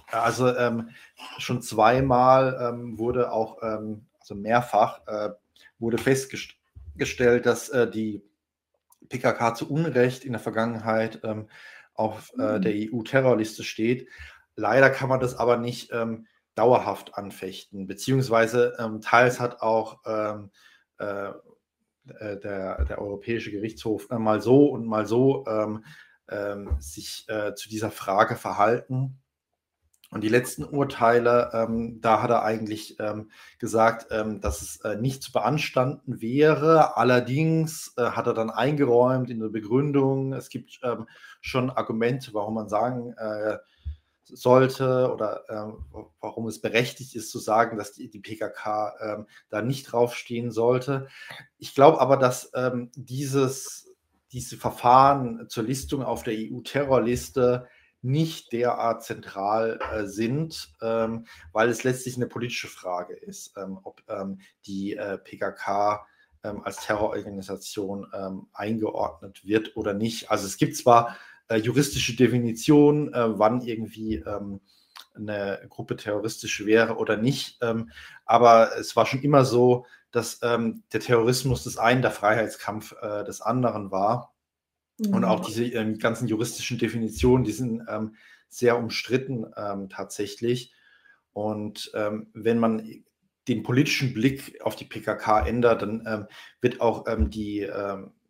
also 0.09 0.55
ähm, 0.55 0.89
schon 1.37 1.61
zweimal 1.61 2.73
wurde 2.97 3.33
auch, 3.33 3.61
also 3.61 4.35
mehrfach, 4.35 5.05
äh, 5.05 5.31
wurde 5.79 5.97
festgestellt, 5.97 7.45
dass 7.45 7.67
äh, 7.67 7.91
die 7.91 8.23
PKK 9.09 9.53
zu 9.53 9.69
Unrecht 9.69 10.23
in 10.23 10.31
der 10.31 10.39
Vergangenheit 10.39 11.21
auf 11.93 12.31
äh, 12.35 12.61
der 12.61 12.73
mhm. 12.73 12.89
EU-Terrorliste 12.93 13.63
steht. 13.63 14.07
Leider 14.55 14.89
kann 14.89 15.09
man 15.09 15.19
das 15.19 15.35
aber 15.35 15.57
nicht 15.57 15.91
dauerhaft 16.55 17.15
anfechten, 17.15 17.87
beziehungsweise 17.87 18.75
ähm, 18.79 19.01
teils 19.01 19.39
hat 19.39 19.61
auch 19.61 19.99
ähm, 20.05 20.51
äh, 20.99 21.31
äh, 22.19 22.39
der, 22.39 22.83
der 22.85 22.99
Europäische 22.99 23.51
Gerichtshof 23.51 24.09
äh, 24.09 24.17
mal 24.17 24.41
so 24.41 24.65
und 24.67 24.85
mal 24.85 25.05
so 25.05 25.45
ähm, 25.47 25.85
ähm 26.29 26.77
sich 26.79 27.25
äh, 27.27 27.53
zu 27.53 27.69
dieser 27.69 27.91
Frage 27.91 28.35
verhalten. 28.35 29.19
Und 30.09 30.25
die 30.25 30.29
letzten 30.29 30.65
Urteile, 30.65 31.51
ähm, 31.53 32.01
da 32.01 32.21
hat 32.21 32.31
er 32.31 32.43
eigentlich 32.43 32.99
ähm, 32.99 33.31
gesagt, 33.59 34.11
dass 34.11 34.61
es 34.61 34.81
äh, 34.81 34.97
nicht 34.97 35.23
zu 35.23 35.31
beanstanden 35.31 36.19
wäre. 36.19 36.97
Allerdings 36.97 37.93
äh, 37.95 38.03
hat 38.03 38.27
er 38.27 38.33
dann 38.33 38.49
eingeräumt 38.49 39.29
in 39.29 39.39
der 39.39 39.47
Begründung, 39.47 40.33
es 40.33 40.49
gibt 40.49 40.81
schon 41.39 41.69
Argumente, 41.69 42.33
warum 42.33 42.55
man 42.55 42.67
sagen 42.67 43.15
sollte 44.23 45.11
oder 45.11 45.43
ähm, 45.49 45.85
warum 46.19 46.47
es 46.47 46.61
berechtigt 46.61 47.15
ist 47.15 47.31
zu 47.31 47.39
sagen, 47.39 47.77
dass 47.77 47.93
die, 47.93 48.09
die 48.09 48.19
PKK 48.19 48.95
ähm, 49.01 49.27
da 49.49 49.61
nicht 49.61 49.91
draufstehen 49.91 50.51
sollte. 50.51 51.07
Ich 51.57 51.75
glaube 51.75 51.99
aber, 51.99 52.17
dass 52.17 52.51
ähm, 52.55 52.91
dieses, 52.95 53.89
diese 54.31 54.57
Verfahren 54.57 55.49
zur 55.49 55.63
Listung 55.63 56.03
auf 56.03 56.23
der 56.23 56.35
EU-Terrorliste 56.35 57.67
nicht 58.03 58.51
derart 58.51 59.03
zentral 59.03 59.79
äh, 59.93 60.05
sind, 60.05 60.73
ähm, 60.81 61.25
weil 61.51 61.69
es 61.69 61.83
letztlich 61.83 62.15
eine 62.15 62.27
politische 62.27 62.67
Frage 62.67 63.13
ist, 63.13 63.55
ähm, 63.57 63.79
ob 63.83 64.01
ähm, 64.07 64.39
die 64.65 64.95
äh, 64.95 65.17
PKK 65.17 66.05
als 66.63 66.77
Terrororganisation 66.77 68.07
eingeordnet 68.51 69.45
wird 69.45 69.77
oder 69.77 69.93
nicht. 69.93 70.31
Also 70.31 70.47
es 70.47 70.57
gibt 70.57 70.75
zwar 70.75 71.15
äh, 71.51 71.57
juristische 71.57 72.15
Definition, 72.15 73.13
äh, 73.13 73.37
wann 73.37 73.61
irgendwie 73.61 74.15
ähm, 74.15 74.61
eine 75.13 75.59
Gruppe 75.69 75.97
terroristisch 75.97 76.65
wäre 76.65 76.95
oder 76.95 77.17
nicht. 77.17 77.57
Ähm, 77.61 77.91
aber 78.25 78.77
es 78.79 78.95
war 78.95 79.05
schon 79.05 79.21
immer 79.21 79.43
so, 79.43 79.85
dass 80.11 80.39
ähm, 80.43 80.83
der 80.93 81.01
Terrorismus 81.01 81.65
des 81.65 81.77
einen 81.77 82.01
der 82.01 82.11
Freiheitskampf 82.11 82.95
äh, 83.01 83.25
des 83.25 83.41
anderen 83.41 83.91
war. 83.91 84.33
Mhm. 84.97 85.13
Und 85.13 85.25
auch 85.25 85.41
diese 85.41 85.65
ähm, 85.65 85.99
ganzen 85.99 86.29
juristischen 86.29 86.77
Definitionen, 86.77 87.43
die 87.43 87.51
sind 87.51 87.83
ähm, 87.89 88.15
sehr 88.47 88.77
umstritten 88.77 89.45
ähm, 89.57 89.89
tatsächlich. 89.89 90.73
Und 91.33 91.93
wenn 91.93 92.59
man 92.59 93.05
den 93.47 93.63
politischen 93.63 94.13
Blick 94.13 94.61
auf 94.61 94.75
die 94.75 94.83
PKK 94.83 95.47
ändert, 95.47 95.81
dann 95.81 96.27
wird 96.59 96.81
auch 96.81 97.05
die 97.29 97.65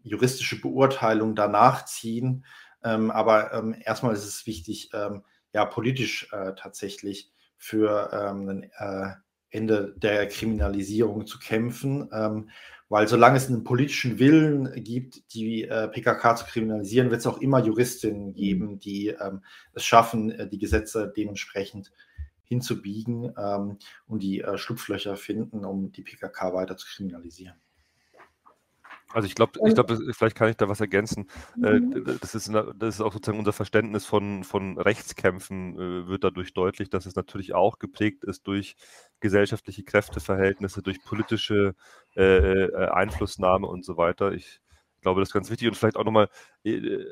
juristische 0.03 0.61
Beurteilung 0.61 1.33
danach 1.33 1.85
ziehen. 1.85 2.45
Ähm, 2.83 3.11
aber 3.11 3.53
ähm, 3.53 3.75
erstmal 3.83 4.13
ist 4.13 4.25
es 4.25 4.45
wichtig, 4.45 4.89
ähm, 4.93 5.23
ja, 5.53 5.65
politisch 5.65 6.31
äh, 6.31 6.53
tatsächlich 6.55 7.31
für 7.57 8.09
ähm, 8.11 8.49
ein 8.49 8.63
äh, 8.77 9.13
Ende 9.49 9.93
der 9.97 10.27
Kriminalisierung 10.27 11.27
zu 11.27 11.37
kämpfen, 11.37 12.09
ähm, 12.13 12.49
weil 12.89 13.07
solange 13.07 13.37
es 13.37 13.47
einen 13.47 13.63
politischen 13.63 14.17
Willen 14.19 14.83
gibt, 14.83 15.33
die 15.33 15.63
äh, 15.63 15.87
PKK 15.87 16.35
zu 16.35 16.45
kriminalisieren, 16.45 17.11
wird 17.11 17.21
es 17.21 17.27
auch 17.27 17.39
immer 17.39 17.63
Juristinnen 17.63 18.33
geben, 18.33 18.79
die 18.79 19.09
ähm, 19.09 19.43
es 19.73 19.85
schaffen, 19.85 20.31
äh, 20.31 20.47
die 20.47 20.57
Gesetze 20.57 21.11
dementsprechend 21.15 21.91
hinzubiegen 22.43 23.33
und 24.07 24.21
die 24.21 24.41
äh, 24.41 24.57
Schlupflöcher 24.57 25.15
finden, 25.15 25.63
um 25.63 25.93
die 25.93 26.01
PKK 26.01 26.53
weiter 26.53 26.75
zu 26.75 26.85
kriminalisieren. 26.85 27.55
Also 29.13 29.25
ich 29.25 29.35
glaube, 29.35 29.59
ich 29.65 29.73
glaube, 29.73 29.97
vielleicht 30.13 30.35
kann 30.35 30.49
ich 30.49 30.57
da 30.57 30.69
was 30.69 30.81
ergänzen. 30.81 31.29
Äh, 31.63 31.79
mhm. 31.79 32.17
Das 32.21 32.35
ist, 32.35 32.51
das 32.53 32.95
ist 32.95 33.01
auch 33.01 33.13
sozusagen 33.13 33.39
unser 33.39 33.53
Verständnis 33.53 34.05
von, 34.05 34.43
von 34.43 34.77
Rechtskämpfen 34.77 35.75
äh, 35.75 36.07
wird 36.07 36.23
dadurch 36.23 36.53
deutlich, 36.53 36.89
dass 36.89 37.05
es 37.05 37.15
natürlich 37.15 37.53
auch 37.53 37.79
geprägt 37.79 38.23
ist 38.23 38.47
durch 38.47 38.75
gesellschaftliche 39.19 39.83
Kräfteverhältnisse, 39.83 40.81
durch 40.81 41.03
politische 41.03 41.75
äh 42.15 42.73
Einflussnahme 42.91 43.67
und 43.67 43.85
so 43.85 43.97
weiter. 43.97 44.33
Ich 44.33 44.59
glaube, 45.01 45.21
das 45.21 45.29
ist 45.29 45.33
ganz 45.33 45.49
wichtig. 45.49 45.67
Und 45.67 45.75
vielleicht 45.75 45.97
auch 45.97 46.03
nochmal, 46.03 46.29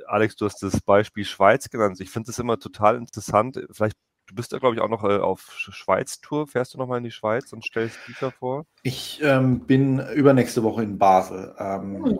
Alex, 0.08 0.36
du 0.36 0.46
hast 0.46 0.62
das 0.64 0.82
Beispiel 0.82 1.26
Schweiz 1.26 1.70
genannt. 1.70 2.00
Ich 2.00 2.10
finde 2.10 2.32
es 2.32 2.40
immer 2.40 2.60
total 2.60 2.98
interessant. 2.98 3.60
Vielleicht 3.72 3.96
Du 4.30 4.36
bist 4.36 4.52
ja, 4.52 4.60
glaube 4.60 4.76
ich, 4.76 4.82
auch 4.82 4.90
noch 4.90 5.04
äh, 5.04 5.18
auf 5.18 5.56
Schweiz-Tour. 5.58 6.46
Fährst 6.46 6.76
du 6.76 6.78
noch 6.78 6.86
mal 6.86 7.00
in 7.00 7.04
die 7.04 7.10
Schweiz 7.10 7.52
und 7.52 7.66
stellst 7.66 7.98
Bücher 8.06 8.30
vor? 8.30 8.68
Ich 8.84 9.20
ähm, 9.24 9.62
bin 9.62 10.00
übernächste 10.14 10.62
Woche 10.62 10.84
in 10.84 11.00
Basel. 11.00 11.56
Ähm, 11.58 12.06
hm. 12.06 12.20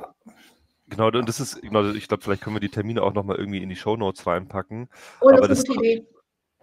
Genau, 0.88 1.08
und 1.10 1.30
das 1.30 1.40
ist, 1.40 1.62
genau, 1.62 1.88
ich 1.92 2.08
glaube, 2.08 2.24
vielleicht 2.24 2.42
können 2.42 2.56
wir 2.56 2.62
die 2.62 2.70
Termine 2.70 3.04
auch 3.04 3.14
noch 3.14 3.24
mal 3.24 3.38
irgendwie 3.38 3.62
in 3.62 3.70
die 3.70 3.76
Show 3.76 3.96
Notes 3.96 4.26
reinpacken. 4.26 4.90
Oh, 5.22 5.30
das 5.30 5.38
aber 5.38 5.50
ist 5.52 5.70
eine 5.70 5.76
gute 5.76 5.88
Idee. 5.88 6.08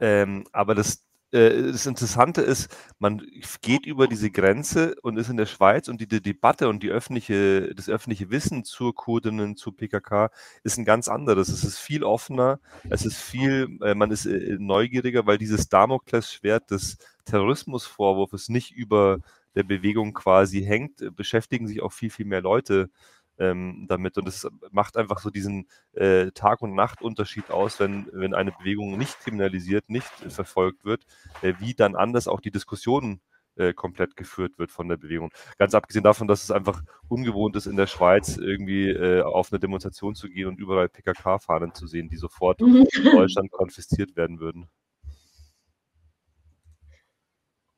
Ähm, 0.01 0.44
aber 0.51 0.74
das, 0.74 1.07
äh, 1.37 1.72
das 1.72 1.87
Interessante 1.87 2.41
ist, 2.41 2.74
man 2.99 3.22
geht 3.61 3.87
über 3.87 4.07
diese 4.09 4.30
Grenze 4.30 4.95
und 5.03 5.18
ist 5.18 5.28
in 5.28 5.37
der 5.37 5.47
Schweiz 5.47 5.89
und 5.89 6.01
die, 6.01 6.09
die 6.09 6.22
Debatte 6.22 6.68
und 6.68 6.82
die 6.82 6.91
öffentliche, 6.91 7.74
das 7.74 7.89
öffentliche 7.89 8.30
Wissen 8.30 8.64
zur 8.64 8.95
Kurdinnen, 8.95 9.57
zu 9.57 9.72
PKK 9.72 10.30
ist 10.64 10.78
ein 10.78 10.84
ganz 10.84 11.09
anderes. 11.09 11.49
Es 11.49 11.64
ist 11.64 11.78
viel 11.78 12.03
offener, 12.03 12.59
es 12.89 13.05
ist 13.05 13.18
viel, 13.18 13.78
äh, 13.82 13.95
man 13.95 14.11
ist 14.11 14.26
äh, 14.26 14.57
neugieriger, 14.59 15.26
weil 15.26 15.39
dieses 15.39 15.68
Damoklesschwert 15.68 16.70
des 16.70 16.99
Terrorismusvorwurfs 17.26 18.49
nicht 18.49 18.72
über 18.72 19.18
der 19.55 19.64
Bewegung 19.64 20.12
quasi 20.14 20.62
hängt, 20.62 21.16
beschäftigen 21.16 21.66
sich 21.66 21.82
auch 21.82 21.93
viel, 21.93 22.11
viel 22.11 22.26
mehr 22.26 22.43
Leute 22.43 22.91
ähm, 23.39 23.87
damit. 23.89 24.18
Und 24.18 24.28
es 24.28 24.47
macht 24.70 24.97
einfach 24.97 25.18
so 25.18 25.30
diesen 25.30 25.68
äh, 25.93 26.30
Tag- 26.32 26.62
und 26.62 26.74
Nacht-Unterschied 26.74 27.51
aus, 27.51 27.80
wenn, 27.80 28.09
wenn 28.12 28.34
eine 28.34 28.53
Bewegung 28.53 28.97
nicht 28.97 29.18
kriminalisiert, 29.20 29.89
nicht 29.89 30.11
äh, 30.24 30.30
verfolgt 30.30 30.84
wird, 30.84 31.05
äh, 31.43 31.55
wie 31.59 31.74
dann 31.74 31.97
anders 31.97 32.28
auch 32.28 32.41
die 32.41 32.51
Diskussionen 32.51 33.20
äh, 33.57 33.72
komplett 33.72 34.16
geführt 34.16 34.59
wird 34.59 34.70
von 34.70 34.89
der 34.89 34.97
Bewegung. 34.97 35.32
Ganz 35.59 35.74
abgesehen 35.74 36.05
davon, 36.05 36.28
dass 36.28 36.45
es 36.45 36.51
einfach 36.51 36.82
ungewohnt 37.09 37.57
ist, 37.57 37.66
in 37.66 37.76
der 37.76 37.87
Schweiz 37.87 38.37
irgendwie 38.37 38.91
äh, 38.91 39.22
auf 39.22 39.53
eine 39.53 39.59
Demonstration 39.59 40.14
zu 40.14 40.28
gehen 40.28 40.49
und 40.49 40.59
überall 40.59 40.89
PKK-Fahnen 40.89 41.74
zu 41.74 41.87
sehen, 41.87 42.09
die 42.09 42.16
sofort 42.16 42.61
in 42.61 42.87
Deutschland 43.05 43.51
konfisziert 43.51 44.16
werden 44.16 44.41
würden. 44.41 44.68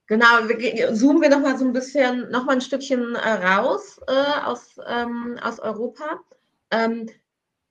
Genau, 0.09 0.49
wir, 0.49 0.95
zoomen 0.95 1.21
wir 1.21 1.29
nochmal 1.29 1.59
so 1.59 1.67
ein 1.67 1.75
bisschen, 1.75 2.31
nochmal 2.31 2.57
ein 2.57 2.61
Stückchen 2.63 3.15
äh, 3.15 3.29
raus 3.29 4.01
äh, 4.09 4.43
aus, 4.43 4.81
ähm, 4.87 5.39
aus 5.43 5.61
Europa. 5.61 6.19
Ähm, 6.71 7.11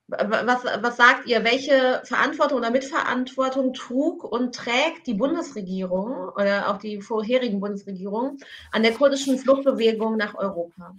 was, 0.07 0.63
was 0.63 0.95
sagt 0.95 1.27
ihr, 1.27 1.43
welche 1.43 2.01
Verantwortung 2.05 2.59
oder 2.59 2.71
Mitverantwortung 2.71 3.73
trug 3.73 4.23
und 4.23 4.55
trägt 4.55 5.05
die 5.05 5.15
Bundesregierung 5.15 6.29
oder 6.29 6.69
auch 6.69 6.77
die 6.77 7.01
vorherigen 7.01 7.59
Bundesregierungen 7.59 8.37
an 8.71 8.83
der 8.83 8.93
kurdischen 8.93 9.37
Fluchtbewegung 9.37 10.15
nach 10.15 10.35
Europa? 10.35 10.95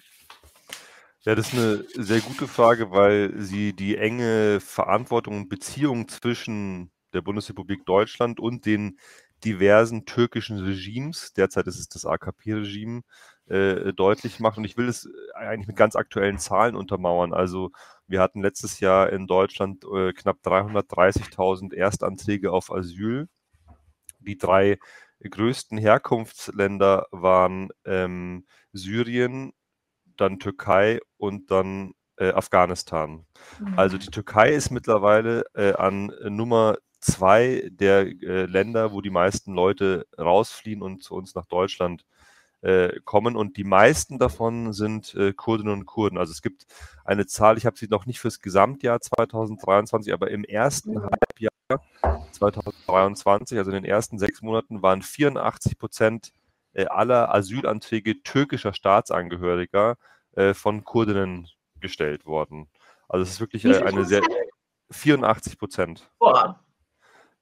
Ja, 1.20 1.34
das 1.34 1.53
ist 1.53 1.55
eine 1.55 1.84
sehr 1.95 2.20
gute 2.20 2.49
Frage, 2.49 2.91
weil 2.91 3.32
sie 3.39 3.72
die 3.72 3.97
enge 3.97 4.61
Verantwortung 4.61 5.36
und 5.36 5.49
Beziehung 5.49 6.09
zwischen 6.09 6.91
der 7.14 7.22
Bundesrepublik 7.22 7.86
Deutschland 7.86 8.41
und 8.41 8.66
den 8.66 8.99
diversen 9.45 10.05
türkischen 10.05 10.59
Regimes, 10.59 11.32
derzeit 11.32 11.66
ist 11.66 11.78
es 11.78 11.89
das 11.89 12.05
AKP-Regime, 12.05 13.03
äh, 13.47 13.93
deutlich 13.93 14.41
macht. 14.41 14.59
Und 14.59 14.64
ich 14.64 14.76
will 14.76 14.89
es 14.89 15.07
äh, 15.07 15.36
eigentlich 15.36 15.68
mit 15.68 15.76
ganz 15.76 15.97
aktuellen 15.97 16.39
Zahlen 16.39 16.76
untermauern. 16.76 17.32
Also 17.32 17.70
wir 18.07 18.20
hatten 18.20 18.43
letztes 18.43 18.80
Jahr 18.80 19.11
in 19.11 19.26
Deutschland 19.26 19.84
äh, 19.84 20.12
knapp 20.12 20.39
330.000 20.45 21.74
Erstanträge 21.74 22.53
auf 22.53 22.72
Asyl. 22.72 23.28
Die 24.20 24.36
drei 24.36 24.78
größten 25.22 25.78
Herkunftsländer 25.78 27.07
waren 27.11 27.70
ähm, 27.84 28.47
Syrien, 28.72 29.53
dann 30.16 30.39
Türkei 30.39 31.01
und 31.16 31.51
dann 31.51 31.95
äh, 32.16 32.32
Afghanistan. 32.32 33.26
Also 33.76 33.97
mhm. 33.97 34.01
die 34.01 34.11
Türkei 34.11 34.51
ist 34.51 34.70
mittlerweile 34.70 35.45
äh, 35.55 35.72
an 35.72 36.12
Nummer 36.24 36.76
zwei 37.01 37.68
der 37.70 38.07
äh, 38.07 38.46
Länder, 38.46 38.92
wo 38.92 39.01
die 39.01 39.11
meisten 39.11 39.55
Leute 39.55 40.07
rausfliehen 40.18 40.82
und 40.82 41.03
zu 41.03 41.14
uns 41.14 41.34
nach 41.34 41.46
Deutschland 41.46 42.05
äh, 42.61 43.01
kommen. 43.05 43.36
Und 43.36 43.57
die 43.57 43.64
meisten 43.64 44.18
davon 44.18 44.72
sind 44.72 45.14
äh, 45.14 45.32
Kurdinnen 45.32 45.72
und 45.72 45.86
Kurden. 45.86 46.18
Also 46.18 46.32
es 46.32 46.42
gibt 46.42 46.66
eine 47.05 47.26
Zahl, 47.26 47.57
ich 47.57 47.66
habe 47.66 47.78
sie 47.78 47.88
noch 47.88 48.07
nicht 48.07 48.20
fürs 48.20 48.40
Gesamtjahr 48.40 49.01
2023, 49.01 50.12
aber 50.12 50.30
im 50.30 50.44
ersten 50.44 50.94
mhm. 50.94 51.03
Halbjahr 51.03 51.53
2023, 52.32 53.59
also 53.59 53.70
in 53.70 53.82
den 53.82 53.84
ersten 53.84 54.18
sechs 54.18 54.42
Monaten, 54.42 54.82
waren 54.82 55.03
84 55.03 55.78
Prozent 55.78 56.32
äh, 56.72 56.86
aller 56.86 57.34
Asylanträge 57.34 58.22
türkischer 58.22 58.72
Staatsangehöriger 58.72 59.96
äh, 60.32 60.55
von 60.55 60.84
Kurdinnen 60.84 61.49
gestellt 61.80 62.26
worden. 62.26 62.68
Also 63.09 63.22
es 63.22 63.30
ist 63.30 63.40
wirklich 63.40 63.64
eine 63.66 64.05
sehr 64.05 64.22
84 64.90 65.59
Prozent. 65.59 66.11
Boah. 66.18 66.61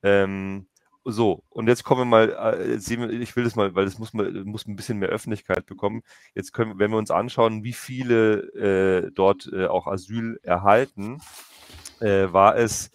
Ähm, 0.07 0.67
so, 1.05 1.43
und 1.51 1.69
jetzt 1.69 1.83
kommen 1.85 2.03
wir 2.03 2.05
mal, 2.05 2.57
äh, 2.61 2.75
ich 2.77 3.37
will 3.37 3.45
das 3.45 3.57
mal, 3.57 3.75
weil 3.75 3.87
das 3.87 3.99
muss, 3.99 4.13
mal, 4.13 4.31
muss 4.45 4.67
ein 4.67 4.77
bisschen 4.77 4.99
mehr 4.99 5.09
Öffentlichkeit 5.09 5.67
bekommen. 5.67 6.03
Jetzt 6.35 6.53
können, 6.53 6.79
wenn 6.79 6.93
wir 6.93 6.99
uns 6.99 7.11
anschauen, 7.11 7.65
wie 7.65 7.73
viele 7.73 9.07
äh, 9.07 9.11
dort 9.13 9.51
äh, 9.53 9.67
auch 9.67 9.89
Asyl 9.89 10.39
erhalten, 10.45 11.21
äh, 12.01 12.33
war 12.33 12.57
es, 12.57 12.93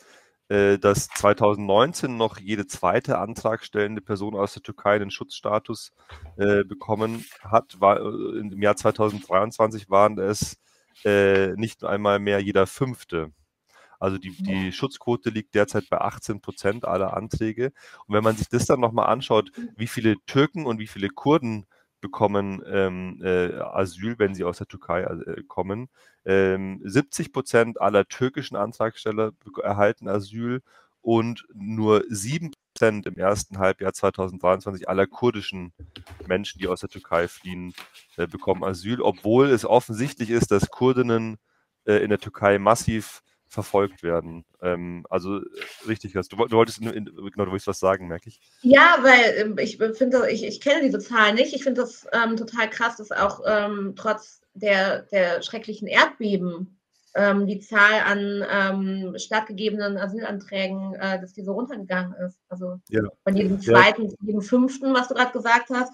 äh, 0.47 0.77
dass 0.77 1.09
2019 1.09 2.15
noch 2.15 2.37
jede 2.37 2.65
zweite 2.65 3.17
antragstellende 3.17 4.01
Person 4.01 4.35
aus 4.35 4.53
der 4.53 4.63
Türkei 4.63 4.97
den 4.97 5.11
Schutzstatus 5.11 5.91
äh, 6.37 6.63
bekommen 6.63 7.25
hat. 7.43 7.79
War, 7.81 7.99
Im 7.99 8.61
Jahr 8.61 8.77
2023 8.77 9.89
waren 9.89 10.17
es 10.17 10.57
nicht 11.03 11.83
einmal 11.83 12.19
mehr 12.19 12.39
jeder 12.41 12.67
fünfte. 12.67 13.31
Also 14.01 14.17
die, 14.17 14.31
die 14.31 14.71
Schutzquote 14.71 15.29
liegt 15.29 15.55
derzeit 15.55 15.89
bei 15.89 15.99
18 15.99 16.41
Prozent 16.41 16.85
aller 16.85 17.15
Anträge. 17.15 17.71
Und 18.07 18.15
wenn 18.15 18.23
man 18.23 18.35
sich 18.35 18.49
das 18.49 18.65
dann 18.65 18.79
nochmal 18.79 19.07
anschaut, 19.07 19.51
wie 19.75 19.87
viele 19.87 20.15
Türken 20.25 20.65
und 20.65 20.79
wie 20.79 20.87
viele 20.87 21.09
Kurden 21.09 21.65
bekommen 22.01 22.61
ähm, 22.65 23.21
äh, 23.23 23.53
Asyl, 23.59 24.17
wenn 24.17 24.35
sie 24.35 24.43
aus 24.43 24.57
der 24.57 24.67
Türkei 24.67 25.03
äh, 25.03 25.43
kommen. 25.47 25.87
Ähm, 26.25 26.81
70 26.83 27.31
Prozent 27.31 27.79
aller 27.79 28.07
türkischen 28.07 28.57
Antragsteller 28.57 29.31
erhalten 29.61 30.07
Asyl 30.07 30.61
und 31.01 31.45
nur 31.53 32.03
7 32.09 32.51
Prozent 32.73 33.05
im 33.05 33.15
ersten 33.15 33.59
Halbjahr 33.59 33.93
2023 33.93 34.89
aller 34.89 35.07
kurdischen 35.07 35.73
Menschen, 36.25 36.59
die 36.59 36.67
aus 36.67 36.81
der 36.81 36.89
Türkei 36.89 37.27
fliehen, 37.27 37.73
äh, 38.17 38.27
bekommen 38.27 38.63
Asyl, 38.63 39.01
obwohl 39.01 39.49
es 39.49 39.65
offensichtlich 39.65 40.31
ist, 40.31 40.51
dass 40.51 40.69
Kurdinnen 40.69 41.37
äh, 41.85 41.97
in 42.03 42.09
der 42.09 42.19
Türkei 42.19 42.57
massiv 42.57 43.21
verfolgt 43.51 44.01
werden. 44.01 44.45
Ähm, 44.61 45.05
also 45.09 45.39
äh, 45.39 45.43
richtig, 45.85 46.13
du, 46.13 46.21
du 46.21 46.55
wolltest 46.55 46.79
in, 46.79 46.87
in, 46.87 47.05
genau, 47.05 47.43
du 47.45 47.51
wolltest 47.51 47.67
was 47.67 47.79
sagen, 47.79 48.07
merke 48.07 48.29
ich. 48.29 48.39
Ja, 48.61 48.97
weil 49.01 49.45
ähm, 49.45 49.57
ich 49.57 49.77
finde, 49.77 50.31
ich, 50.31 50.45
ich 50.45 50.61
kenne 50.61 50.83
diese 50.83 50.99
Zahlen 50.99 51.35
nicht. 51.35 51.53
Ich 51.53 51.63
finde 51.63 51.81
das 51.81 52.07
ähm, 52.13 52.37
total 52.37 52.69
krass, 52.69 52.95
dass 52.95 53.11
auch 53.11 53.41
ähm, 53.45 53.93
trotz 53.97 54.41
der, 54.53 55.01
der 55.03 55.41
schrecklichen 55.41 55.89
Erdbeben 55.89 56.79
ähm, 57.13 57.45
die 57.45 57.59
Zahl 57.59 58.01
an 58.05 58.45
ähm, 58.49 59.17
stattgegebenen 59.17 59.97
Asylanträgen, 59.97 60.95
äh, 60.95 61.19
dass 61.19 61.33
die 61.33 61.43
so 61.43 61.51
runtergegangen 61.51 62.13
ist. 62.25 62.39
Also 62.47 62.79
ja. 62.87 63.01
von 63.25 63.35
jedem 63.35 63.59
zweiten 63.59 64.03
ja. 64.03 64.15
jedem 64.21 64.41
fünften, 64.41 64.93
was 64.93 65.09
du 65.09 65.15
gerade 65.15 65.33
gesagt 65.33 65.71
hast, 65.71 65.91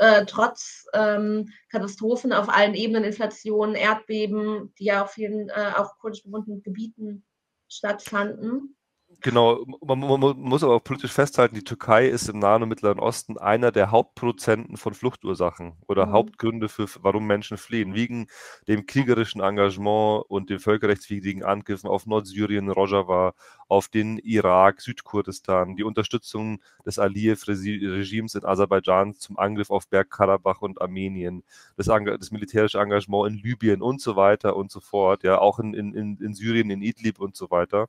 äh, 0.00 0.24
trotz 0.24 0.86
ähm, 0.94 1.52
Katastrophen 1.70 2.32
auf 2.32 2.48
allen 2.48 2.74
Ebenen, 2.74 3.04
Inflation, 3.04 3.74
Erdbeben, 3.74 4.72
die 4.78 4.86
ja 4.86 5.02
auf 5.04 5.12
vielen 5.12 5.50
äh, 5.50 5.72
auch 5.76 5.98
kurdisch 5.98 6.24
bewohnten 6.24 6.62
Gebieten 6.62 7.24
stattfanden. 7.68 8.76
Genau, 9.22 9.66
man, 9.82 9.98
man, 9.98 10.20
muss 10.38 10.62
aber 10.62 10.76
auch 10.76 10.84
politisch 10.84 11.12
festhalten, 11.12 11.56
die 11.56 11.64
Türkei 11.64 12.06
ist 12.06 12.28
im 12.28 12.38
Nahen 12.38 12.62
und 12.62 12.68
Mittleren 12.68 13.00
Osten 13.00 13.36
einer 13.38 13.72
der 13.72 13.90
Hauptproduzenten 13.90 14.76
von 14.76 14.94
Fluchtursachen 14.94 15.74
oder 15.88 16.06
mhm. 16.06 16.12
Hauptgründe 16.12 16.68
für, 16.68 16.86
warum 17.02 17.26
Menschen 17.26 17.58
fliehen, 17.58 17.94
wegen 17.94 18.28
dem 18.68 18.86
kriegerischen 18.86 19.42
Engagement 19.42 20.24
und 20.28 20.48
den 20.48 20.60
völkerrechtswidrigen 20.60 21.42
Angriffen 21.42 21.88
auf 21.88 22.06
Nordsyrien, 22.06 22.70
Rojava, 22.70 23.34
auf 23.68 23.88
den 23.88 24.18
Irak, 24.18 24.80
Südkurdistan, 24.80 25.76
die 25.76 25.84
Unterstützung 25.84 26.60
des 26.86 26.98
Aliyev-Regimes 26.98 28.36
in 28.36 28.44
Aserbaidschan 28.44 29.14
zum 29.14 29.38
Angriff 29.38 29.70
auf 29.70 29.88
Bergkarabach 29.88 30.62
und 30.62 30.80
Armenien, 30.80 31.42
das, 31.76 31.86
das, 31.86 32.30
militärische 32.30 32.78
Engagement 32.78 33.28
in 33.28 33.38
Libyen 33.38 33.82
und 33.82 34.00
so 34.00 34.16
weiter 34.16 34.56
und 34.56 34.70
so 34.70 34.80
fort, 34.80 35.24
ja, 35.24 35.38
auch 35.38 35.58
in, 35.58 35.74
in, 35.74 36.16
in 36.16 36.34
Syrien, 36.34 36.70
in 36.70 36.80
Idlib 36.80 37.20
und 37.20 37.36
so 37.36 37.50
weiter. 37.50 37.88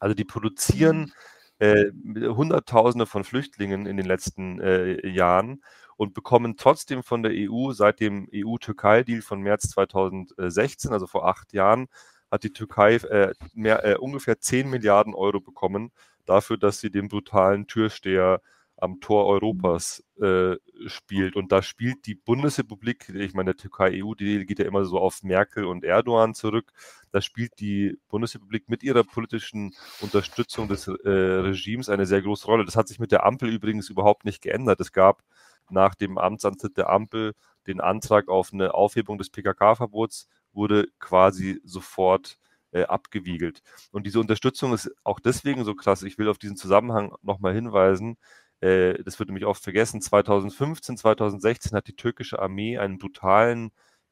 Also 0.00 0.14
die 0.14 0.24
produzieren 0.24 1.12
mhm. 1.60 2.16
äh, 2.16 2.28
Hunderttausende 2.28 3.06
von 3.06 3.22
Flüchtlingen 3.22 3.86
in 3.86 3.96
den 3.96 4.06
letzten 4.06 4.60
äh, 4.60 5.06
Jahren 5.06 5.62
und 5.96 6.14
bekommen 6.14 6.56
trotzdem 6.56 7.02
von 7.02 7.22
der 7.22 7.32
EU 7.34 7.72
seit 7.72 8.00
dem 8.00 8.26
EU-Türkei-Deal 8.34 9.20
von 9.20 9.42
März 9.42 9.68
2016, 9.70 10.92
also 10.92 11.06
vor 11.06 11.28
acht 11.28 11.52
Jahren, 11.52 11.88
hat 12.30 12.42
die 12.42 12.52
Türkei 12.52 12.94
äh, 12.94 13.34
mehr, 13.52 13.84
äh, 13.84 13.96
ungefähr 13.96 14.40
10 14.40 14.70
Milliarden 14.70 15.14
Euro 15.14 15.40
bekommen 15.40 15.92
dafür, 16.24 16.56
dass 16.56 16.80
sie 16.80 16.90
den 16.90 17.08
brutalen 17.08 17.66
Türsteher 17.66 18.40
am 18.80 19.00
Tor 19.00 19.26
Europas 19.26 20.02
äh, 20.20 20.56
spielt. 20.86 21.36
Und 21.36 21.52
da 21.52 21.62
spielt 21.62 22.06
die 22.06 22.14
Bundesrepublik, 22.14 23.10
ich 23.10 23.34
meine, 23.34 23.54
der 23.54 23.56
Türkei-EU, 23.58 24.14
die 24.14 24.46
geht 24.46 24.58
ja 24.58 24.64
immer 24.64 24.84
so 24.84 24.98
auf 24.98 25.22
Merkel 25.22 25.64
und 25.66 25.84
Erdogan 25.84 26.34
zurück. 26.34 26.72
Da 27.12 27.20
spielt 27.20 27.60
die 27.60 27.98
Bundesrepublik 28.08 28.68
mit 28.68 28.82
ihrer 28.82 29.04
politischen 29.04 29.74
Unterstützung 30.00 30.68
des 30.68 30.88
äh, 30.88 31.08
Regimes 31.08 31.88
eine 31.88 32.06
sehr 32.06 32.22
große 32.22 32.46
Rolle. 32.46 32.64
Das 32.64 32.76
hat 32.76 32.88
sich 32.88 32.98
mit 32.98 33.12
der 33.12 33.26
Ampel 33.26 33.50
übrigens 33.50 33.90
überhaupt 33.90 34.24
nicht 34.24 34.42
geändert. 34.42 34.80
Es 34.80 34.92
gab 34.92 35.22
nach 35.68 35.94
dem 35.94 36.16
Amtsantritt 36.16 36.76
der 36.76 36.88
Ampel 36.88 37.34
den 37.66 37.80
Antrag 37.80 38.28
auf 38.28 38.52
eine 38.52 38.72
Aufhebung 38.74 39.18
des 39.18 39.30
PKK-Verbots, 39.30 40.28
wurde 40.52 40.88
quasi 40.98 41.60
sofort 41.64 42.38
äh, 42.72 42.84
abgewiegelt. 42.84 43.62
Und 43.92 44.06
diese 44.06 44.20
Unterstützung 44.20 44.72
ist 44.72 44.90
auch 45.04 45.20
deswegen 45.20 45.64
so 45.64 45.74
krass. 45.74 46.02
Ich 46.02 46.18
will 46.18 46.28
auf 46.28 46.38
diesen 46.38 46.56
Zusammenhang 46.56 47.12
nochmal 47.22 47.54
hinweisen 47.54 48.16
äh, 48.60 49.02
das 49.02 49.18
wird 49.18 49.28
nämlich 49.28 49.46
oft 49.46 49.62
vergessen, 49.62 50.00
2015, 50.00 50.96
2016 50.96 51.76
hat 51.76 51.88
die 51.88 51.96
türkische 51.96 52.38
Armee 52.40 52.78
einen 52.78 52.98
brutalen 52.98 53.70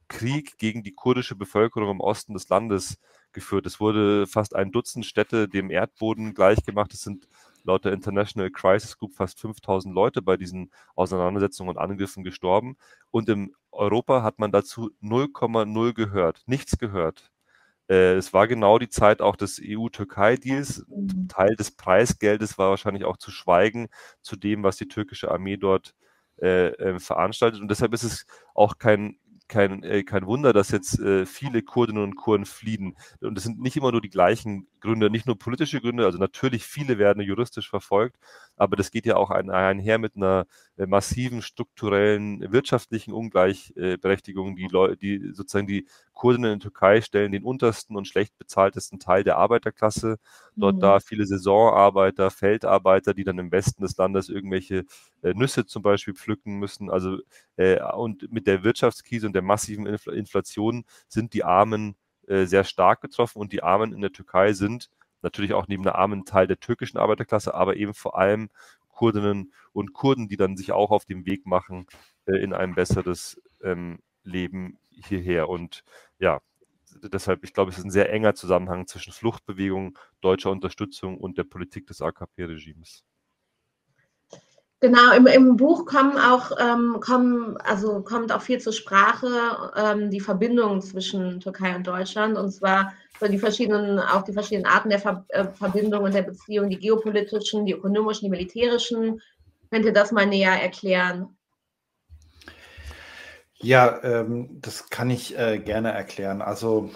Krieg 0.09 0.57
gegen 0.59 0.83
die 0.83 0.95
kurdische 0.95 1.37
Bevölkerung 1.37 1.91
im 1.91 2.01
Osten 2.01 2.33
des 2.33 2.49
Landes 2.49 2.99
geführt. 3.33 3.67
Es 3.67 3.79
wurde 3.79 4.27
fast 4.27 4.57
ein 4.57 4.73
Dutzend 4.73 5.05
Städte 5.05 5.49
dem 5.49 5.71
Erdboden 5.71 6.35
gleichgemacht. 6.35 6.95
Es 6.95 7.03
sind 7.03 7.29
laut 7.63 7.85
der 7.85 7.93
International 7.93 8.51
Crisis 8.51 8.97
Group 8.99 9.15
fast 9.15 9.39
5000 9.41 9.95
Leute 9.95 10.23
bei 10.23 10.37
diesen 10.37 10.71
Auseinandersetzungen 10.95 11.71
und 11.71 11.79
Angriffen 11.79 12.25
gestorben. 12.25 12.77
Und 13.11 13.29
im 13.29 13.55
Europa 13.71 14.23
hat 14.23 14.39
man 14.39 14.51
dazu 14.51 14.91
0,0 15.03 15.93
gehört, 15.93 16.43
nichts 16.47 16.79
gehört. 16.79 17.31
Äh, 17.89 18.15
es 18.15 18.33
war 18.33 18.47
genau 18.47 18.79
die 18.79 18.89
Zeit 18.89 19.21
auch 19.21 19.37
des 19.37 19.61
EU-Türkei-Deals. 19.63 20.85
Mhm. 20.89 21.29
Teil 21.29 21.57
des 21.57 21.71
Preisgeldes 21.71 22.59
war 22.59 22.71
wahrscheinlich 22.71 23.05
auch 23.05 23.17
zu 23.17 23.31
schweigen 23.31 23.89
zu 24.23 24.37
dem, 24.37 24.63
was 24.63 24.77
die 24.77 24.89
türkische 24.89 25.31
Armee 25.31 25.57
dort 25.57 25.95
äh, 26.41 26.69
äh, 26.69 27.01
veranstaltet. 27.01 27.61
Und 27.61 27.69
deshalb 27.69 27.95
ist 27.95 28.05
es 28.05 28.27
auch 28.55 28.79
kein 28.79 29.19
kein, 29.49 29.83
äh, 29.83 30.03
kein 30.05 30.27
Wunder, 30.27 30.53
dass 30.53 30.71
jetzt 30.71 30.99
äh, 31.01 31.27
viele 31.27 31.63
Kurdinnen 31.63 32.03
und 32.03 32.17
Kurden 32.17 32.45
fliehen. 32.45 32.97
Und 33.21 33.37
es 33.39 33.45
sind 33.45 33.61
nicht 33.61 33.77
immer 33.77 33.91
nur 33.91 34.01
die 34.01 34.11
gleichen 34.11 34.69
Gründe, 34.81 35.11
nicht 35.11 35.27
nur 35.27 35.39
politische 35.39 35.81
Gründe, 35.81 36.05
also 36.05 36.19
natürlich 36.19 36.65
viele 36.65 36.99
werden 36.99 37.23
juristisch 37.23 37.69
verfolgt, 37.69 38.17
aber 38.57 38.77
das 38.77 38.91
geht 38.91 39.07
ja 39.07 39.17
auch 39.17 39.31
ein, 39.31 39.51
einher 39.51 39.99
mit 39.99 40.17
einer 40.17 40.47
äh, 40.77 40.87
massiven 40.87 41.43
strukturellen 41.43 42.53
wirtschaftlichen 42.53 43.13
Ungleichberechtigung. 43.13 44.57
Die 44.57 44.69
Leute, 44.69 44.97
die 44.97 45.33
sozusagen 45.33 45.67
die 45.67 45.87
Kurdinnen 46.13 46.53
in 46.53 46.59
der 46.59 46.65
Türkei 46.71 47.01
stellen 47.01 47.33
den 47.33 47.45
untersten 47.45 47.97
und 47.97 48.09
schlecht 48.09 48.37
bezahltesten 48.39 48.99
Teil 48.99 49.23
der 49.23 49.37
Arbeiterklasse. 49.37 50.19
Dort 50.57 50.77
mhm. 50.77 50.81
da 50.81 51.01
viele 51.01 51.27
Saisonarbeiter, 51.27 52.31
Feldarbeiter, 52.31 53.15
die 53.15 53.25
dann 53.25 53.39
im 53.39 53.53
Westen 53.53 53.83
des 53.83 53.97
Landes 53.97 54.29
irgendwelche 54.29 54.85
äh, 55.23 55.33
Nüsse 55.35 55.65
zum 55.67 55.83
Beispiel 55.83 56.15
pflücken 56.15 56.59
müssen. 56.59 56.91
Also 56.91 57.19
äh, 57.57 57.81
und 57.95 58.33
mit 58.33 58.49
der 58.49 58.65
Wirtschaftskrise 58.65 59.29
und 59.29 59.33
der 59.39 59.45
massiven 59.45 59.87
Infl 59.87 60.11
Inflation 60.11 60.85
sind 61.09 61.33
die 61.33 61.45
Armen 61.45 61.97
äh, 62.27 62.45
sehr 62.45 62.65
stark 62.65 63.01
getroffen 63.01 63.39
und 63.39 63.53
die 63.53 63.63
Armen 63.63 63.93
in 63.93 64.01
der 64.01 64.13
Türkei 64.13 64.53
sind 64.53 64.91
natürlich 65.23 65.55
auch 65.55 65.69
neben 65.69 65.83
der 65.83 65.97
armen 65.97 66.25
Teil 66.25 66.47
der 66.47 66.61
türkischen 66.61 66.99
Arbeiterklasse, 66.99 67.55
aber 67.55 67.77
eben 67.77 67.95
vor 67.95 68.19
allem 68.19 68.51
Kurdinnen 68.89 69.53
und 69.73 69.93
Kurden, 69.93 70.29
die 70.29 70.37
dann 70.37 70.57
sich 70.57 70.73
auch 70.73 70.91
auf 70.91 71.05
den 71.05 71.27
Weg 71.27 71.47
machen 71.47 71.87
äh, 72.27 72.37
in 72.37 72.53
ein 72.53 72.75
besseres 72.75 73.41
ähm, 73.63 74.01
Leben 74.25 74.79
hierher. 74.91 75.49
Und 75.49 75.85
ja, 76.19 76.41
deshalb, 77.03 77.45
ich 77.45 77.53
glaube, 77.53 77.71
es 77.71 77.79
ist 77.79 77.85
ein 77.85 77.91
sehr 77.91 78.13
enger 78.13 78.35
Zusammenhang 78.35 78.87
zwischen 78.87 79.13
Fluchtbewegungen, 79.13 79.95
deutscher 80.21 80.51
Unterstützung 80.51 81.19
und 81.19 81.39
der 81.39 81.45
Politik 81.45 81.87
des 81.87 82.03
AKP-Regimes. 82.03 83.05
Genau, 84.81 85.13
im, 85.13 85.27
im 85.27 85.57
Buch 85.57 85.87
kommen 85.87 86.17
auch, 86.17 86.53
ähm, 86.61 86.99
kommen, 87.01 87.57
also 87.57 88.01
kommt 88.03 88.31
auch 88.31 88.43
viel 88.43 88.61
zur 88.61 88.73
Sprache 88.73 89.29
ähm, 89.77 90.11
die 90.11 90.21
Verbindung 90.21 90.81
zwischen 90.81 91.41
Türkei 91.41 91.75
und 91.75 91.85
Deutschland 91.85 92.39
und 92.39 92.53
zwar 92.53 92.93
die 93.21 93.39
verschiedenen, 93.39 93.99
auch 93.99 94.23
die 94.23 94.33
verschiedenen 94.33 94.67
Arten 94.67 94.91
der 94.91 95.01
Ver 95.01 95.25
äh, 95.31 95.47
Verbindungen 95.47 96.13
der 96.13 96.23
Beziehungen, 96.23 96.71
die 96.71 96.79
geopolitischen, 96.79 97.67
die 97.67 97.73
ökonomischen, 97.73 98.27
die 98.27 98.31
militärischen. 98.31 99.21
Könnt 99.73 99.85
ihr 99.85 99.93
das 99.93 100.13
mal 100.13 100.27
näher 100.27 100.63
erklären? 100.63 101.37
Ja, 103.57 104.01
ähm, 104.05 104.61
das 104.61 104.89
kann 104.89 105.11
ich 105.11 105.37
äh, 105.37 105.59
gerne 105.59 105.91
erklären. 105.91 106.41
Also 106.41 106.91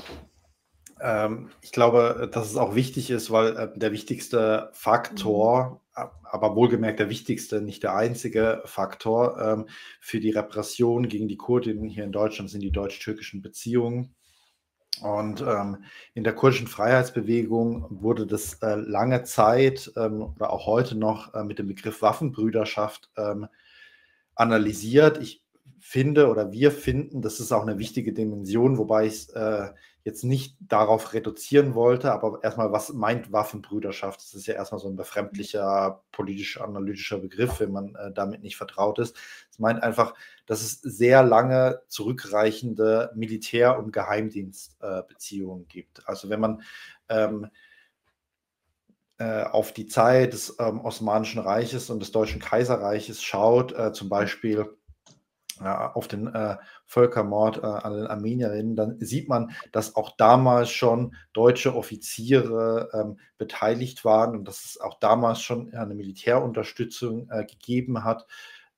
ähm, 1.02 1.50
ich 1.60 1.72
glaube, 1.72 2.30
dass 2.32 2.50
es 2.50 2.56
auch 2.56 2.74
wichtig 2.74 3.10
ist, 3.10 3.30
weil 3.30 3.56
äh, 3.56 3.68
der 3.76 3.92
wichtigste 3.92 4.70
Faktor, 4.72 5.82
mhm. 5.96 6.08
aber 6.24 6.56
wohlgemerkt 6.56 7.00
der 7.00 7.10
wichtigste, 7.10 7.60
nicht 7.60 7.82
der 7.82 7.94
einzige 7.94 8.62
Faktor 8.64 9.38
ähm, 9.40 9.66
für 10.00 10.20
die 10.20 10.30
Repression 10.30 11.08
gegen 11.08 11.28
die 11.28 11.36
Kurdinnen 11.36 11.88
hier 11.88 12.04
in 12.04 12.12
Deutschland 12.12 12.50
sind 12.50 12.62
die 12.62 12.70
deutsch-türkischen 12.70 13.42
Beziehungen. 13.42 14.14
Und 15.00 15.40
ähm, 15.40 15.84
in 16.14 16.22
der 16.22 16.34
kurdischen 16.34 16.68
Freiheitsbewegung 16.68 17.86
wurde 18.02 18.26
das 18.26 18.54
äh, 18.62 18.74
lange 18.74 19.24
Zeit 19.24 19.90
ähm, 19.96 20.34
oder 20.36 20.52
auch 20.52 20.66
heute 20.66 20.96
noch 20.96 21.34
äh, 21.34 21.44
mit 21.44 21.58
dem 21.58 21.66
Begriff 21.66 22.02
Waffenbrüderschaft 22.02 23.10
ähm, 23.16 23.46
analysiert. 24.34 25.18
Ich 25.20 25.42
finde 25.80 26.28
oder 26.28 26.52
wir 26.52 26.70
finden, 26.70 27.22
das 27.22 27.40
ist 27.40 27.52
auch 27.52 27.62
eine 27.62 27.78
wichtige 27.78 28.12
Dimension, 28.12 28.78
wobei 28.78 29.06
ich 29.06 29.14
es 29.14 29.28
äh, 29.30 29.70
jetzt 30.04 30.24
nicht 30.24 30.56
darauf 30.60 31.12
reduzieren 31.12 31.74
wollte, 31.74 32.12
aber 32.12 32.40
erstmal, 32.42 32.72
was 32.72 32.92
meint 32.92 33.30
Waffenbrüderschaft? 33.30 34.20
Das 34.20 34.34
ist 34.34 34.46
ja 34.46 34.54
erstmal 34.54 34.80
so 34.80 34.88
ein 34.88 34.96
befremdlicher, 34.96 36.02
politisch-analytischer 36.10 37.18
Begriff, 37.18 37.60
wenn 37.60 37.70
man 37.70 37.94
äh, 37.94 38.12
damit 38.12 38.42
nicht 38.42 38.56
vertraut 38.56 38.98
ist. 38.98 39.16
Es 39.50 39.58
meint 39.60 39.82
einfach, 39.82 40.14
dass 40.46 40.62
es 40.62 40.80
sehr 40.80 41.22
lange 41.22 41.82
zurückreichende 41.86 43.12
Militär- 43.14 43.78
und 43.78 43.92
Geheimdienstbeziehungen 43.92 45.64
äh, 45.64 45.68
gibt. 45.68 46.08
Also 46.08 46.28
wenn 46.30 46.40
man 46.40 46.62
ähm, 47.08 47.48
äh, 49.18 49.44
auf 49.44 49.72
die 49.72 49.86
Zeit 49.86 50.32
des 50.32 50.56
ähm, 50.58 50.80
Osmanischen 50.80 51.40
Reiches 51.40 51.90
und 51.90 52.00
des 52.00 52.10
Deutschen 52.10 52.40
Kaiserreiches 52.40 53.22
schaut, 53.22 53.72
äh, 53.72 53.92
zum 53.92 54.08
Beispiel 54.08 54.66
auf 55.60 56.08
den 56.08 56.26
äh, 56.34 56.56
Völkermord 56.92 57.58
äh, 57.58 57.66
an 57.66 57.94
den 57.94 58.06
Armenierinnen, 58.06 58.76
dann 58.76 59.00
sieht 59.00 59.26
man, 59.28 59.52
dass 59.72 59.96
auch 59.96 60.14
damals 60.16 60.70
schon 60.70 61.14
deutsche 61.32 61.74
Offiziere 61.74 62.90
ähm, 62.92 63.18
beteiligt 63.38 64.04
waren 64.04 64.36
und 64.36 64.46
dass 64.46 64.64
es 64.64 64.80
auch 64.80 65.00
damals 65.00 65.40
schon 65.40 65.72
eine 65.72 65.94
Militärunterstützung 65.94 67.30
äh, 67.30 67.46
gegeben 67.46 68.04
hat. 68.04 68.26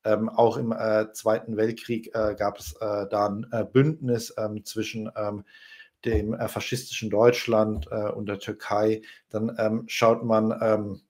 Ähm, 0.05 0.29
auch 0.29 0.55
im 0.55 0.71
äh, 0.71 1.11
Zweiten 1.11 1.57
Weltkrieg 1.57 2.15
äh, 2.15 2.35
gab 2.35 2.57
es 2.57 2.73
äh, 2.79 3.05
da 3.09 3.27
ein 3.27 3.47
Bündnis 3.73 4.33
ähm, 4.37 4.63
zwischen 4.63 5.11
ähm, 5.17 5.43
dem 6.05 6.37
faschistischen 6.37 7.09
Deutschland 7.09 7.87
und 7.87 8.29
der 8.29 8.37
Türkei. 8.37 9.01
Dann 9.31 9.55
ähm, 9.57 9.85
schaut 9.87 10.23
man 10.23 11.01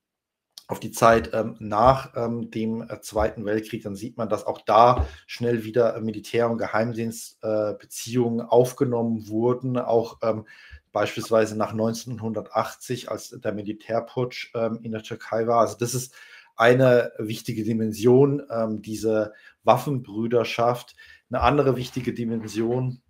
auf 0.68 0.80
die 0.80 0.92
Zeit 0.92 1.32
ähm, 1.34 1.56
nach 1.60 2.14
ähm, 2.16 2.50
dem 2.50 2.82
äh, 2.82 3.00
Zweiten 3.02 3.46
Weltkrieg, 3.46 3.84
dann 3.84 3.96
sieht 3.96 4.18
man, 4.18 4.30
dass 4.30 4.48
auch 4.48 4.62
da 4.62 5.06
schnell 5.28 5.64
wieder 5.64 5.96
äh, 5.96 6.02
Militär- 6.02 6.50
und 6.50 6.58
Geheimdienstbeziehungen 6.58 8.40
äh, 8.40 8.50
aufgenommen 8.50 9.28
wurden, 9.28 9.78
auch 9.78 10.18
ähm, 10.24 10.48
beispielsweise 10.92 11.56
nach 11.56 11.72
1980, 11.72 13.12
als 13.12 13.30
der 13.30 13.54
Militärputsch 13.54 14.52
ähm, 14.56 14.80
in 14.82 14.92
der 14.92 15.04
Türkei 15.04 15.46
war. 15.46 15.60
Also 15.60 15.78
das 15.78 15.94
ist 15.94 16.16
eine 16.56 17.12
wichtige 17.20 17.64
Dimension, 17.64 18.42
ähm, 18.50 18.82
diese 18.82 19.34
Waffenbrüderschaft. 19.64 20.96
Eine 21.30 21.42
andere 21.42 21.76
wichtige 21.76 22.14
Dimension 22.14 23.02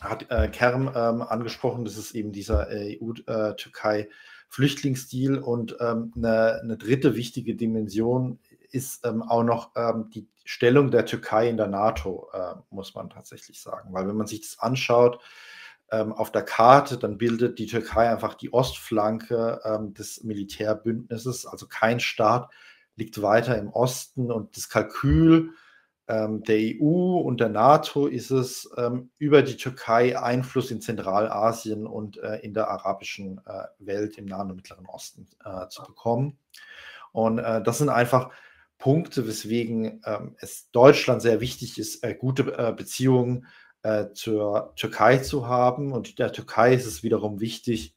hat 0.00 0.30
äh, 0.30 0.48
Kerm 0.48 0.88
ähm, 0.94 1.22
angesprochen, 1.22 1.84
das 1.84 1.98
ist 1.98 2.14
eben 2.14 2.32
dieser 2.32 2.70
äh, 2.70 2.98
EU-Türkei- 3.00 4.02
äh, 4.02 4.08
Flüchtlingsdeal. 4.52 5.38
Und 5.38 5.76
ähm, 5.80 6.12
eine, 6.14 6.60
eine, 6.62 6.76
dritte 6.76 7.16
wichtige 7.16 7.56
Dimension 7.56 8.38
ist 8.70 9.06
ähm, 9.06 9.22
auch 9.22 9.42
noch 9.42 9.70
ähm, 9.76 10.10
die 10.10 10.28
Stellung 10.44 10.90
der 10.90 11.06
Türkei 11.06 11.48
in 11.48 11.56
der 11.56 11.68
NATO, 11.68 12.28
äh, 12.34 12.54
muss 12.68 12.94
man 12.94 13.08
tatsächlich 13.08 13.62
sagen. 13.62 13.88
Weil 13.92 14.06
wenn 14.06 14.16
man 14.16 14.26
sich 14.26 14.42
das 14.42 14.58
anschaut, 14.58 15.20
ähm, 15.90 16.12
auf 16.12 16.30
der 16.30 16.42
Karte, 16.42 16.98
dann 16.98 17.16
bildet 17.16 17.58
die 17.58 17.66
Türkei 17.66 18.10
einfach 18.10 18.34
die 18.34 18.52
Ostflanke 18.52 19.62
ähm, 19.64 19.94
des 19.94 20.22
Militärbündnisses. 20.22 21.46
Also 21.46 21.66
kein 21.66 21.98
Staat 21.98 22.50
liegt 22.96 23.22
weiter 23.22 23.56
im 23.56 23.70
Osten 23.70 24.30
und 24.30 24.54
das 24.58 24.68
Kalkül 24.68 25.54
ähm, 26.12 26.42
der 26.42 26.58
EU 26.58 27.20
und 27.20 27.40
der 27.40 27.48
NATO 27.48 28.06
ist 28.06 28.30
es, 28.30 28.70
ähm, 28.76 29.10
über 29.18 29.40
die 29.40 29.56
Türkei 29.56 30.18
Einfluss 30.18 30.70
in 30.70 30.82
Zentralasien 30.82 31.86
und 31.86 32.18
äh, 32.18 32.36
in 32.40 32.52
der 32.52 32.68
arabischen 32.68 33.40
äh, 33.46 33.64
Welt 33.78 34.18
im 34.18 34.26
Nahen 34.26 34.50
und 34.50 34.56
Mittleren 34.56 34.84
Osten 34.84 35.26
äh, 35.42 35.68
zu 35.68 35.82
bekommen. 35.82 36.38
Und 37.12 37.38
äh, 37.38 37.62
das 37.62 37.78
sind 37.78 37.88
einfach 37.88 38.30
Punkte, 38.76 39.26
weswegen 39.26 40.02
ähm, 40.04 40.36
es 40.38 40.70
Deutschland 40.70 41.22
sehr 41.22 41.40
wichtig 41.40 41.78
ist, 41.78 42.04
äh, 42.04 42.14
gute 42.14 42.42
äh, 42.58 42.72
Beziehungen 42.72 43.46
zur 44.14 44.74
Türkei 44.76 45.18
zu 45.18 45.48
haben. 45.48 45.90
Und 45.90 46.20
der 46.20 46.30
Türkei 46.30 46.72
ist 46.72 46.86
es 46.86 47.02
wiederum 47.02 47.40
wichtig, 47.40 47.96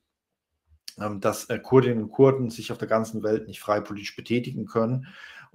ähm, 0.99 1.20
dass 1.20 1.47
Kurdinnen 1.61 2.05
und 2.05 2.09
Kurden 2.09 2.49
sich 2.49 2.72
auf 2.72 2.80
der 2.80 2.88
ganzen 2.88 3.22
Welt 3.22 3.47
nicht 3.47 3.59
frei 3.59 3.82
politisch 3.82 4.16
betätigen 4.16 4.66
können. 4.66 5.05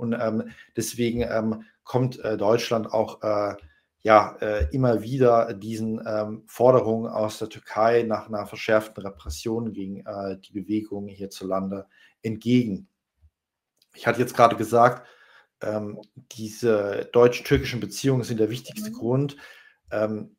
Und 0.01 0.13
ähm, 0.13 0.51
deswegen 0.77 1.23
ähm, 1.23 1.65
kommt 1.85 2.19
äh, 2.25 2.37
Deutschland 2.37 2.93
auch 2.93 3.23
äh, 3.23 3.55
ja 4.03 4.37
äh, 4.41 4.67
immer 4.73 5.03
wieder 5.03 5.55
diesen 5.55 6.03
ähm, 6.07 6.43
Forderungen 6.47 7.11
aus 7.11 7.39
der 7.39 7.49
Türkei 7.49 8.03
nach 8.03 8.29
einer 8.29 8.47
verschärften 8.47 9.05
Repression 9.05 9.73
gegen 9.73 10.07
äh, 10.07 10.39
die 10.39 10.53
Bewegung 10.53 11.07
hierzulande 11.07 11.87
entgegen. 12.23 12.89
Ich 13.95 14.07
hatte 14.07 14.21
jetzt 14.21 14.35
gerade 14.35 14.57
gesagt, 14.57 15.07
ähm, 15.61 16.01
diese 16.33 17.09
deutsch-türkischen 17.13 17.81
Beziehungen 17.81 18.25
sind 18.25 18.41
der 18.41 18.51
wichtigste 18.51 18.91
mhm. 18.91 18.95
Grund. 18.95 19.37
Ähm, 19.91 20.37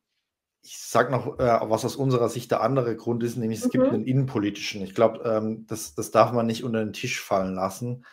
ich 0.64 0.78
sage 0.78 1.12
noch, 1.12 1.40
äh, 1.40 1.60
was 1.64 1.86
aus 1.86 1.96
unserer 1.96 2.30
Sicht 2.30 2.52
der 2.52 2.62
andere 2.62 2.96
Grund 2.96 3.24
ist, 3.24 3.36
nämlich 3.36 3.60
es 3.60 3.66
mhm. 3.66 3.72
gibt 3.72 3.88
einen 3.90 4.06
innenpolitischen. 4.06 4.82
Ich 4.82 4.96
glaube, 4.96 5.28
ähm, 5.30 5.66
das, 5.68 5.96
das 5.96 6.12
darf 6.12 6.32
man 6.32 6.46
nicht 6.46 6.64
unter 6.64 6.80
den 6.80 6.94
Tisch 6.94 7.22
fallen 7.22 7.56
lassen. 7.56 8.06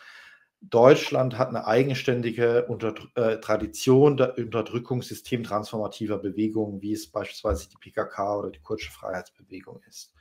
Deutschland 0.61 1.37
hat 1.37 1.49
eine 1.49 1.65
eigenständige 1.65 2.65
Unter 2.65 2.93
äh, 3.15 3.37
Tradition 3.39 4.17
der 4.17 4.37
Unterdrückung 4.37 5.01
systemtransformativer 5.01 6.17
Bewegungen, 6.17 6.81
wie 6.81 6.93
es 6.93 7.09
beispielsweise 7.09 7.69
die 7.69 7.77
PKK 7.77 8.39
oder 8.39 8.49
die 8.51 8.59
Kurdsche 8.59 8.91
Freiheitsbewegung 8.91 9.81
ist. 9.87 10.13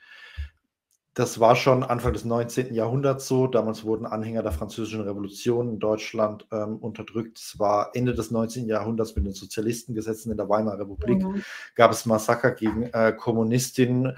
das 1.14 1.40
war 1.40 1.56
schon 1.56 1.82
Anfang 1.82 2.12
des 2.12 2.24
19. 2.24 2.72
Jahrhunderts 2.72 3.26
so. 3.26 3.48
Damals 3.48 3.82
wurden 3.82 4.06
Anhänger 4.06 4.44
der 4.44 4.52
Französischen 4.52 5.00
Revolution 5.00 5.68
in 5.68 5.80
Deutschland 5.80 6.46
ähm, 6.52 6.76
unterdrückt. 6.76 7.40
Es 7.40 7.58
war 7.58 7.90
Ende 7.94 8.14
des 8.14 8.30
19. 8.30 8.68
Jahrhunderts 8.68 9.16
mit 9.16 9.26
den 9.26 9.32
Sozialistengesetzen 9.32 10.30
in 10.30 10.36
der 10.36 10.48
Weimarer 10.48 10.78
Republik. 10.78 11.24
Mhm. 11.24 11.42
Gab 11.74 11.90
es 11.90 12.06
Massaker 12.06 12.52
gegen 12.52 12.84
äh, 12.92 13.12
Kommunistinnen. 13.12 14.16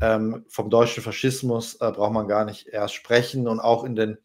Ähm, 0.00 0.44
vom 0.46 0.70
deutschen 0.70 1.02
Faschismus 1.02 1.74
äh, 1.80 1.90
braucht 1.90 2.12
man 2.12 2.28
gar 2.28 2.44
nicht 2.44 2.68
erst 2.68 2.94
sprechen. 2.94 3.48
Und 3.48 3.58
auch 3.58 3.82
in 3.82 3.96
den 3.96 4.18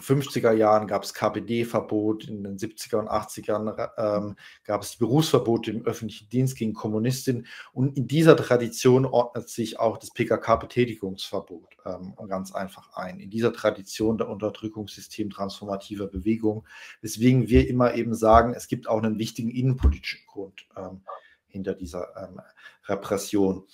50er 0.00 0.52
Jahren 0.52 0.86
gab 0.86 1.02
es 1.04 1.14
KPD-Verbot, 1.14 2.28
in 2.28 2.42
den 2.42 2.58
70er 2.58 2.98
und 2.98 3.08
80ern 3.08 3.90
ähm, 3.98 4.36
gab 4.64 4.82
es 4.82 4.96
Berufsverbot 4.96 5.68
im 5.68 5.84
öffentlichen 5.84 6.28
Dienst 6.28 6.56
gegen 6.56 6.72
Kommunistinnen 6.72 7.46
und 7.72 7.96
in 7.96 8.06
dieser 8.06 8.36
Tradition 8.36 9.04
ordnet 9.04 9.48
sich 9.48 9.78
auch 9.78 9.98
das 9.98 10.12
PKK-Betätigungsverbot 10.12 11.76
ähm, 11.84 12.14
ganz 12.28 12.52
einfach 12.52 12.94
ein. 12.94 13.20
In 13.20 13.30
dieser 13.30 13.52
Tradition 13.52 14.18
der 14.18 14.28
Unterdrückungssystem 14.28 15.30
transformativer 15.30 16.06
Bewegung, 16.06 16.66
weswegen 17.00 17.48
wir 17.48 17.68
immer 17.68 17.94
eben 17.94 18.14
sagen, 18.14 18.54
es 18.54 18.68
gibt 18.68 18.88
auch 18.88 19.02
einen 19.02 19.18
wichtigen 19.18 19.50
innenpolitischen 19.50 20.20
Grund 20.26 20.66
ähm, 20.76 21.02
hinter 21.48 21.74
dieser 21.74 22.16
ähm, 22.16 22.40
Repression. 22.86 23.64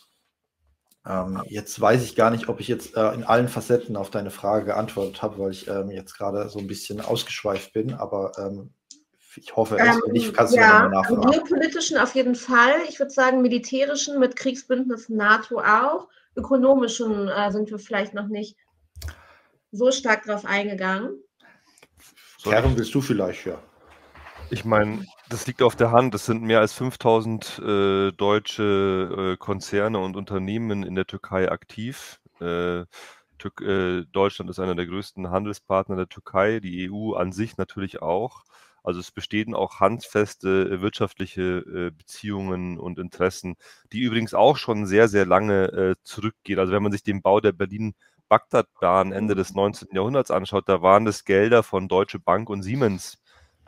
Ähm, 1.09 1.43
jetzt 1.47 1.81
weiß 1.81 2.05
ich 2.05 2.17
gar 2.17 2.31
nicht, 2.31 2.49
ob 2.49 2.61
ich 2.61 2.69
jetzt 2.69 2.95
äh, 2.97 3.13
in 3.15 3.25
allen 3.25 3.49
Facetten 3.49 3.97
auf 3.97 4.11
deine 4.11 4.31
Frage 4.31 4.67
geantwortet 4.67 5.23
habe, 5.23 5.39
weil 5.39 5.53
ich 5.53 5.67
ähm, 5.67 5.91
jetzt 5.91 6.15
gerade 6.17 6.51
so 6.51 6.59
ein 6.59 6.67
bisschen 6.67 7.01
ausgeschweift 7.01 7.73
bin, 7.73 7.95
aber 7.95 8.33
ähm, 8.37 8.75
ich 9.37 9.57
hoffe, 9.57 9.77
ähm, 9.79 10.13
nicht, 10.13 10.35
kannst 10.35 10.55
du 10.55 10.59
ja, 10.59 10.83
nochmal 10.83 10.91
nachfragen. 10.91 11.31
Geopolitischen 11.31 11.97
auf 11.97 12.15
jeden 12.15 12.35
Fall. 12.35 12.75
Ich 12.89 12.99
würde 12.99 13.13
sagen, 13.13 13.41
militärischen 13.41 14.19
mit 14.19 14.37
Kriegsbündnissen 14.37 15.17
NATO 15.17 15.61
auch. 15.61 16.09
Ökonomischen 16.37 17.29
äh, 17.29 17.51
sind 17.53 17.71
wir 17.71 17.79
vielleicht 17.79 18.15
noch 18.15 18.27
nicht 18.27 18.57
so 19.71 19.91
stark 19.91 20.25
drauf 20.25 20.45
eingegangen. 20.45 21.23
Karen, 22.43 22.77
willst 22.77 22.95
du 22.95 23.01
vielleicht, 23.01 23.47
ja? 23.47 23.59
Ich 24.51 24.65
meine, 24.65 25.05
das 25.29 25.47
liegt 25.47 25.63
auf 25.63 25.77
der 25.77 25.91
Hand. 25.91 26.15
Es 26.15 26.25
sind 26.25 26.43
mehr 26.43 26.61
als 26.61 26.73
5000 26.73 27.59
äh, 27.59 28.13
deutsche 28.13 29.35
äh, 29.35 29.37
Konzerne 29.37 29.99
und 29.99 30.17
Unternehmen 30.17 30.83
in 30.83 30.95
der 30.95 31.07
Türkei 31.07 31.51
aktiv. 31.51 32.19
Äh, 32.41 32.85
Tür 33.39 33.53
äh, 33.61 34.05
Deutschland 34.11 34.51
ist 34.51 34.59
einer 34.59 34.75
der 34.75 34.87
größten 34.87 35.31
Handelspartner 35.31 35.97
der 35.97 36.09
Türkei, 36.09 36.61
die 36.61 36.91
EU 36.91 37.13
an 37.13 37.33
sich 37.33 37.59
natürlich 37.59 38.01
auch. 38.01 38.45
Also 38.83 39.01
es 39.01 39.11
bestehen 39.11 39.55
auch 39.55 39.81
handfeste 39.81 40.49
äh, 40.71 40.81
wirtschaftliche 40.81 41.43
äh, 41.43 41.91
Beziehungen 41.91 42.79
und 42.79 42.99
Interessen, 42.99 43.57
die 43.93 44.01
übrigens 44.01 44.33
auch 44.33 44.57
schon 44.57 44.87
sehr, 44.87 45.09
sehr 45.09 45.27
lange 45.27 45.95
zurückgehen. 46.05 46.59
Also 46.59 46.73
wenn 46.73 46.83
man 46.83 46.93
sich 46.93 47.03
den 47.03 47.21
Bau 47.21 47.41
der 47.41 47.53
Berlin-Bagdad-Bahn 47.53 49.13
Ende 49.13 49.35
des 49.35 49.53
19. 49.55 49.89
Jahrhunderts 49.93 50.31
anschaut, 50.31 50.69
da 50.69 50.81
waren 50.81 51.05
das 51.05 51.25
Gelder 51.25 51.63
von 51.63 51.87
Deutsche 51.87 52.19
Bank 52.19 52.49
und 52.49 52.63
Siemens 52.63 53.19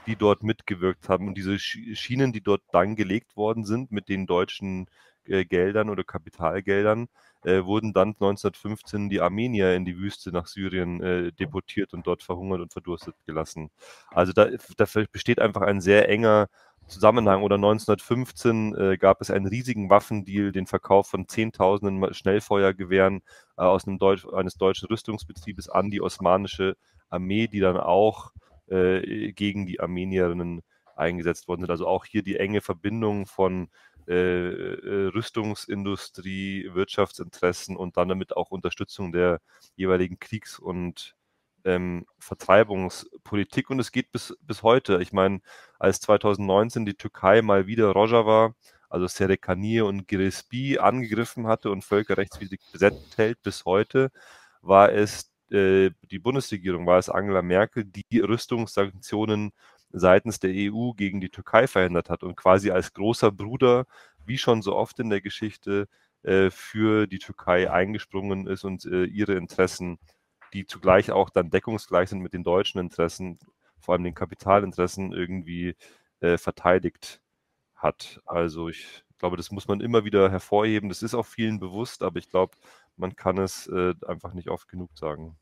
die 0.06 0.16
dort 0.16 0.42
mitgewirkt 0.42 1.08
haben. 1.08 1.28
Und 1.28 1.36
diese 1.36 1.58
Schienen, 1.58 2.32
die 2.32 2.40
dort 2.40 2.62
dann 2.72 2.96
gelegt 2.96 3.36
worden 3.36 3.64
sind 3.64 3.92
mit 3.92 4.08
den 4.08 4.26
deutschen 4.26 4.86
äh, 5.26 5.44
Geldern 5.44 5.90
oder 5.90 6.04
Kapitalgeldern, 6.04 7.08
äh, 7.44 7.64
wurden 7.64 7.92
dann 7.92 8.08
1915 8.08 9.08
die 9.08 9.20
Armenier 9.20 9.74
in 9.74 9.84
die 9.84 9.98
Wüste 9.98 10.30
nach 10.32 10.46
Syrien 10.46 11.02
äh, 11.02 11.32
deportiert 11.32 11.94
und 11.94 12.06
dort 12.06 12.22
verhungert 12.22 12.60
und 12.60 12.72
verdurstet 12.72 13.14
gelassen. 13.26 13.70
Also 14.10 14.32
da, 14.32 14.48
da 14.76 14.86
besteht 15.10 15.40
einfach 15.40 15.62
ein 15.62 15.80
sehr 15.80 16.08
enger 16.08 16.48
Zusammenhang. 16.90 17.42
Oder 17.42 17.54
1915 17.54 18.74
äh, 18.74 18.98
gab 18.98 19.20
es 19.20 19.30
einen 19.30 19.46
riesigen 19.46 19.88
Waffendeal, 19.88 20.52
den 20.52 20.66
Verkauf 20.66 21.08
von 21.08 21.28
Zehntausenden 21.28 22.12
Schnellfeuergewehren 22.12 23.22
äh, 23.56 23.62
aus 23.62 23.86
einem 23.86 23.98
Deutsch, 23.98 24.26
eines 24.26 24.56
deutschen 24.56 24.88
Rüstungsbetriebes 24.88 25.68
an 25.68 25.90
die 25.90 26.02
osmanische 26.02 26.76
Armee, 27.08 27.46
die 27.46 27.60
dann 27.60 27.76
auch 27.76 28.32
äh, 28.70 29.32
gegen 29.32 29.66
die 29.66 29.80
Armenierinnen 29.80 30.62
eingesetzt 30.96 31.48
worden 31.48 31.62
sind. 31.62 31.70
Also 31.70 31.86
auch 31.86 32.04
hier 32.04 32.22
die 32.22 32.36
enge 32.36 32.60
Verbindung 32.60 33.26
von 33.26 33.68
äh, 34.08 34.14
äh, 34.14 35.06
Rüstungsindustrie, 35.08 36.70
Wirtschaftsinteressen 36.72 37.76
und 37.76 37.96
dann 37.96 38.08
damit 38.08 38.36
auch 38.36 38.50
Unterstützung 38.50 39.12
der 39.12 39.40
jeweiligen 39.76 40.18
Kriegs- 40.18 40.58
und 40.58 41.14
ähm, 41.64 42.06
Vertreibungspolitik. 42.18 43.70
Und 43.70 43.80
es 43.80 43.92
geht 43.92 44.12
bis, 44.12 44.36
bis 44.40 44.62
heute. 44.62 45.00
Ich 45.02 45.12
meine, 45.12 45.40
als 45.78 46.00
2019 46.00 46.86
die 46.86 46.94
Türkei 46.94 47.42
mal 47.42 47.66
wieder 47.66 47.90
Rojava, 47.92 48.54
also 48.88 49.06
Serekaniye 49.06 49.84
und 49.84 50.08
Girespi 50.08 50.78
angegriffen 50.78 51.46
hatte 51.46 51.70
und 51.70 51.84
völkerrechtswidrig 51.84 52.60
besetzt 52.72 53.18
hält, 53.18 53.42
bis 53.42 53.64
heute 53.64 54.10
war 54.62 54.92
es 54.92 55.29
äh, 55.50 55.90
die 56.10 56.18
Bundesregierung, 56.18 56.86
war 56.86 56.98
es 56.98 57.08
Angela 57.08 57.42
Merkel, 57.42 57.84
die 57.84 58.20
Rüstungssanktionen 58.20 59.52
seitens 59.92 60.38
der 60.40 60.50
EU 60.54 60.92
gegen 60.92 61.20
die 61.20 61.30
Türkei 61.30 61.66
verhindert 61.66 62.10
hat 62.10 62.22
und 62.22 62.36
quasi 62.36 62.70
als 62.70 62.92
großer 62.92 63.32
Bruder, 63.32 63.86
wie 64.24 64.38
schon 64.38 64.62
so 64.62 64.76
oft 64.76 64.98
in 65.00 65.10
der 65.10 65.20
Geschichte, 65.20 65.88
äh, 66.22 66.50
für 66.50 67.06
die 67.06 67.18
Türkei 67.18 67.70
eingesprungen 67.70 68.46
ist 68.46 68.64
und 68.64 68.84
äh, 68.84 69.04
ihre 69.04 69.34
Interessen, 69.34 69.98
die 70.52 70.66
zugleich 70.66 71.10
auch 71.12 71.30
dann 71.30 71.50
deckungsgleich 71.50 72.10
sind 72.10 72.20
mit 72.20 72.34
den 72.34 72.44
deutschen 72.44 72.80
Interessen, 72.80 73.38
vor 73.80 73.94
allem 73.94 74.04
den 74.04 74.14
Kapitalinteressen, 74.14 75.12
irgendwie 75.12 75.74
verteidigt 76.36 77.22
hat. 77.74 78.20
Also 78.26 78.68
ich 78.68 79.04
glaube, 79.20 79.36
das 79.36 79.50
muss 79.52 79.68
man 79.68 79.80
immer 79.80 80.04
wieder 80.04 80.30
hervorheben. 80.30 80.88
Das 80.88 81.02
ist 81.02 81.14
auch 81.14 81.26
vielen 81.26 81.60
bewusst, 81.60 82.02
aber 82.02 82.18
ich 82.18 82.28
glaube, 82.28 82.56
man 82.96 83.16
kann 83.16 83.38
es 83.38 83.66
äh, 83.68 83.94
einfach 84.06 84.34
nicht 84.34 84.50
oft 84.50 84.68
genug 84.68 84.90
sagen. 84.96 85.36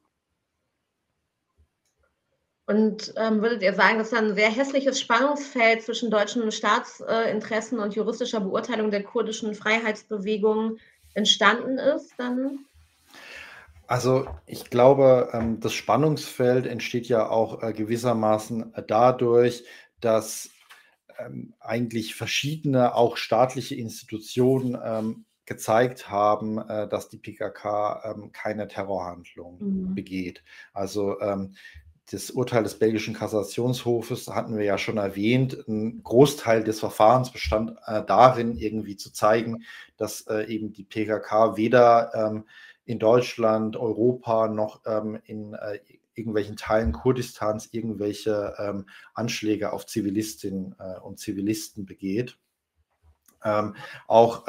Und 2.67 3.15
ähm, 3.17 3.41
würdet 3.41 3.63
ihr 3.63 3.73
sagen, 3.73 3.97
dass 3.97 4.11
da 4.11 4.19
ein 4.19 4.35
sehr 4.35 4.51
hässliches 4.51 5.01
Spannungsfeld 5.01 5.83
zwischen 5.83 6.11
deutschen 6.11 6.53
Staatsinteressen 6.53 7.79
äh, 7.79 7.83
und 7.83 7.95
juristischer 7.95 8.41
Beurteilung 8.41 8.91
der 8.91 9.03
kurdischen 9.05 9.55
Freiheitsbewegung 9.55 10.77
entstanden 11.15 11.79
ist 11.79 12.13
dann? 12.19 12.67
Also 13.87 14.29
ich 14.45 14.69
glaube, 14.69 15.31
ähm, 15.33 15.61
das 15.61 15.73
Spannungsfeld 15.73 16.67
entsteht 16.67 17.09
ja 17.09 17.31
auch 17.31 17.63
äh, 17.63 17.73
gewissermaßen 17.73 18.75
äh, 18.75 18.83
dadurch, 18.87 19.65
dass 20.03 20.51
ähm, 21.19 21.55
eigentlich 21.61 22.15
verschiedene 22.15 22.95
auch 22.95 23.17
staatliche 23.17 23.77
Institutionen 23.77 24.79
ähm, 24.85 25.25
gezeigt 25.49 26.11
haben, 26.11 26.59
äh, 26.59 26.87
dass 26.89 27.09
die 27.09 27.17
PKK 27.17 28.03
ähm, 28.05 28.33
keine 28.33 28.69
Terrorhandlung 28.69 29.59
mhm. 29.59 29.95
begeht. 29.95 30.45
Also 30.75 31.19
ähm, 31.21 31.55
das 32.11 32.31
Urteil 32.31 32.63
des 32.63 32.79
belgischen 32.79 33.15
Kassationshofes 33.15 34.29
hatten 34.29 34.57
wir 34.57 34.65
ja 34.65 34.79
schon 34.79 34.99
erwähnt. 34.99 35.67
Ein 35.67 36.03
Großteil 36.03 36.65
des 36.65 36.81
Verfahrens 36.81 37.33
bestand 37.33 37.79
äh, 37.87 38.03
darin, 38.05 38.57
irgendwie 38.57 38.97
zu 38.97 39.13
zeigen, 39.13 39.65
dass 39.97 40.23
äh, 40.29 40.47
eben 40.47 40.73
die 40.73 40.85
PKK 40.85 41.57
weder 41.57 42.13
ähm, 42.15 42.45
in 42.85 42.99
Deutschland, 42.99 43.77
Europa 43.77 44.49
noch 44.49 44.83
ähm, 44.87 45.19
in 45.25 45.55
äh, 45.55 45.81
irgendwelchen 46.15 46.57
Teilen 46.57 46.93
Kurdistans 46.93 47.69
irgendwelche 47.73 48.55
ähm, 48.59 48.87
Anschläge 49.15 49.73
auf 49.73 49.87
Zivilistinnen 49.87 50.75
äh, 50.79 50.99
und 51.01 51.19
Zivilisten 51.19 51.87
begeht. 51.87 52.39
Ähm, 53.45 53.77
auch 54.09 54.45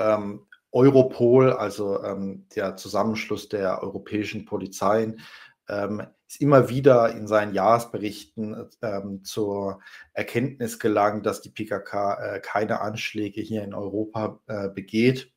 Europol, 0.72 1.52
also 1.54 2.04
ähm, 2.04 2.46
der 2.56 2.76
Zusammenschluss 2.76 3.50
der 3.50 3.82
europäischen 3.82 4.46
Polizeien, 4.46 5.22
ähm, 5.68 6.04
ist 6.28 6.42
immer 6.42 6.70
wieder 6.70 7.12
in 7.12 7.28
seinen 7.28 7.54
Jahresberichten 7.54 8.70
ähm, 8.82 9.24
zur 9.24 9.82
Erkenntnis 10.14 10.78
gelangt, 10.78 11.26
dass 11.26 11.42
die 11.42 11.50
PKK 11.50 12.36
äh, 12.36 12.40
keine 12.40 12.82
Anschläge 12.82 13.42
hier 13.42 13.64
in 13.64 13.74
Europa 13.74 14.40
äh, 14.48 14.70
begeht. 14.70 15.32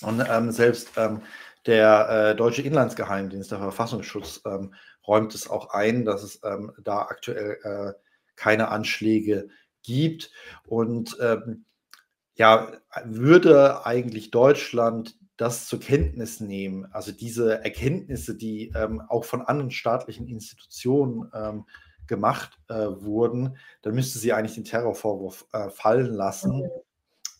Und 0.00 0.24
ähm, 0.28 0.50
selbst 0.50 0.90
ähm, 0.96 1.22
der 1.66 2.08
äh, 2.08 2.36
deutsche 2.36 2.62
Inlandsgeheimdienst, 2.62 3.52
der 3.52 3.58
Verfassungsschutz, 3.58 4.40
ähm, 4.44 4.74
räumt 5.06 5.34
es 5.34 5.48
auch 5.48 5.70
ein, 5.70 6.04
dass 6.04 6.22
es 6.22 6.40
da 6.40 7.02
aktuell 7.02 7.58
äh, 7.62 7.92
keine 8.36 8.68
Anschläge 8.68 9.48
gibt. 9.82 10.30
Und 10.66 11.16
ähm, 11.20 11.64
ja, 12.34 12.72
würde 13.04 13.84
eigentlich 13.86 14.30
Deutschland 14.30 15.16
das 15.36 15.66
zur 15.66 15.80
Kenntnis 15.80 16.40
nehmen, 16.40 16.86
also 16.92 17.10
diese 17.10 17.64
Erkenntnisse, 17.64 18.36
die 18.36 18.72
ähm, 18.76 19.00
auch 19.00 19.24
von 19.24 19.42
anderen 19.42 19.70
staatlichen 19.70 20.28
Institutionen 20.28 21.30
ähm, 21.34 21.64
gemacht 22.06 22.58
äh, 22.68 22.74
wurden, 22.74 23.56
dann 23.82 23.94
müsste 23.94 24.18
sie 24.18 24.32
eigentlich 24.32 24.54
den 24.54 24.64
Terrorvorwurf 24.64 25.46
äh, 25.52 25.70
fallen 25.70 26.12
lassen. 26.12 26.68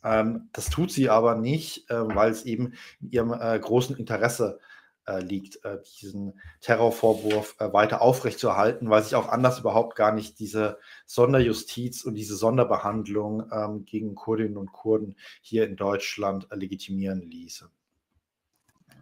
Ähm, 0.03 0.49
das 0.53 0.70
tut 0.70 0.90
sie 0.90 1.11
aber 1.11 1.36
nicht, 1.36 1.88
äh, 1.90 1.95
weil 2.14 2.30
es 2.30 2.45
eben 2.45 2.72
in 3.01 3.11
ihrem 3.11 3.32
äh, 3.32 3.59
großen 3.59 3.97
Interesse 3.97 4.59
äh, 4.59 4.72
liegt, 5.21 5.65
äh, 5.65 5.79
diesen 6.01 6.41
Terrorvorwurf 6.61 7.57
äh, 7.59 7.73
weiter 7.73 8.01
aufrechtzuerhalten, 8.03 8.89
weil 8.91 9.03
sich 9.03 9.15
auch 9.15 9.29
anders 9.29 9.59
überhaupt 9.59 9.97
gar 9.97 10.13
nicht 10.13 10.39
diese 10.39 10.79
Sonderjustiz 11.07 12.05
und 12.05 12.15
diese 12.15 12.37
Sonderbehandlung 12.37 13.51
ähm, 13.53 13.85
gegen 13.85 14.15
Kurdinnen 14.15 14.57
und 14.57 14.73
Kurden 14.73 15.17
hier 15.41 15.67
in 15.67 15.77
Deutschland 15.77 16.47
legitimieren 16.53 17.23
ließe. 17.23 17.69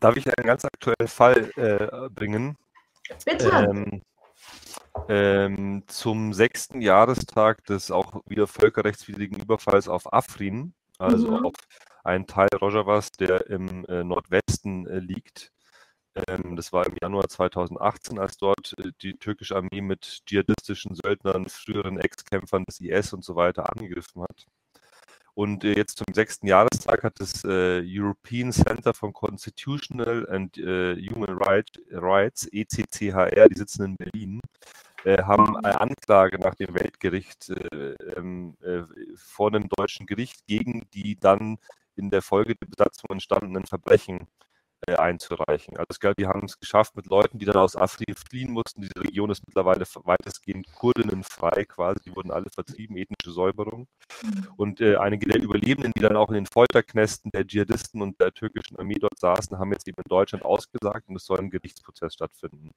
Darf 0.00 0.16
ich 0.16 0.26
einen 0.26 0.46
ganz 0.46 0.64
aktuellen 0.64 1.08
Fall 1.08 1.50
äh, 1.56 2.08
bringen? 2.08 2.56
Bitte. 3.24 3.50
Ähm, 3.50 4.02
ähm, 5.08 5.82
zum 5.86 6.32
sechsten 6.32 6.80
Jahrestag 6.80 7.64
des 7.64 7.90
auch 7.90 8.22
wieder 8.26 8.46
völkerrechtswidrigen 8.46 9.40
Überfalls 9.40 9.88
auf 9.88 10.12
Afrin, 10.12 10.72
also 10.98 11.30
Mhm. 11.30 11.46
auf 11.46 11.54
einen 12.04 12.26
Teil 12.26 12.48
Rojavas, 12.60 13.10
der 13.12 13.46
im 13.48 13.84
äh, 13.86 14.04
Nordwesten 14.04 14.86
äh, 14.86 14.98
liegt. 14.98 15.52
Ähm, 16.28 16.56
das 16.56 16.72
war 16.72 16.86
im 16.86 16.94
Januar 17.00 17.28
2018, 17.28 18.18
als 18.18 18.36
dort 18.36 18.74
äh, 18.78 18.90
die 19.02 19.14
türkische 19.14 19.56
Armee 19.56 19.80
mit 19.80 20.22
dschihadistischen 20.26 20.94
Söldnern, 20.94 21.46
früheren 21.48 21.98
Ex-Kämpfern 21.98 22.64
des 22.64 22.80
IS 22.80 23.12
und 23.12 23.24
so 23.24 23.36
weiter 23.36 23.70
angegriffen 23.70 24.22
hat. 24.22 24.46
Und 25.34 25.64
äh, 25.64 25.74
jetzt 25.76 25.98
zum 25.98 26.12
sechsten 26.12 26.46
Jahrestag 26.46 27.02
hat 27.04 27.20
das 27.20 27.44
äh, 27.44 27.82
European 27.84 28.52
Center 28.52 28.92
for 28.92 29.12
Constitutional 29.12 30.28
and 30.28 30.56
Human 30.56 31.36
Right, 31.38 31.70
Rights, 31.90 32.48
ECCHR, 32.52 33.48
die 33.48 33.58
sitzen 33.58 33.84
in 33.84 33.96
Berlin, 33.96 34.40
haben 35.06 35.56
eine 35.56 35.80
Anklage 35.80 36.38
nach 36.38 36.54
dem 36.56 36.74
Weltgericht 36.74 37.48
äh, 37.48 37.94
ähm, 38.16 38.54
äh, 38.60 38.82
vor 39.16 39.48
einem 39.48 39.66
deutschen 39.70 40.04
Gericht 40.04 40.46
gegen 40.46 40.86
die 40.92 41.18
dann 41.18 41.56
in 41.96 42.10
der 42.10 42.20
Folge 42.20 42.54
der 42.54 42.66
Besatzung 42.66 43.08
entstandenen 43.10 43.64
Verbrechen 43.64 44.26
äh, 44.86 44.94
einzureichen. 44.94 45.76
Also 45.76 45.86
es 45.90 46.00
gab, 46.00 46.16
die 46.16 46.26
haben 46.26 46.44
es 46.44 46.58
geschafft 46.58 46.96
mit 46.96 47.06
Leuten, 47.06 47.38
die 47.38 47.44
dann 47.44 47.56
aus 47.56 47.76
Afrika 47.76 48.14
fliehen 48.28 48.52
mussten. 48.52 48.82
Diese 48.82 48.96
Region 48.96 49.30
ist 49.30 49.46
mittlerweile 49.46 49.84
weitestgehend 50.04 50.72
kurdinnenfrei 50.72 51.64
quasi. 51.66 52.00
Die 52.06 52.16
wurden 52.16 52.30
alle 52.30 52.48
vertrieben, 52.50 52.96
ethnische 52.96 53.32
Säuberung. 53.32 53.86
Und 54.56 54.80
äh, 54.80 54.96
einige 54.96 55.26
der 55.26 55.42
Überlebenden, 55.42 55.92
die 55.96 56.00
dann 56.00 56.16
auch 56.16 56.28
in 56.28 56.34
den 56.34 56.46
Folterknästen 56.46 57.30
der 57.30 57.46
Dschihadisten 57.46 58.00
und 58.00 58.20
der 58.20 58.32
türkischen 58.32 58.78
Armee 58.78 58.98
dort 58.98 59.18
saßen, 59.18 59.58
haben 59.58 59.72
jetzt 59.72 59.86
eben 59.86 59.98
in 59.98 60.08
Deutschland 60.08 60.44
ausgesagt 60.44 61.08
und 61.08 61.16
es 61.16 61.24
soll 61.24 61.38
ein 61.38 61.50
Gerichtsprozess 61.50 62.14
stattfinden. 62.14 62.70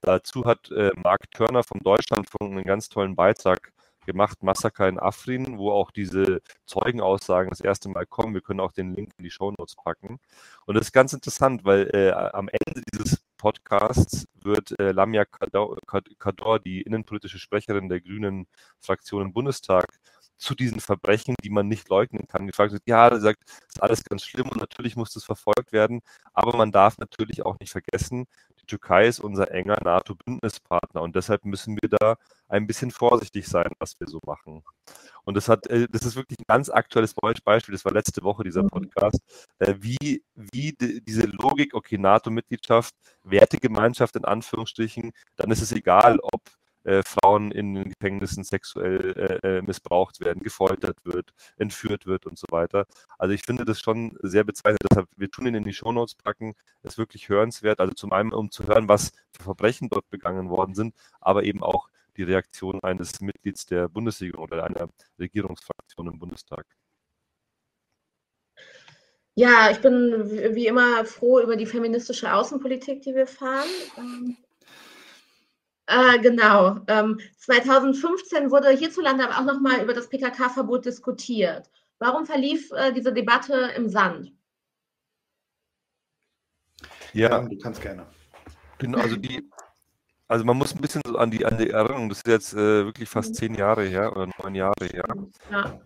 Dazu 0.00 0.44
hat 0.44 0.70
äh, 0.70 0.90
Mark 0.96 1.30
Körner 1.32 1.62
vom 1.62 1.80
Deutschlandfunk 1.80 2.52
einen 2.52 2.64
ganz 2.64 2.88
tollen 2.88 3.14
Beitrag 3.14 3.72
gemacht, 4.06 4.42
Massaker 4.42 4.88
in 4.88 4.98
Afrin, 4.98 5.58
wo 5.58 5.70
auch 5.70 5.90
diese 5.90 6.42
Zeugenaussagen 6.66 7.50
das 7.50 7.60
erste 7.60 7.88
Mal 7.88 8.06
kommen. 8.06 8.34
Wir 8.34 8.40
können 8.40 8.60
auch 8.60 8.72
den 8.72 8.94
Link 8.94 9.12
in 9.18 9.24
die 9.24 9.30
Shownotes 9.30 9.76
packen. 9.76 10.18
Und 10.66 10.74
das 10.76 10.86
ist 10.86 10.92
ganz 10.92 11.12
interessant, 11.12 11.64
weil 11.64 11.90
äh, 11.94 12.10
am 12.10 12.48
Ende 12.48 12.82
dieses 12.92 13.24
Podcasts 13.36 14.26
wird 14.40 14.78
äh, 14.78 14.92
Lamia 14.92 15.24
Kador, 15.24 15.76
Kador, 16.18 16.60
die 16.60 16.82
innenpolitische 16.82 17.38
Sprecherin 17.38 17.88
der 17.88 18.00
Grünen 18.00 18.46
Fraktion 18.78 19.22
im 19.22 19.32
Bundestag, 19.32 19.86
zu 20.42 20.54
diesen 20.54 20.80
Verbrechen, 20.80 21.34
die 21.44 21.50
man 21.50 21.68
nicht 21.68 21.88
leugnen 21.88 22.26
kann, 22.26 22.46
gefragt 22.46 22.72
wird, 22.72 22.82
ja, 22.86 23.08
er 23.08 23.20
sagt, 23.20 23.40
das 23.46 23.76
ist 23.76 23.82
alles 23.82 24.04
ganz 24.04 24.24
schlimm 24.24 24.48
und 24.48 24.58
natürlich 24.58 24.96
muss 24.96 25.12
das 25.12 25.24
verfolgt 25.24 25.72
werden, 25.72 26.00
aber 26.34 26.56
man 26.56 26.72
darf 26.72 26.98
natürlich 26.98 27.46
auch 27.46 27.58
nicht 27.60 27.70
vergessen, 27.70 28.26
die 28.60 28.66
Türkei 28.66 29.06
ist 29.06 29.20
unser 29.20 29.50
enger 29.52 29.78
NATO-Bündnispartner 29.82 31.00
und 31.00 31.14
deshalb 31.14 31.44
müssen 31.44 31.78
wir 31.80 31.88
da 31.88 32.16
ein 32.48 32.66
bisschen 32.66 32.90
vorsichtig 32.90 33.46
sein, 33.46 33.70
was 33.78 33.98
wir 34.00 34.08
so 34.08 34.20
machen. 34.26 34.62
Und 35.24 35.36
das 35.36 35.48
hat, 35.48 35.68
äh, 35.68 35.86
das 35.90 36.04
ist 36.04 36.16
wirklich 36.16 36.38
ein 36.40 36.44
ganz 36.48 36.68
aktuelles 36.68 37.14
Beispiel, 37.14 37.72
das 37.72 37.84
war 37.84 37.92
letzte 37.92 38.22
Woche 38.24 38.42
dieser 38.42 38.64
Podcast, 38.64 39.20
äh, 39.60 39.74
wie, 39.78 40.24
wie 40.34 40.74
diese 40.78 41.26
Logik, 41.26 41.74
okay, 41.74 41.98
NATO-Mitgliedschaft, 41.98 42.94
Wertegemeinschaft 43.22 44.16
in 44.16 44.24
Anführungsstrichen, 44.24 45.12
dann 45.36 45.50
ist 45.52 45.62
es 45.62 45.72
egal, 45.72 46.18
ob 46.20 46.42
äh, 46.84 47.02
Frauen 47.04 47.50
in 47.52 47.74
den 47.74 47.90
Gefängnissen 47.90 48.44
sexuell 48.44 49.40
äh, 49.42 49.58
äh, 49.58 49.62
missbraucht 49.62 50.20
werden, 50.20 50.42
gefoltert 50.42 50.96
wird, 51.04 51.32
entführt 51.56 52.06
wird 52.06 52.26
und 52.26 52.38
so 52.38 52.46
weiter. 52.50 52.86
Also 53.18 53.34
ich 53.34 53.42
finde 53.44 53.64
das 53.64 53.80
schon 53.80 54.16
sehr 54.22 54.44
bezeichnend. 54.44 54.80
Deshalb, 54.90 55.08
wir 55.16 55.30
tun 55.30 55.46
ihn 55.46 55.54
in 55.54 55.64
die 55.64 55.72
Shownotes 55.72 56.14
packen. 56.14 56.54
Das 56.82 56.94
ist 56.94 56.98
wirklich 56.98 57.28
hörenswert. 57.28 57.80
Also 57.80 57.94
zum 57.94 58.12
einen, 58.12 58.32
um 58.32 58.50
zu 58.50 58.66
hören, 58.66 58.88
was 58.88 59.12
für 59.32 59.44
Verbrechen 59.44 59.88
dort 59.88 60.08
begangen 60.10 60.50
worden 60.50 60.74
sind, 60.74 60.94
aber 61.20 61.44
eben 61.44 61.62
auch 61.62 61.88
die 62.16 62.24
Reaktion 62.24 62.80
eines 62.82 63.20
Mitglieds 63.20 63.66
der 63.66 63.88
Bundesregierung 63.88 64.44
oder 64.44 64.64
einer 64.64 64.88
Regierungsfraktion 65.18 66.08
im 66.08 66.18
Bundestag. 66.18 66.66
Ja, 69.34 69.70
ich 69.70 69.78
bin 69.78 70.30
wie 70.54 70.66
immer 70.66 71.06
froh 71.06 71.40
über 71.40 71.56
die 71.56 71.64
feministische 71.64 72.34
Außenpolitik, 72.34 73.00
die 73.00 73.14
wir 73.14 73.26
fahren. 73.26 74.36
Ähm, 75.92 76.14
äh, 76.14 76.18
genau. 76.18 76.80
Ähm, 76.86 77.20
2015 77.38 78.50
wurde 78.50 78.70
hierzulande 78.70 79.24
aber 79.24 79.38
auch 79.38 79.54
nochmal 79.54 79.82
über 79.82 79.94
das 79.94 80.08
PKK-Verbot 80.08 80.84
diskutiert. 80.84 81.70
Warum 81.98 82.26
verlief 82.26 82.70
äh, 82.72 82.92
diese 82.92 83.12
Debatte 83.12 83.72
im 83.76 83.88
Sand? 83.88 84.32
Ja, 87.12 87.28
ja, 87.28 87.40
du 87.40 87.58
kannst 87.58 87.82
gerne. 87.82 88.06
Genau, 88.78 88.98
also 88.98 89.16
die, 89.16 89.48
also 90.26 90.44
man 90.44 90.56
muss 90.56 90.74
ein 90.74 90.80
bisschen 90.80 91.02
so 91.06 91.16
an 91.18 91.30
die, 91.30 91.44
an 91.44 91.58
die 91.58 91.70
Erinnerung, 91.70 92.08
das 92.08 92.18
ist 92.18 92.26
jetzt 92.26 92.54
äh, 92.54 92.84
wirklich 92.86 93.08
fast 93.08 93.34
zehn 93.34 93.54
Jahre 93.54 93.84
her 93.84 94.10
oder 94.12 94.28
neun 94.42 94.54
Jahre 94.54 94.86
her. 94.86 95.04
Ja. 95.50 95.80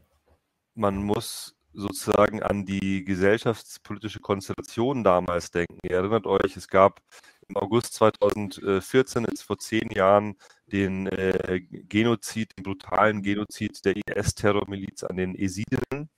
Man 0.74 1.02
muss 1.02 1.56
sozusagen 1.72 2.42
an 2.42 2.64
die 2.64 3.04
gesellschaftspolitische 3.04 4.20
Konstellation 4.20 5.04
damals 5.04 5.50
denken. 5.50 5.78
Ihr 5.82 5.96
erinnert 5.96 6.26
euch, 6.26 6.56
es 6.56 6.68
gab 6.68 7.02
im 7.48 7.56
August 7.56 7.94
2014, 7.94 9.24
jetzt 9.28 9.42
vor 9.42 9.58
zehn 9.58 9.90
Jahren, 9.90 10.36
den 10.66 11.06
äh, 11.06 11.60
Genozid, 11.60 12.56
den 12.56 12.64
brutalen 12.64 13.22
Genozid 13.22 13.84
der 13.84 13.96
IS-Terrormiliz 13.96 15.04
an 15.04 15.16
den 15.16 15.34
Esidinnen. 15.34 16.10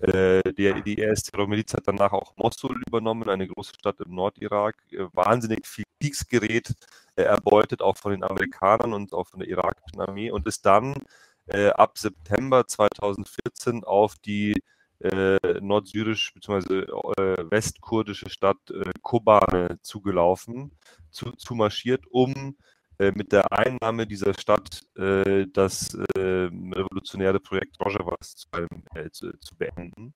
Äh, 0.00 0.42
der, 0.54 0.80
die 0.82 0.98
IS-Terrormiliz 1.00 1.74
hat 1.74 1.86
danach 1.86 2.12
auch 2.12 2.36
Mosul 2.36 2.80
übernommen, 2.86 3.28
eine 3.28 3.48
große 3.48 3.74
Stadt 3.78 4.00
im 4.00 4.14
Nordirak. 4.14 4.76
Äh, 4.92 5.06
wahnsinnig 5.12 5.66
viel 5.66 5.84
Kriegsgerät 6.00 6.74
äh, 7.16 7.22
erbeutet, 7.22 7.82
auch 7.82 7.96
von 7.96 8.12
den 8.12 8.24
Amerikanern 8.24 8.92
und 8.92 9.12
auch 9.12 9.26
von 9.28 9.40
der 9.40 9.48
irakischen 9.48 10.00
Armee 10.00 10.30
und 10.30 10.46
ist 10.46 10.64
dann 10.66 10.94
ab 11.50 11.96
September 11.96 12.66
2014 12.66 13.82
auf 13.82 14.16
die 14.16 14.54
äh, 15.00 15.38
nordsyrisch 15.60 16.32
bzw. 16.34 16.80
Äh, 16.80 17.50
westkurdische 17.50 18.30
Stadt 18.30 18.70
äh, 18.70 18.90
Kobane 19.02 19.78
zugelaufen, 19.82 20.72
zu, 21.10 21.32
zu 21.32 21.54
marschiert, 21.54 22.04
um 22.10 22.56
äh, 22.98 23.12
mit 23.14 23.32
der 23.32 23.52
Einnahme 23.52 24.06
dieser 24.06 24.34
Stadt 24.34 24.82
äh, 24.96 25.46
das 25.52 25.94
äh, 25.94 26.20
revolutionäre 26.20 27.40
Projekt 27.40 27.78
Rojavas 27.80 28.36
zu, 28.36 28.48
zu, 29.12 29.32
zu 29.38 29.56
beenden. 29.56 30.14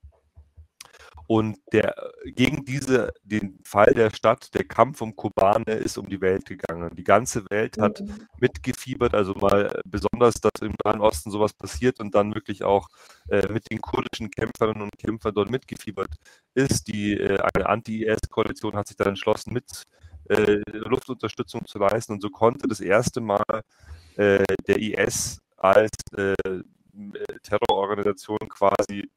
Und 1.26 1.58
der, 1.72 1.94
gegen 2.24 2.64
diese, 2.64 3.12
den 3.22 3.58
Fall 3.64 3.92
der 3.94 4.10
Stadt, 4.10 4.52
der 4.54 4.64
Kampf 4.64 5.00
um 5.00 5.16
Kobane 5.16 5.72
ist 5.72 5.98
um 5.98 6.08
die 6.08 6.20
Welt 6.20 6.44
gegangen. 6.46 6.94
Die 6.94 7.04
ganze 7.04 7.48
Welt 7.50 7.78
hat 7.78 8.00
mhm. 8.00 8.26
mitgefiebert, 8.38 9.14
also 9.14 9.34
mal 9.34 9.80
besonders, 9.84 10.34
dass 10.34 10.60
im 10.60 10.74
Nahen 10.84 11.00
Osten 11.00 11.30
sowas 11.30 11.52
passiert 11.52 12.00
und 12.00 12.14
dann 12.14 12.34
wirklich 12.34 12.64
auch 12.64 12.88
äh, 13.28 13.46
mit 13.52 13.70
den 13.70 13.80
kurdischen 13.80 14.30
Kämpferinnen 14.30 14.82
und 14.82 14.98
Kämpfern 14.98 15.34
dort 15.34 15.50
mitgefiebert 15.50 16.10
ist. 16.54 16.88
Die, 16.88 17.14
äh, 17.14 17.38
eine 17.54 17.68
Anti-IS-Koalition 17.68 18.74
hat 18.74 18.88
sich 18.88 18.96
dann 18.96 19.08
entschlossen, 19.08 19.52
mit 19.52 19.84
äh, 20.28 20.60
Luftunterstützung 20.66 21.66
zu 21.66 21.78
leisten 21.78 22.12
und 22.12 22.22
so 22.22 22.30
konnte 22.30 22.68
das 22.68 22.80
erste 22.80 23.20
Mal 23.20 23.62
äh, 24.16 24.44
der 24.66 24.78
IS 24.78 25.40
als 25.56 25.90
äh, 26.16 26.34
Terrororganisation 27.42 28.38
quasi 28.48 29.10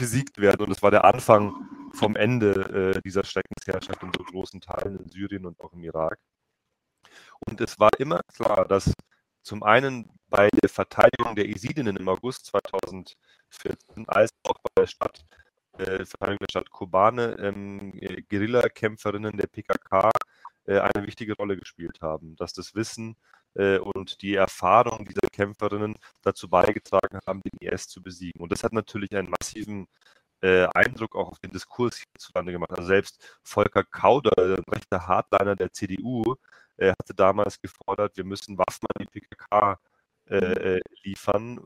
besiegt 0.00 0.38
werden. 0.38 0.64
Und 0.64 0.72
es 0.72 0.82
war 0.82 0.90
der 0.90 1.04
Anfang 1.04 1.54
vom 1.92 2.16
Ende 2.16 2.94
äh, 2.96 3.02
dieser 3.02 3.22
Schreckensherrschaft 3.22 4.02
in 4.02 4.12
so 4.16 4.24
großen 4.24 4.60
Teilen 4.60 4.98
in 4.98 5.08
Syrien 5.10 5.46
und 5.46 5.60
auch 5.60 5.72
im 5.72 5.84
Irak. 5.84 6.18
Und 7.46 7.60
es 7.60 7.78
war 7.78 7.90
immer 7.98 8.20
klar, 8.34 8.66
dass 8.66 8.92
zum 9.42 9.62
einen 9.62 10.10
bei 10.28 10.48
der 10.62 10.68
Verteidigung 10.68 11.34
der 11.36 11.46
Isidinnen 11.46 11.96
im 11.96 12.08
August 12.08 12.46
2014 12.46 13.16
als 14.06 14.30
auch 14.44 14.58
bei 14.62 14.82
der 14.82 14.86
Stadt, 14.86 15.24
äh, 15.78 16.04
Verteidigung 16.04 16.38
der 16.40 16.50
Stadt 16.50 16.70
Kobane 16.70 17.36
ähm, 17.38 17.92
Guerillakämpferinnen 18.28 19.36
der 19.36 19.46
PKK 19.48 20.10
äh, 20.66 20.78
eine 20.78 21.06
wichtige 21.06 21.34
Rolle 21.34 21.56
gespielt 21.56 22.00
haben. 22.00 22.36
Dass 22.36 22.52
das 22.52 22.74
Wissen 22.74 23.16
äh, 23.54 23.78
und 23.78 24.22
die 24.22 24.34
Erfahrung 24.34 25.04
dieser 25.04 25.19
Kämpferinnen 25.40 25.96
dazu 26.22 26.48
beigetragen 26.48 27.18
haben, 27.26 27.40
den 27.42 27.68
IS 27.68 27.88
zu 27.88 28.02
besiegen. 28.02 28.40
Und 28.42 28.52
das 28.52 28.62
hat 28.64 28.72
natürlich 28.72 29.14
einen 29.16 29.30
massiven 29.30 29.86
äh, 30.42 30.66
Eindruck 30.74 31.16
auch 31.16 31.30
auf 31.32 31.38
den 31.38 31.50
Diskurs 31.50 31.98
hierzulande 31.98 32.52
gemacht. 32.52 32.72
Also 32.72 32.84
selbst 32.88 33.38
Volker 33.42 33.84
Kauder, 33.84 34.32
der 34.36 34.64
rechte 34.72 35.06
Hardliner 35.06 35.56
der 35.56 35.72
CDU, 35.72 36.36
äh, 36.76 36.92
hatte 36.92 37.14
damals 37.14 37.60
gefordert, 37.60 38.16
wir 38.16 38.24
müssen 38.24 38.58
Waffen 38.58 38.86
an 38.94 39.04
die 39.04 39.20
PKK 39.20 39.78
äh, 40.26 40.76
äh, 40.76 40.80
liefern, 41.02 41.58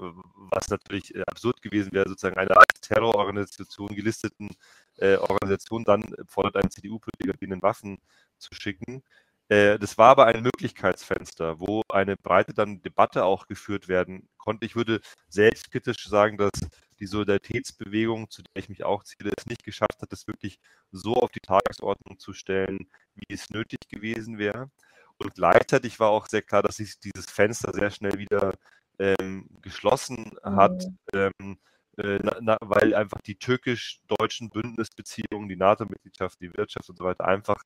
was 0.53 0.71
natürlich 0.71 1.15
äh, 1.15 1.23
absurd 1.27 1.61
gewesen 1.63 1.93
wäre, 1.93 2.09
sozusagen 2.09 2.39
eine 2.39 2.57
als 2.57 2.81
Terrororganisation 2.81 3.89
gelisteten 3.95 4.51
äh, 4.99 5.17
Organisation 5.17 5.85
dann 5.85 6.03
fordert 6.27 6.57
ein 6.57 6.71
CDU-Politiker, 6.71 7.37
denen 7.39 7.63
Waffen 7.63 7.99
zu 8.39 8.55
schicken. 8.55 9.03
Äh, 9.49 9.79
das 9.79 9.99
war 9.99 10.11
aber 10.11 10.27
ein 10.27 10.43
Möglichkeitsfenster, 10.43 11.61
wo 11.61 11.83
eine 11.91 12.17
breite 12.17 12.55
dann 12.55 12.81
Debatte 12.83 13.25
auch 13.25 13.47
geführt 13.47 13.89
werden 13.89 14.29
konnte. 14.39 14.67
Ich 14.67 14.77
würde 14.77 15.01
selbstkritisch 15.29 16.07
sagen, 16.09 16.39
dass 16.39 16.53
die 17.01 17.07
Solidaritätsbewegung, 17.07 18.31
zu 18.31 18.43
der 18.43 18.63
ich 18.63 18.69
mich 18.69 18.85
auch 18.85 19.05
zähle, 19.05 19.33
es 19.37 19.47
nicht 19.47 19.65
geschafft 19.65 20.01
hat, 20.01 20.13
das 20.13 20.27
wirklich 20.27 20.59
so 20.93 21.15
auf 21.15 21.31
die 21.31 21.41
Tagesordnung 21.41 22.19
zu 22.19 22.33
stellen, 22.33 22.89
wie 23.15 23.35
es 23.35 23.51
nötig 23.51 23.81
gewesen 23.89 24.39
wäre. 24.39 24.71
Und 25.19 25.35
gleichzeitig 25.35 26.01
war 26.01 26.11
auch 26.11 26.27
sehr 26.27 26.43
klar, 26.43 26.63
dass 26.63 26.77
sich 26.77 26.99
dieses 27.01 27.27
Fenster 27.27 27.73
sehr 27.73 27.91
schnell 27.91 28.19
wieder 28.19 28.55
ähm, 28.99 29.49
geschlossen 29.61 30.33
hat, 30.43 30.85
mhm. 31.13 31.33
ähm, 31.41 31.59
äh, 31.99 32.19
na, 32.23 32.37
na, 32.41 32.57
weil 32.61 32.95
einfach 32.95 33.21
die 33.21 33.37
türkisch-deutschen 33.37 34.51
Bündnisbeziehungen, 34.51 35.49
die 35.49 35.57
NATO-Mitgliedschaft, 35.57 36.41
die 36.41 36.53
Wirtschaft 36.55 36.89
und 36.91 36.99
so 36.99 37.05
weiter 37.05 37.25
einfach 37.25 37.63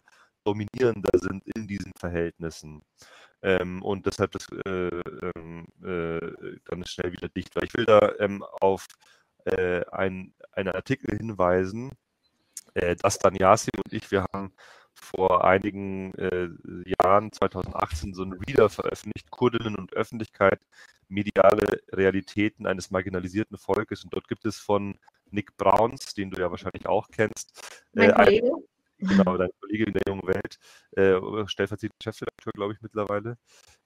dominierender 0.49 1.19
sind 1.19 1.47
in 1.55 1.67
diesen 1.67 1.93
Verhältnissen. 1.99 2.83
Ähm, 3.43 3.83
und 3.83 4.07
deshalb 4.07 4.33
das 4.33 4.49
äh, 4.67 4.89
ähm, 5.37 5.67
äh, 5.85 6.59
dann 6.65 6.85
schnell 6.87 7.13
wieder 7.13 7.29
dicht 7.29 7.55
war. 7.55 7.63
Ich 7.63 7.75
will 7.75 7.85
da 7.85 8.13
ähm, 8.19 8.43
auf 8.61 8.87
äh, 9.45 9.85
ein, 9.93 10.35
einen 10.53 10.75
Artikel 10.75 11.17
hinweisen, 11.17 11.93
äh, 12.75 12.97
dass 12.97 13.19
dann 13.19 13.37
Yassi 13.37 13.71
und 13.77 13.93
ich, 13.93 14.11
wir 14.11 14.27
haben 14.33 14.53
vor 14.95 15.45
einigen 15.45 16.13
äh, 16.15 16.49
Jahren, 17.01 17.31
2018, 17.31 18.15
so 18.15 18.23
einen 18.23 18.33
Reader 18.33 18.69
veröffentlicht, 18.69 19.31
Kurdinnen 19.31 19.77
und 19.77 19.93
Öffentlichkeit, 19.93 20.61
mediale 21.09 21.81
Realitäten 21.93 22.67
eines 22.67 22.91
marginalisierten 22.91 23.57
Volkes. 23.57 24.03
Und 24.03 24.13
dort 24.15 24.27
gibt 24.27 24.45
es 24.45 24.59
von 24.59 24.99
Nick 25.31 25.57
Browns, 25.57 26.15
den 26.15 26.31
du 26.31 26.41
ja 26.41 26.51
wahrscheinlich 26.51 26.87
auch 26.87 27.07
kennst, 27.13 27.85
mein 27.93 28.13
Kollege. 28.13 28.51
Genau, 29.01 29.37
dein 29.39 29.51
Kollege 29.61 29.85
in 29.85 29.93
der 29.93 30.03
jungen 30.09 30.27
Welt, 30.27 30.59
äh, 30.97 31.47
stellvertretender 31.49 31.95
Chefredakteur, 32.03 32.53
glaube 32.53 32.73
ich, 32.75 32.81
mittlerweile, 32.83 33.37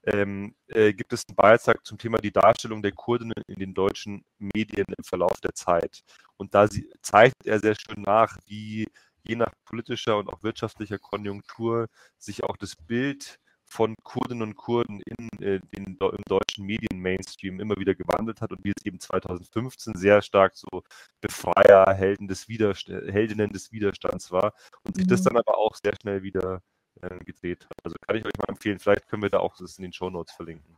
ähm, 0.04 0.54
äh, 0.68 0.92
gibt 0.94 1.12
es 1.12 1.24
einen 1.28 1.36
Beitrag 1.36 1.84
zum 1.86 1.98
Thema 1.98 2.18
die 2.18 2.32
Darstellung 2.32 2.82
der 2.82 2.92
Kurdinnen 2.92 3.34
in 3.46 3.58
den 3.58 3.74
deutschen 3.74 4.24
Medien 4.38 4.86
im 4.96 5.04
Verlauf 5.04 5.40
der 5.42 5.54
Zeit. 5.54 6.02
Und 6.36 6.54
da 6.54 6.66
sie, 6.68 6.90
zeichnet 7.02 7.46
er 7.46 7.60
sehr 7.60 7.74
schön 7.74 8.02
nach, 8.02 8.38
wie 8.46 8.86
je 9.24 9.36
nach 9.36 9.52
politischer 9.66 10.18
und 10.18 10.28
auch 10.28 10.42
wirtschaftlicher 10.42 10.98
Konjunktur 10.98 11.88
sich 12.18 12.44
auch 12.44 12.56
das 12.56 12.74
Bild 12.76 13.38
von 13.72 13.94
Kurdinnen 14.04 14.42
und 14.42 14.56
Kurden 14.56 15.00
in 15.00 15.28
äh, 15.40 15.60
den 15.74 15.96
im 15.98 16.24
deutschen 16.26 16.66
Medien-Mainstream 16.66 17.58
immer 17.58 17.76
wieder 17.76 17.94
gewandelt 17.94 18.42
hat 18.42 18.52
und 18.52 18.62
wie 18.64 18.72
es 18.76 18.84
eben 18.84 19.00
2015 19.00 19.94
sehr 19.94 20.20
stark 20.20 20.54
so 20.54 20.82
Befreier, 21.22 21.92
Helden 21.94 22.28
des 22.28 22.48
Widerst 22.48 22.88
Heldinnen 22.88 23.50
des 23.50 23.72
Widerstands 23.72 24.30
war 24.30 24.52
und 24.84 24.96
sich 24.96 25.06
mhm. 25.06 25.08
das 25.08 25.22
dann 25.22 25.38
aber 25.38 25.56
auch 25.56 25.74
sehr 25.74 25.94
schnell 26.00 26.22
wieder 26.22 26.62
äh, 27.00 27.18
gedreht 27.24 27.64
hat. 27.64 27.78
Also 27.82 27.96
kann 28.06 28.16
ich 28.16 28.26
euch 28.26 28.36
mal 28.38 28.50
empfehlen, 28.50 28.78
vielleicht 28.78 29.08
können 29.08 29.22
wir 29.22 29.30
da 29.30 29.38
auch 29.38 29.56
das 29.56 29.78
in 29.78 29.82
den 29.84 29.92
Shownotes 29.92 30.34
verlinken. 30.34 30.76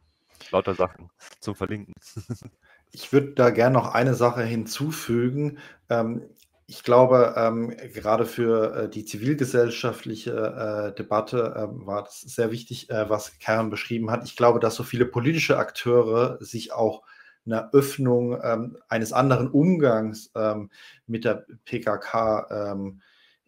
Lauter 0.53 0.75
Sachen 0.75 1.11
zum 1.41 1.55
Verlinken. 1.55 1.95
Ich 2.97 3.13
würde 3.13 3.33
da 3.33 3.51
gerne 3.51 3.75
noch 3.75 3.93
eine 3.93 4.15
Sache 4.15 4.45
hinzufügen. 4.45 5.59
Ähm, 5.91 6.23
ich 6.67 6.83
glaube, 6.83 7.35
ähm, 7.37 7.77
gerade 7.93 8.25
für 8.25 8.75
äh, 8.75 8.89
die 8.89 9.05
zivilgesellschaftliche 9.05 10.93
äh, 10.93 10.95
Debatte 10.95 11.55
äh, 11.57 11.87
war 11.87 12.05
das 12.05 12.21
sehr 12.21 12.51
wichtig, 12.51 12.89
äh, 12.91 13.09
was 13.11 13.39
Karen 13.39 13.71
beschrieben 13.71 14.11
hat. 14.11 14.25
Ich 14.25 14.37
glaube, 14.37 14.61
dass 14.61 14.75
so 14.75 14.83
viele 14.83 15.05
politische 15.05 15.59
Akteure 15.59 16.39
sich 16.41 16.73
auch 16.73 17.03
einer 17.47 17.71
Öffnung 17.75 18.41
ähm, 18.43 18.79
eines 18.89 19.13
anderen 19.13 19.51
Umgangs 19.51 20.31
ähm, 20.35 20.71
mit 21.07 21.27
der 21.27 21.47
PKK 21.67 22.73
ähm, 22.73 23.03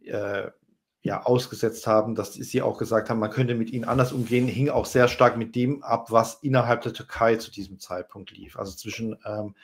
äh, 0.05 0.51
ja, 1.03 1.23
ausgesetzt 1.23 1.87
haben, 1.87 2.15
dass 2.17 2.35
sie 2.35 2.63
auch 2.63 2.79
gesagt 2.79 3.09
haben, 3.09 3.21
man 3.21 3.31
könnte 3.31 3.55
mit 3.55 3.71
ihnen 3.71 3.85
anders 3.85 4.13
umgehen, 4.13 4.49
hing 4.49 4.69
auch 4.69 4.87
sehr 4.87 5.09
stark 5.09 5.37
mit 5.37 5.55
dem 5.55 5.83
ab, 5.83 6.11
was 6.11 6.43
innerhalb 6.43 6.83
der 6.83 6.93
Türkei 6.93 7.37
zu 7.37 7.51
diesem 7.51 7.79
Zeitpunkt 7.79 8.33
lief. 8.33 8.59
Also 8.59 8.77
zwischen 8.77 9.17
ähm, 9.25 9.55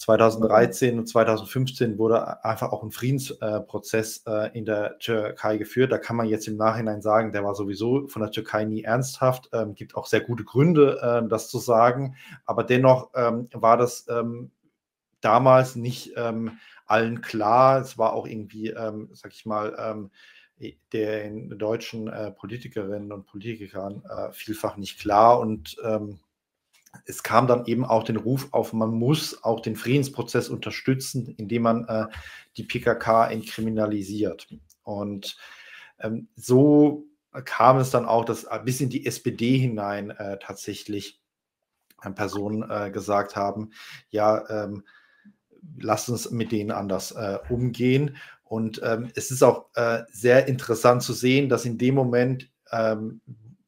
2013 0.00 0.98
und 0.98 1.06
2015 1.06 1.98
wurde 1.98 2.42
einfach 2.42 2.72
auch 2.72 2.82
ein 2.82 2.90
Friedensprozess 2.90 4.22
äh, 4.26 4.50
in 4.56 4.64
der 4.64 4.98
Türkei 4.98 5.58
geführt. 5.58 5.92
Da 5.92 5.98
kann 5.98 6.16
man 6.16 6.26
jetzt 6.26 6.48
im 6.48 6.56
Nachhinein 6.56 7.02
sagen, 7.02 7.32
der 7.32 7.44
war 7.44 7.54
sowieso 7.54 8.08
von 8.08 8.22
der 8.22 8.30
Türkei 8.30 8.64
nie 8.64 8.82
ernsthaft. 8.82 9.50
Ähm, 9.52 9.74
gibt 9.74 9.96
auch 9.96 10.06
sehr 10.06 10.22
gute 10.22 10.42
Gründe, 10.42 10.98
äh, 11.02 11.28
das 11.28 11.50
zu 11.50 11.58
sagen. 11.58 12.16
Aber 12.46 12.64
dennoch 12.64 13.10
ähm, 13.14 13.50
war 13.52 13.76
das 13.76 14.06
ähm, 14.08 14.50
damals 15.20 15.76
nicht 15.76 16.14
ähm, 16.16 16.52
allen 16.86 17.20
klar. 17.20 17.82
Es 17.82 17.98
war 17.98 18.14
auch 18.14 18.26
irgendwie, 18.26 18.70
ähm, 18.70 19.10
sag 19.12 19.32
ich 19.34 19.44
mal, 19.44 19.76
ähm, 19.78 20.10
den 20.94 21.58
deutschen 21.58 22.08
äh, 22.08 22.30
Politikerinnen 22.30 23.12
und 23.12 23.26
Politikern 23.26 24.02
äh, 24.08 24.32
vielfach 24.32 24.78
nicht 24.78 24.98
klar 24.98 25.40
und 25.40 25.76
es 27.04 27.22
kam 27.22 27.46
dann 27.46 27.66
eben 27.66 27.84
auch 27.84 28.04
den 28.04 28.16
Ruf 28.16 28.48
auf, 28.52 28.72
man 28.72 28.90
muss 28.90 29.42
auch 29.44 29.60
den 29.60 29.76
Friedensprozess 29.76 30.48
unterstützen, 30.48 31.34
indem 31.36 31.62
man 31.62 31.84
äh, 31.86 32.06
die 32.56 32.64
PKK 32.64 33.28
entkriminalisiert. 33.28 34.48
Und 34.82 35.36
ähm, 36.00 36.28
so 36.34 37.06
kam 37.44 37.78
es 37.78 37.90
dann 37.90 38.06
auch, 38.06 38.24
dass 38.24 38.46
bis 38.64 38.80
in 38.80 38.90
die 38.90 39.06
SPD 39.06 39.58
hinein 39.58 40.10
äh, 40.10 40.38
tatsächlich 40.38 41.20
äh, 42.02 42.10
Personen 42.10 42.68
äh, 42.68 42.90
gesagt 42.90 43.36
haben, 43.36 43.70
ja, 44.10 44.48
ähm, 44.64 44.84
lasst 45.78 46.08
uns 46.08 46.30
mit 46.30 46.52
denen 46.52 46.70
anders 46.70 47.12
äh, 47.12 47.38
umgehen. 47.48 48.16
Und 48.42 48.80
ähm, 48.82 49.10
es 49.14 49.30
ist 49.30 49.42
auch 49.44 49.66
äh, 49.74 50.02
sehr 50.10 50.48
interessant 50.48 51.02
zu 51.02 51.12
sehen, 51.12 51.48
dass 51.48 51.64
in 51.64 51.78
dem 51.78 51.94
Moment, 51.94 52.50
ähm, 52.72 53.20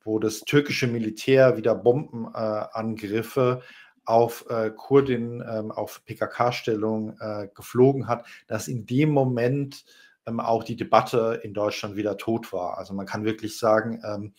wo 0.05 0.19
das 0.19 0.41
türkische 0.41 0.87
Militär 0.87 1.57
wieder 1.57 1.75
Bombenangriffe 1.75 3.63
auf 4.05 4.47
äh, 4.51 4.71
Kurdinnen, 4.71 5.45
ähm, 5.49 5.71
auf 5.71 6.05
PKK-Stellungen 6.05 7.17
äh, 7.21 7.49
geflogen 7.55 8.09
hat, 8.09 8.27
dass 8.49 8.69
in 8.69 8.85
dem 8.87 9.11
Moment 9.11 9.85
ähm, 10.27 10.41
auch 10.41 10.65
die 10.65 10.77
Debatte 10.77 11.41
in 11.43 11.55
Deutschland 11.55 11.97
wieder 11.97 12.17
tot 12.17 12.53
war. 12.53 12.79
Also 12.79 12.95
man 12.95 13.07
kann 13.07 13.25
wirklich 13.25 13.59
sagen, 13.59 14.03
ähm, 14.05 14.35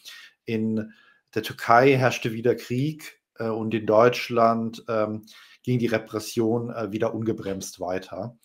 in 0.45 0.91
der 1.33 1.43
Türkei 1.43 1.95
herrschte 1.95 2.33
wieder 2.33 2.55
Krieg 2.55 3.21
äh, 3.39 3.47
und 3.47 3.73
in 3.73 3.85
Deutschland 3.85 4.83
ging 5.63 5.79
die 5.79 5.87
Repression 5.87 6.69
äh, 6.69 6.91
wieder 6.91 7.13
ungebremst 7.13 7.79
weiter. 7.79 8.37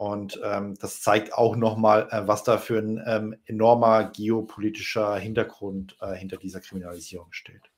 Und 0.00 0.40
ähm, 0.42 0.78
das 0.80 1.02
zeigt 1.02 1.34
auch 1.34 1.56
nochmal, 1.56 2.08
äh, 2.10 2.26
was 2.26 2.42
da 2.42 2.56
für 2.56 2.78
ein 2.78 3.02
ähm, 3.04 3.36
enormer 3.44 4.04
geopolitischer 4.04 5.16
Hintergrund 5.16 5.94
äh, 6.00 6.14
hinter 6.14 6.38
dieser 6.38 6.62
Kriminalisierung 6.62 7.34
steht. 7.34 7.70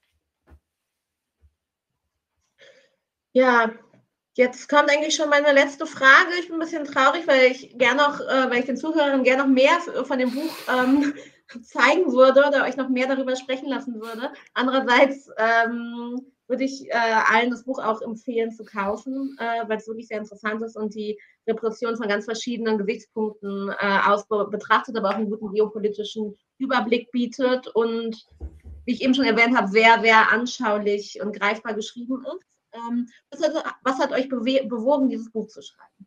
Ja, 3.32 3.72
jetzt 4.34 4.68
kommt 4.68 4.88
eigentlich 4.88 5.16
schon 5.16 5.30
meine 5.30 5.52
letzte 5.52 5.84
Frage. 5.84 6.30
Ich 6.38 6.46
bin 6.46 6.54
ein 6.54 6.60
bisschen 6.60 6.84
traurig, 6.84 7.26
weil 7.26 7.50
ich 7.50 7.76
gerne 7.76 7.96
noch, 7.96 8.20
äh, 8.20 8.48
weil 8.48 8.60
ich 8.60 8.66
den 8.66 8.76
Zuhörern 8.76 9.24
gerne 9.24 9.42
noch 9.42 9.50
mehr 9.50 9.80
von 10.04 10.20
dem 10.20 10.30
Buch 10.30 10.54
ähm, 10.68 11.14
zeigen 11.64 12.12
würde 12.12 12.44
oder 12.46 12.62
euch 12.66 12.76
noch 12.76 12.88
mehr 12.88 13.08
darüber 13.08 13.34
sprechen 13.34 13.68
lassen 13.68 14.00
würde. 14.00 14.32
Andererseits 14.54 15.28
ähm, 15.38 16.20
würde 16.46 16.62
ich 16.62 16.88
äh, 16.88 16.92
allen 16.92 17.50
das 17.50 17.64
Buch 17.64 17.80
auch 17.80 18.00
empfehlen 18.00 18.52
zu 18.52 18.64
kaufen, 18.64 19.36
äh, 19.40 19.68
weil 19.68 19.78
es 19.78 19.88
wirklich 19.88 20.06
sehr 20.06 20.18
interessant 20.18 20.62
ist 20.62 20.76
und 20.76 20.94
die 20.94 21.18
Repression 21.46 21.96
von 21.96 22.08
ganz 22.08 22.24
verschiedenen 22.24 22.78
Gesichtspunkten 22.78 23.70
äh, 23.70 23.98
aus 24.06 24.26
betrachtet, 24.26 24.96
aber 24.96 25.10
auch 25.10 25.14
einen 25.14 25.30
guten 25.30 25.52
geopolitischen 25.52 26.36
Überblick 26.58 27.10
bietet 27.10 27.68
und 27.68 28.26
wie 28.84 28.92
ich 28.92 29.02
eben 29.02 29.14
schon 29.14 29.24
erwähnt 29.24 29.56
habe, 29.56 29.68
sehr, 29.68 30.00
sehr 30.00 30.32
anschaulich 30.32 31.20
und 31.22 31.38
greifbar 31.38 31.74
geschrieben 31.74 32.24
ist. 32.24 32.46
Ähm, 32.72 33.08
was, 33.30 33.42
hat, 33.42 33.74
was, 33.82 33.98
hat, 33.98 34.12
euch 34.12 34.28
bewogen, 34.28 35.08
dieses 35.08 35.30
Buch 35.30 35.48
zu 35.48 35.62
schreiben? 35.62 36.06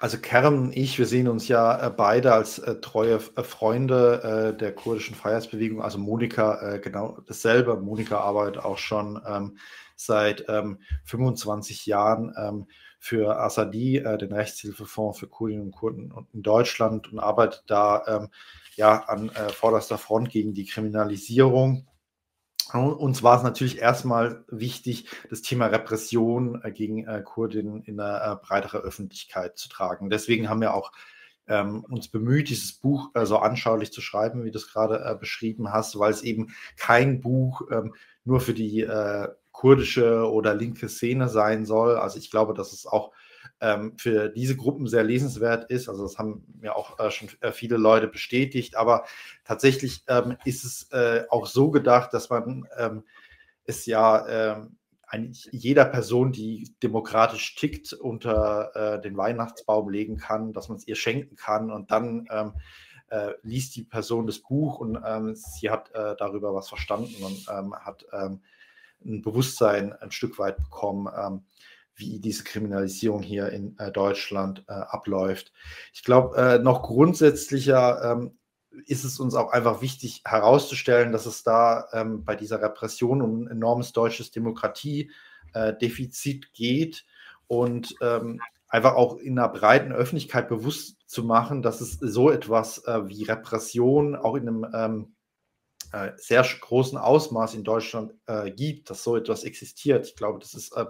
Also 0.00 0.18
Kerem 0.18 0.62
und 0.62 0.76
ich, 0.76 0.98
wir 0.98 1.06
sehen 1.06 1.26
uns 1.26 1.48
ja 1.48 1.86
äh, 1.86 1.90
beide 1.90 2.32
als 2.32 2.58
äh, 2.60 2.80
treue 2.80 3.20
äh, 3.36 3.42
Freunde 3.42 4.52
äh, 4.54 4.56
der 4.56 4.74
kurdischen 4.74 5.16
Freiheitsbewegung. 5.16 5.82
Also 5.82 5.98
Monika 5.98 6.74
äh, 6.74 6.78
genau 6.78 7.18
dasselbe. 7.26 7.76
Monika 7.76 8.18
arbeitet 8.18 8.62
auch 8.64 8.78
schon 8.78 9.20
ähm, 9.26 9.58
seit 9.96 10.44
ähm, 10.48 10.78
25 11.04 11.86
Jahren 11.86 12.32
ähm, 12.38 12.66
für 12.98 13.38
Assadi, 13.38 13.98
äh, 13.98 14.18
den 14.18 14.32
Rechtshilfefonds 14.32 15.18
für 15.18 15.28
Kurdinnen 15.28 15.66
und 15.66 15.72
Kurden 15.72 16.12
in 16.32 16.42
Deutschland 16.42 17.12
und 17.12 17.18
arbeitet 17.18 17.64
da 17.66 18.02
ähm, 18.06 18.28
ja 18.76 19.04
an 19.04 19.30
vorderster 19.52 19.98
Front 19.98 20.30
gegen 20.30 20.54
die 20.54 20.66
Kriminalisierung 20.66 21.88
uns 22.74 23.22
war 23.22 23.38
es 23.38 23.42
natürlich 23.42 23.78
erstmal 23.78 24.44
wichtig, 24.48 25.06
das 25.30 25.42
Thema 25.42 25.66
Repression 25.66 26.60
äh, 26.62 26.70
gegen 26.70 27.06
äh, 27.06 27.22
Kurdinnen 27.22 27.82
in 27.84 27.98
eine 27.98 28.32
äh, 28.32 28.36
breitere 28.46 28.78
Öffentlichkeit 28.78 29.56
zu 29.56 29.68
tragen. 29.68 30.10
Deswegen 30.10 30.48
haben 30.48 30.60
wir 30.60 30.74
auch 30.74 30.92
ähm, 31.46 31.84
uns 31.88 32.08
bemüht, 32.08 32.50
dieses 32.50 32.74
Buch 32.74 33.10
äh, 33.14 33.24
so 33.24 33.38
anschaulich 33.38 33.90
zu 33.90 34.02
schreiben, 34.02 34.44
wie 34.44 34.50
du 34.50 34.58
es 34.58 34.70
gerade 34.70 35.02
äh, 35.02 35.14
beschrieben 35.14 35.72
hast, 35.72 35.98
weil 35.98 36.10
es 36.10 36.22
eben 36.22 36.54
kein 36.76 37.20
Buch 37.22 37.62
ähm, 37.70 37.94
nur 38.24 38.40
für 38.40 38.52
die 38.52 38.80
äh, 38.82 39.28
kurdische 39.58 40.30
oder 40.30 40.54
linke 40.54 40.88
Szene 40.88 41.28
sein 41.28 41.66
soll. 41.66 41.96
Also 41.96 42.16
ich 42.16 42.30
glaube, 42.30 42.54
dass 42.54 42.72
es 42.72 42.86
auch 42.86 43.10
ähm, 43.60 43.94
für 43.98 44.28
diese 44.28 44.54
Gruppen 44.54 44.86
sehr 44.86 45.02
lesenswert 45.02 45.68
ist. 45.68 45.88
Also 45.88 46.04
das 46.04 46.16
haben 46.16 46.44
mir 46.60 46.76
auch 46.76 47.00
äh, 47.00 47.10
schon 47.10 47.28
äh, 47.40 47.50
viele 47.50 47.76
Leute 47.76 48.06
bestätigt. 48.06 48.76
Aber 48.76 49.04
tatsächlich 49.42 50.04
ähm, 50.06 50.36
ist 50.44 50.64
es 50.64 50.92
äh, 50.92 51.24
auch 51.28 51.46
so 51.46 51.72
gedacht, 51.72 52.14
dass 52.14 52.30
man 52.30 52.68
ähm, 52.78 53.02
es 53.64 53.84
ja 53.86 54.28
ähm, 54.28 54.76
eigentlich 55.08 55.48
jeder 55.50 55.86
Person, 55.86 56.30
die 56.30 56.72
demokratisch 56.80 57.56
tickt, 57.56 57.92
unter 57.94 58.76
äh, 58.76 59.00
den 59.00 59.16
Weihnachtsbaum 59.16 59.88
legen 59.88 60.18
kann, 60.18 60.52
dass 60.52 60.68
man 60.68 60.78
es 60.78 60.86
ihr 60.86 60.94
schenken 60.94 61.34
kann 61.34 61.72
und 61.72 61.90
dann 61.90 62.28
ähm, 62.30 62.52
äh, 63.08 63.32
liest 63.42 63.74
die 63.74 63.82
Person 63.82 64.28
das 64.28 64.38
Buch 64.38 64.78
und 64.78 65.00
ähm, 65.04 65.34
sie 65.34 65.68
hat 65.68 65.90
äh, 65.96 66.14
darüber 66.16 66.54
was 66.54 66.68
verstanden 66.68 67.24
und 67.24 67.48
hat 67.48 68.04
ein 69.04 69.22
Bewusstsein 69.22 69.92
ein 69.92 70.10
Stück 70.10 70.38
weit 70.38 70.56
bekommen, 70.58 71.08
ähm, 71.16 71.44
wie 71.94 72.18
diese 72.20 72.44
Kriminalisierung 72.44 73.22
hier 73.22 73.48
in 73.50 73.78
äh, 73.78 73.90
Deutschland 73.90 74.64
äh, 74.68 74.72
abläuft. 74.72 75.52
Ich 75.92 76.04
glaube, 76.04 76.36
äh, 76.36 76.58
noch 76.58 76.82
grundsätzlicher 76.82 78.12
ähm, 78.12 78.38
ist 78.86 79.04
es 79.04 79.18
uns 79.18 79.34
auch 79.34 79.50
einfach 79.52 79.82
wichtig 79.82 80.22
herauszustellen, 80.24 81.10
dass 81.12 81.26
es 81.26 81.42
da 81.42 81.88
ähm, 81.92 82.24
bei 82.24 82.36
dieser 82.36 82.62
Repression 82.62 83.20
um 83.22 83.42
ein 83.42 83.48
enormes 83.48 83.92
deutsches 83.92 84.30
Demokratiedefizit 84.30 86.52
geht 86.52 87.04
und 87.48 87.96
ähm, 88.00 88.40
einfach 88.68 88.94
auch 88.94 89.16
in 89.16 89.38
einer 89.38 89.48
breiten 89.48 89.92
Öffentlichkeit 89.92 90.48
bewusst 90.48 90.98
zu 91.06 91.24
machen, 91.24 91.62
dass 91.62 91.80
es 91.80 91.94
so 91.94 92.30
etwas 92.30 92.84
äh, 92.84 93.08
wie 93.08 93.24
Repression 93.24 94.14
auch 94.14 94.36
in 94.36 94.48
einem 94.48 94.66
ähm, 94.74 95.14
äh, 95.92 96.12
sehr 96.16 96.42
großen 96.42 96.98
Ausmaß 96.98 97.54
in 97.54 97.64
Deutschland 97.64 98.14
äh, 98.26 98.50
gibt, 98.50 98.90
dass 98.90 99.02
so 99.02 99.16
etwas 99.16 99.44
existiert. 99.44 100.06
Ich 100.06 100.16
glaube, 100.16 100.38
das 100.38 100.54
ist 100.54 100.74
ähm, 100.76 100.88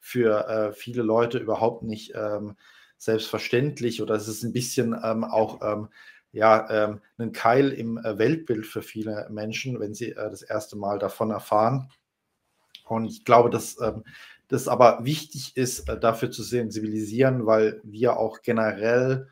für 0.00 0.48
äh, 0.48 0.72
viele 0.72 1.02
Leute 1.02 1.38
überhaupt 1.38 1.82
nicht 1.82 2.12
ähm, 2.14 2.56
selbstverständlich 2.96 4.02
oder 4.02 4.14
es 4.14 4.28
ist 4.28 4.42
ein 4.42 4.52
bisschen 4.52 4.98
ähm, 5.02 5.24
auch 5.24 5.60
ähm, 5.62 5.88
ja, 6.32 6.68
ähm, 6.70 7.00
ein 7.16 7.32
Keil 7.32 7.70
im 7.70 7.98
äh, 7.98 8.18
Weltbild 8.18 8.66
für 8.66 8.82
viele 8.82 9.28
Menschen, 9.30 9.80
wenn 9.80 9.94
sie 9.94 10.10
äh, 10.10 10.30
das 10.30 10.42
erste 10.42 10.76
Mal 10.76 10.98
davon 10.98 11.30
erfahren. 11.30 11.90
Und 12.86 13.06
ich 13.06 13.24
glaube, 13.24 13.50
dass 13.50 13.80
ähm, 13.80 14.04
das 14.48 14.68
aber 14.68 15.04
wichtig 15.04 15.56
ist, 15.56 15.88
äh, 15.88 15.98
dafür 15.98 16.30
zu 16.30 16.42
sensibilisieren, 16.42 17.46
weil 17.46 17.80
wir 17.84 18.18
auch 18.18 18.42
generell, 18.42 19.28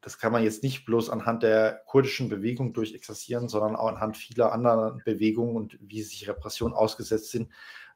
das 0.00 0.18
kann 0.18 0.32
man 0.32 0.44
jetzt 0.44 0.62
nicht 0.62 0.84
bloß 0.84 1.10
anhand 1.10 1.42
der 1.42 1.82
kurdischen 1.86 2.28
Bewegung 2.28 2.72
durchexerzieren, 2.72 3.48
sondern 3.48 3.76
auch 3.76 3.88
anhand 3.88 4.16
vieler 4.16 4.52
anderen 4.52 5.02
Bewegungen 5.04 5.56
und 5.56 5.78
wie 5.80 6.02
sich 6.02 6.28
Repression 6.28 6.72
ausgesetzt 6.72 7.30
sind, 7.30 7.50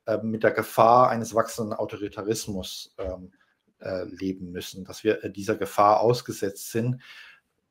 äh, 0.06 0.18
mit 0.18 0.42
der 0.42 0.50
Gefahr 0.50 1.10
eines 1.10 1.34
wachsenden 1.34 1.78
Autoritarismus 1.78 2.94
ähm, 2.98 3.32
äh, 3.80 4.04
leben 4.04 4.50
müssen, 4.50 4.84
dass 4.84 5.04
wir 5.04 5.28
dieser 5.28 5.56
Gefahr 5.56 6.00
ausgesetzt 6.00 6.72
sind. 6.72 7.00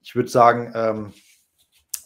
Ich 0.02 0.16
würde 0.16 0.30
sagen, 0.30 0.72
ähm, 0.76 1.14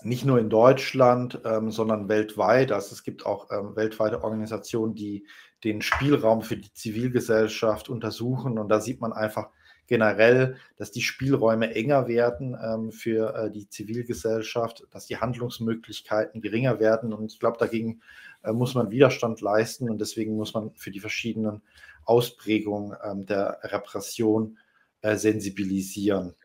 nicht 0.02 0.26
nur 0.26 0.40
in 0.40 0.50
Deutschland, 0.50 1.42
ähm, 1.46 1.72
sondern 1.72 2.10
weltweit. 2.10 2.72
Also 2.72 2.94
es 2.94 3.04
gibt 3.04 3.26
auch 3.26 3.50
ähm, 3.52 3.76
weltweite 3.76 4.24
Organisationen, 4.24 4.94
die 4.94 5.26
den 5.64 5.82
Spielraum 5.82 6.42
für 6.42 6.58
die 6.58 6.72
Zivilgesellschaft 6.74 7.90
untersuchen. 7.90 8.60
Und 8.60 8.70
da 8.70 8.80
sieht 8.80 9.02
man 9.02 9.14
einfach 9.14 9.50
generell, 9.88 10.58
dass 10.78 10.92
die 10.92 11.02
Spielräume 11.02 11.74
enger 11.74 12.08
werden 12.08 12.58
ähm, 12.62 12.92
für 12.92 13.36
äh, 13.36 13.52
die 13.52 13.70
Zivilgesellschaft, 13.70 14.86
dass 14.92 15.06
die 15.06 15.18
Handlungsmöglichkeiten 15.18 16.42
geringer 16.42 16.80
werden. 16.80 17.14
Und 17.14 17.32
ich 17.32 17.40
glaube, 17.40 17.58
dagegen 17.58 18.02
äh, 18.44 18.52
muss 18.52 18.76
man 18.76 18.92
Widerstand 18.92 19.42
leisten. 19.42 19.90
Und 19.90 20.00
deswegen 20.00 20.36
muss 20.36 20.54
man 20.54 20.74
für 20.76 20.92
die 20.92 21.00
verschiedenen 21.00 21.62
Ausprägungen 22.06 22.96
ähm, 23.04 23.26
der 23.26 23.60
Repression 23.64 24.58
äh, 25.02 25.18
sensibilisieren. 25.18 26.36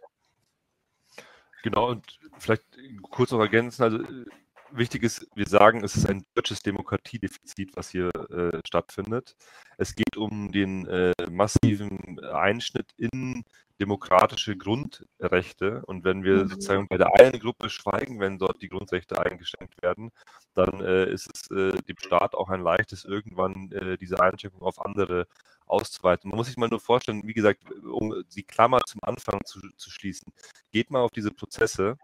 Genau, 1.62 1.90
und 1.90 2.18
vielleicht 2.38 2.64
kurz 3.02 3.32
noch 3.32 3.40
ergänzen, 3.40 3.82
also 3.82 3.98
äh, 3.98 4.24
wichtig 4.72 5.02
ist, 5.02 5.26
wir 5.34 5.46
sagen, 5.46 5.84
es 5.84 5.96
ist 5.96 6.08
ein 6.08 6.24
deutsches 6.34 6.62
Demokratiedefizit, 6.62 7.76
was 7.76 7.90
hier 7.90 8.10
äh, 8.30 8.58
stattfindet. 8.66 9.36
Es 9.78 9.94
geht 9.94 10.16
um 10.16 10.52
den 10.52 10.86
äh, 10.86 11.12
massiven 11.30 12.20
Einschnitt 12.20 12.92
in 12.96 13.44
demokratische 13.80 14.56
Grundrechte. 14.56 15.82
Und 15.86 16.04
wenn 16.04 16.22
wir 16.22 16.44
mhm. 16.44 16.48
sozusagen 16.48 16.88
bei 16.88 16.98
der 16.98 17.18
einen 17.18 17.40
Gruppe 17.40 17.70
schweigen, 17.70 18.20
wenn 18.20 18.38
dort 18.38 18.60
die 18.62 18.68
Grundrechte 18.68 19.20
eingeschränkt 19.20 19.80
werden, 19.82 20.10
dann 20.54 20.80
äh, 20.80 21.10
ist 21.10 21.28
es 21.34 21.50
äh, 21.50 21.72
dem 21.82 21.96
Staat 21.98 22.34
auch 22.34 22.50
ein 22.50 22.60
leichtes, 22.60 23.04
irgendwann 23.04 23.72
äh, 23.72 23.96
diese 23.96 24.20
Einschränkung 24.20 24.62
auf 24.62 24.84
andere 24.84 25.26
auszuweiten. 25.66 26.30
Man 26.30 26.36
muss 26.36 26.48
sich 26.48 26.56
mal 26.56 26.68
nur 26.68 26.80
vorstellen, 26.80 27.22
wie 27.26 27.32
gesagt, 27.32 27.62
um 27.84 28.24
die 28.34 28.42
Klammer 28.42 28.80
zum 28.80 29.02
Anfang 29.02 29.40
zu, 29.44 29.60
zu 29.76 29.90
schließen, 29.90 30.32
geht 30.72 30.90
mal 30.90 31.00
auf 31.00 31.12
diese 31.12 31.30
Prozesse 31.30 31.96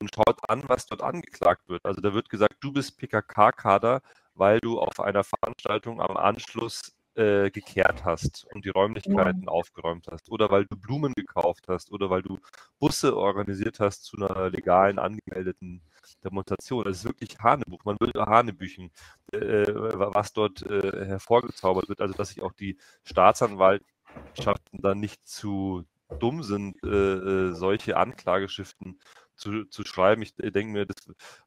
und 0.00 0.14
schaut 0.14 0.38
an, 0.48 0.62
was 0.66 0.86
dort 0.86 1.02
angeklagt 1.02 1.68
wird. 1.68 1.84
Also 1.84 2.00
da 2.00 2.14
wird 2.14 2.28
gesagt, 2.30 2.56
du 2.60 2.72
bist 2.72 2.98
PKK-Kader, 2.98 4.02
weil 4.34 4.60
du 4.60 4.80
auf 4.80 5.00
einer 5.00 5.24
Veranstaltung 5.24 6.00
am 6.00 6.16
Anschluss 6.16 6.94
äh, 7.16 7.50
gekehrt 7.50 8.04
hast 8.04 8.46
und 8.52 8.64
die 8.64 8.70
Räumlichkeiten 8.70 9.44
ja. 9.44 9.48
aufgeräumt 9.48 10.08
hast 10.10 10.30
oder 10.30 10.50
weil 10.50 10.66
du 10.66 10.76
Blumen 10.76 11.12
gekauft 11.14 11.66
hast 11.68 11.92
oder 11.92 12.10
weil 12.10 12.22
du 12.22 12.38
Busse 12.80 13.16
organisiert 13.16 13.78
hast 13.78 14.04
zu 14.04 14.16
einer 14.16 14.50
legalen 14.50 14.98
angemeldeten 14.98 15.80
Demonstration. 16.24 16.84
Das 16.84 16.98
ist 16.98 17.04
wirklich 17.04 17.38
Hanebuch. 17.38 17.84
Man 17.84 17.96
würde 18.00 18.26
Hanebüchen, 18.26 18.90
äh, 19.32 19.38
was 19.38 20.32
dort 20.32 20.62
äh, 20.62 21.06
hervorgezaubert 21.06 21.88
wird. 21.88 22.00
Also 22.00 22.14
dass 22.14 22.30
sich 22.30 22.42
auch 22.42 22.52
die 22.52 22.78
Staatsanwaltschaften 23.04 24.80
dann 24.82 24.98
nicht 24.98 25.26
zu 25.26 25.84
dumm 26.18 26.42
sind, 26.42 26.82
äh, 26.82 26.88
äh 26.88 27.52
solche 27.52 27.96
Anklageschriften 27.96 28.98
zu, 29.36 29.64
zu 29.64 29.84
schreiben. 29.84 30.22
Ich 30.22 30.34
denke 30.36 30.72
mir, 30.72 30.86
das, 30.86 30.96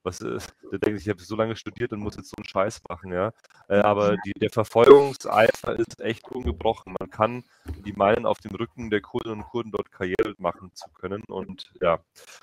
was, 0.04 0.22
äh, 0.22 0.40
der 0.72 0.80
denkt, 0.80 1.02
ich 1.02 1.10
habe 1.10 1.22
so 1.22 1.36
lange 1.36 1.56
studiert 1.56 1.92
und 1.94 2.00
muss 2.00 2.16
jetzt 2.16 2.30
so 2.30 2.36
einen 2.38 2.48
Scheiß 2.48 2.82
machen, 2.90 3.12
ja. 3.12 3.34
Äh, 3.70 3.80
aber 3.80 4.18
die, 4.26 4.34
der 4.34 4.50
Verfolgungseifer 4.50 5.78
ist 5.78 6.00
echt 6.02 6.28
ungebrochen. 6.30 6.96
Man 7.00 7.10
kann 7.10 7.44
die 7.86 7.94
meinen, 7.94 8.26
auf 8.26 8.40
dem 8.40 8.56
Rücken 8.56 8.90
der 8.90 9.02
Kurdinnen 9.02 9.40
und 9.40 9.50
Kurden 9.50 9.72
dort 9.72 9.92
Karriere 9.92 10.36
machen 10.38 10.72
zu 10.74 10.90
können. 10.92 11.24
Und 11.28 11.72
ja, 11.82 12.00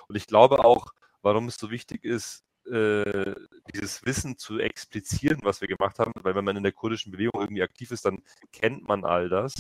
und 0.09 0.17
ich 0.17 0.27
glaube 0.27 0.65
auch, 0.65 0.87
warum 1.23 1.49
es 1.49 1.57
so 1.57 1.71
wichtig 1.71 2.05
ist, 2.05 2.45
äh, 2.71 3.35
dieses 3.75 4.05
Wissen 4.07 4.39
zu 4.39 4.59
explizieren, 4.59 5.41
was 5.43 5.61
wir 5.61 5.69
gemacht 5.69 5.99
haben, 5.99 6.13
weil 6.23 6.35
wenn 6.35 6.45
man 6.45 6.57
in 6.57 6.63
der 6.63 6.73
kurdischen 6.73 7.13
Bewegung 7.13 7.41
irgendwie 7.41 7.63
aktiv 7.63 7.91
ist, 7.91 8.07
dann 8.07 8.23
kennt 8.53 8.89
man 8.89 9.05
all 9.05 9.29
das 9.29 9.55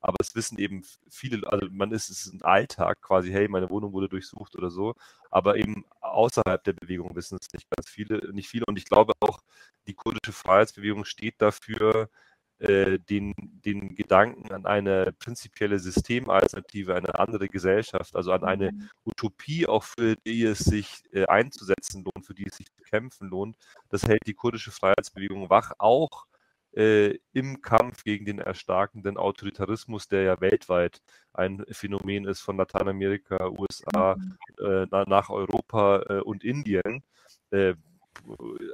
aber 0.00 0.16
es 0.20 0.34
wissen 0.34 0.58
eben 0.58 0.82
viele, 1.10 1.46
also 1.50 1.66
man 1.70 1.92
ist 1.92 2.10
es 2.10 2.26
ein 2.32 2.42
Alltag 2.42 3.02
quasi, 3.02 3.30
hey, 3.30 3.48
meine 3.48 3.70
Wohnung 3.70 3.92
wurde 3.92 4.08
durchsucht 4.08 4.56
oder 4.56 4.70
so, 4.70 4.94
aber 5.30 5.56
eben 5.56 5.84
außerhalb 6.00 6.62
der 6.64 6.72
Bewegung 6.74 7.14
wissen 7.14 7.38
es 7.40 7.52
nicht 7.52 7.68
ganz 7.70 7.88
viele, 7.88 8.32
nicht 8.32 8.48
viele. 8.48 8.64
Und 8.66 8.78
ich 8.78 8.86
glaube 8.86 9.12
auch, 9.20 9.40
die 9.86 9.94
kurdische 9.94 10.32
Freiheitsbewegung 10.32 11.04
steht 11.04 11.40
dafür, 11.42 12.08
äh, 12.60 12.98
den, 12.98 13.32
den 13.38 13.94
Gedanken 13.94 14.52
an 14.52 14.66
eine 14.66 15.12
prinzipielle 15.18 15.78
Systemalternative, 15.78 16.94
eine 16.94 17.18
andere 17.18 17.48
Gesellschaft, 17.48 18.14
also 18.14 18.32
an 18.32 18.44
eine 18.44 18.72
mhm. 18.72 18.90
Utopie, 19.06 19.66
auch 19.66 19.84
für 19.84 20.16
die 20.26 20.44
es 20.44 20.58
sich 20.58 21.02
äh, 21.12 21.24
einzusetzen 21.26 22.04
lohnt, 22.04 22.26
für 22.26 22.34
die 22.34 22.46
es 22.46 22.56
sich 22.56 22.66
zu 22.70 22.82
kämpfen 22.82 23.28
lohnt, 23.28 23.56
das 23.88 24.02
hält 24.04 24.26
die 24.26 24.34
kurdische 24.34 24.72
Freiheitsbewegung 24.72 25.48
wach, 25.48 25.72
auch 25.78 26.26
äh, 26.72 27.18
im 27.32 27.62
Kampf 27.62 28.04
gegen 28.04 28.24
den 28.24 28.38
erstarkenden 28.38 29.16
Autoritarismus, 29.16 30.08
der 30.08 30.22
ja 30.22 30.40
weltweit 30.40 31.02
ein 31.32 31.64
Phänomen 31.70 32.26
ist 32.26 32.40
von 32.40 32.56
Lateinamerika, 32.56 33.48
USA 33.48 34.16
mhm. 34.16 34.36
äh, 34.64 34.86
nach 35.06 35.30
Europa 35.30 36.02
äh, 36.08 36.20
und 36.20 36.44
Indien. 36.44 37.02
Äh, 37.50 37.74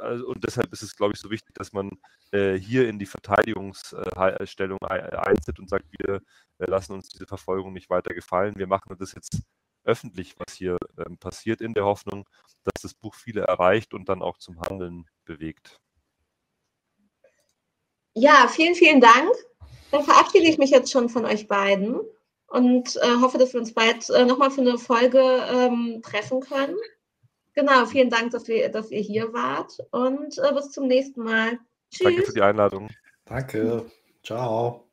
also, 0.01 0.27
und 0.29 0.45
deshalb 0.45 0.73
ist 0.73 0.83
es, 0.83 0.97
glaube 0.97 1.15
ich, 1.15 1.21
so 1.21 1.31
wichtig, 1.31 1.55
dass 1.55 1.73
man 1.73 1.91
äh, 2.33 2.55
hier 2.55 2.89
in 2.89 2.99
die 2.99 3.07
Verteidigungsstellung 3.07 4.79
eintritt 4.83 5.59
und 5.59 5.69
sagt, 5.69 5.87
wir 5.99 6.23
äh, 6.59 6.71
lassen 6.71 6.93
uns 6.93 7.09
diese 7.09 7.27
Verfolgung 7.27 7.73
nicht 7.73 7.91
weiter 7.91 8.15
gefallen. 8.15 8.55
Wir 8.57 8.67
machen 8.67 8.97
das 8.99 9.13
jetzt 9.13 9.43
öffentlich, 9.85 10.35
was 10.39 10.55
hier 10.55 10.79
ähm, 10.99 11.17
passiert, 11.19 11.61
in 11.61 11.75
der 11.75 11.85
Hoffnung, 11.85 12.29
dass 12.65 12.83
das 12.83 12.95
Buch 12.95 13.15
viele 13.15 13.43
erreicht 13.43 13.95
und 13.95 14.09
dann 14.09 14.23
auch 14.23 14.39
zum 14.39 14.61
Handeln 14.61 15.07
bewegt. 15.25 15.81
Ja, 18.19 18.49
vielen, 18.49 18.75
vielen 18.75 19.03
Dank. 19.03 19.31
Dann 19.91 20.03
verabschiede 20.03 20.47
ich 20.47 20.57
mich 20.57 20.71
jetzt 20.71 20.91
schon 20.91 21.11
von 21.11 21.27
euch 21.27 21.49
beiden 21.49 22.01
und 22.49 22.97
äh, 22.97 23.21
hoffe, 23.21 23.37
dass 23.37 23.53
wir 23.53 23.61
uns 23.61 23.75
bald 23.75 24.09
äh, 24.09 24.25
nochmal 24.25 24.51
für 24.51 24.63
eine 24.63 24.79
Folge 24.79 25.21
ähm, 25.21 26.01
treffen 26.03 26.41
können. 26.41 26.77
Genau, 27.55 27.85
vielen 27.85 28.09
Dank, 28.09 28.31
dass, 28.31 28.49
wir, 28.49 28.71
dass 28.71 28.91
ihr 28.91 29.03
hier 29.03 29.35
wart 29.35 29.79
und 29.91 30.39
äh, 30.39 30.55
bis 30.55 30.71
zum 30.71 30.89
nächsten 30.89 31.25
Mal. 31.25 31.59
Tschüss. 31.91 32.05
Danke 32.05 32.23
für 32.23 32.33
die 32.33 32.43
Einladung. 32.43 32.89
Danke. 33.27 33.85
Ciao. 34.25 34.89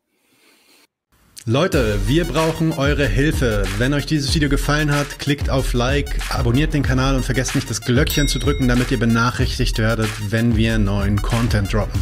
Leute, 1.46 2.00
wir 2.06 2.26
brauchen 2.26 2.74
eure 2.74 3.08
Hilfe. 3.08 3.64
Wenn 3.78 3.94
euch 3.94 4.06
dieses 4.06 4.36
Video 4.36 4.50
gefallen 4.50 4.94
hat, 4.94 5.20
klickt 5.20 5.50
auf 5.50 5.74
Like, 5.74 6.20
abonniert 6.30 6.74
den 6.74 6.84
Kanal 6.84 7.16
und 7.16 7.24
vergesst 7.24 7.56
nicht 7.56 7.70
das 7.70 7.82
Glöckchen 7.82 8.28
zu 8.28 8.40
drücken, 8.40 8.68
damit 8.68 8.92
ihr 8.92 9.00
benachrichtigt 9.00 9.78
werdet, 9.78 10.10
wenn 10.30 10.58
wir 10.58 10.78
neuen 10.78 11.22
Content 11.22 11.72
droppen. 11.72 12.02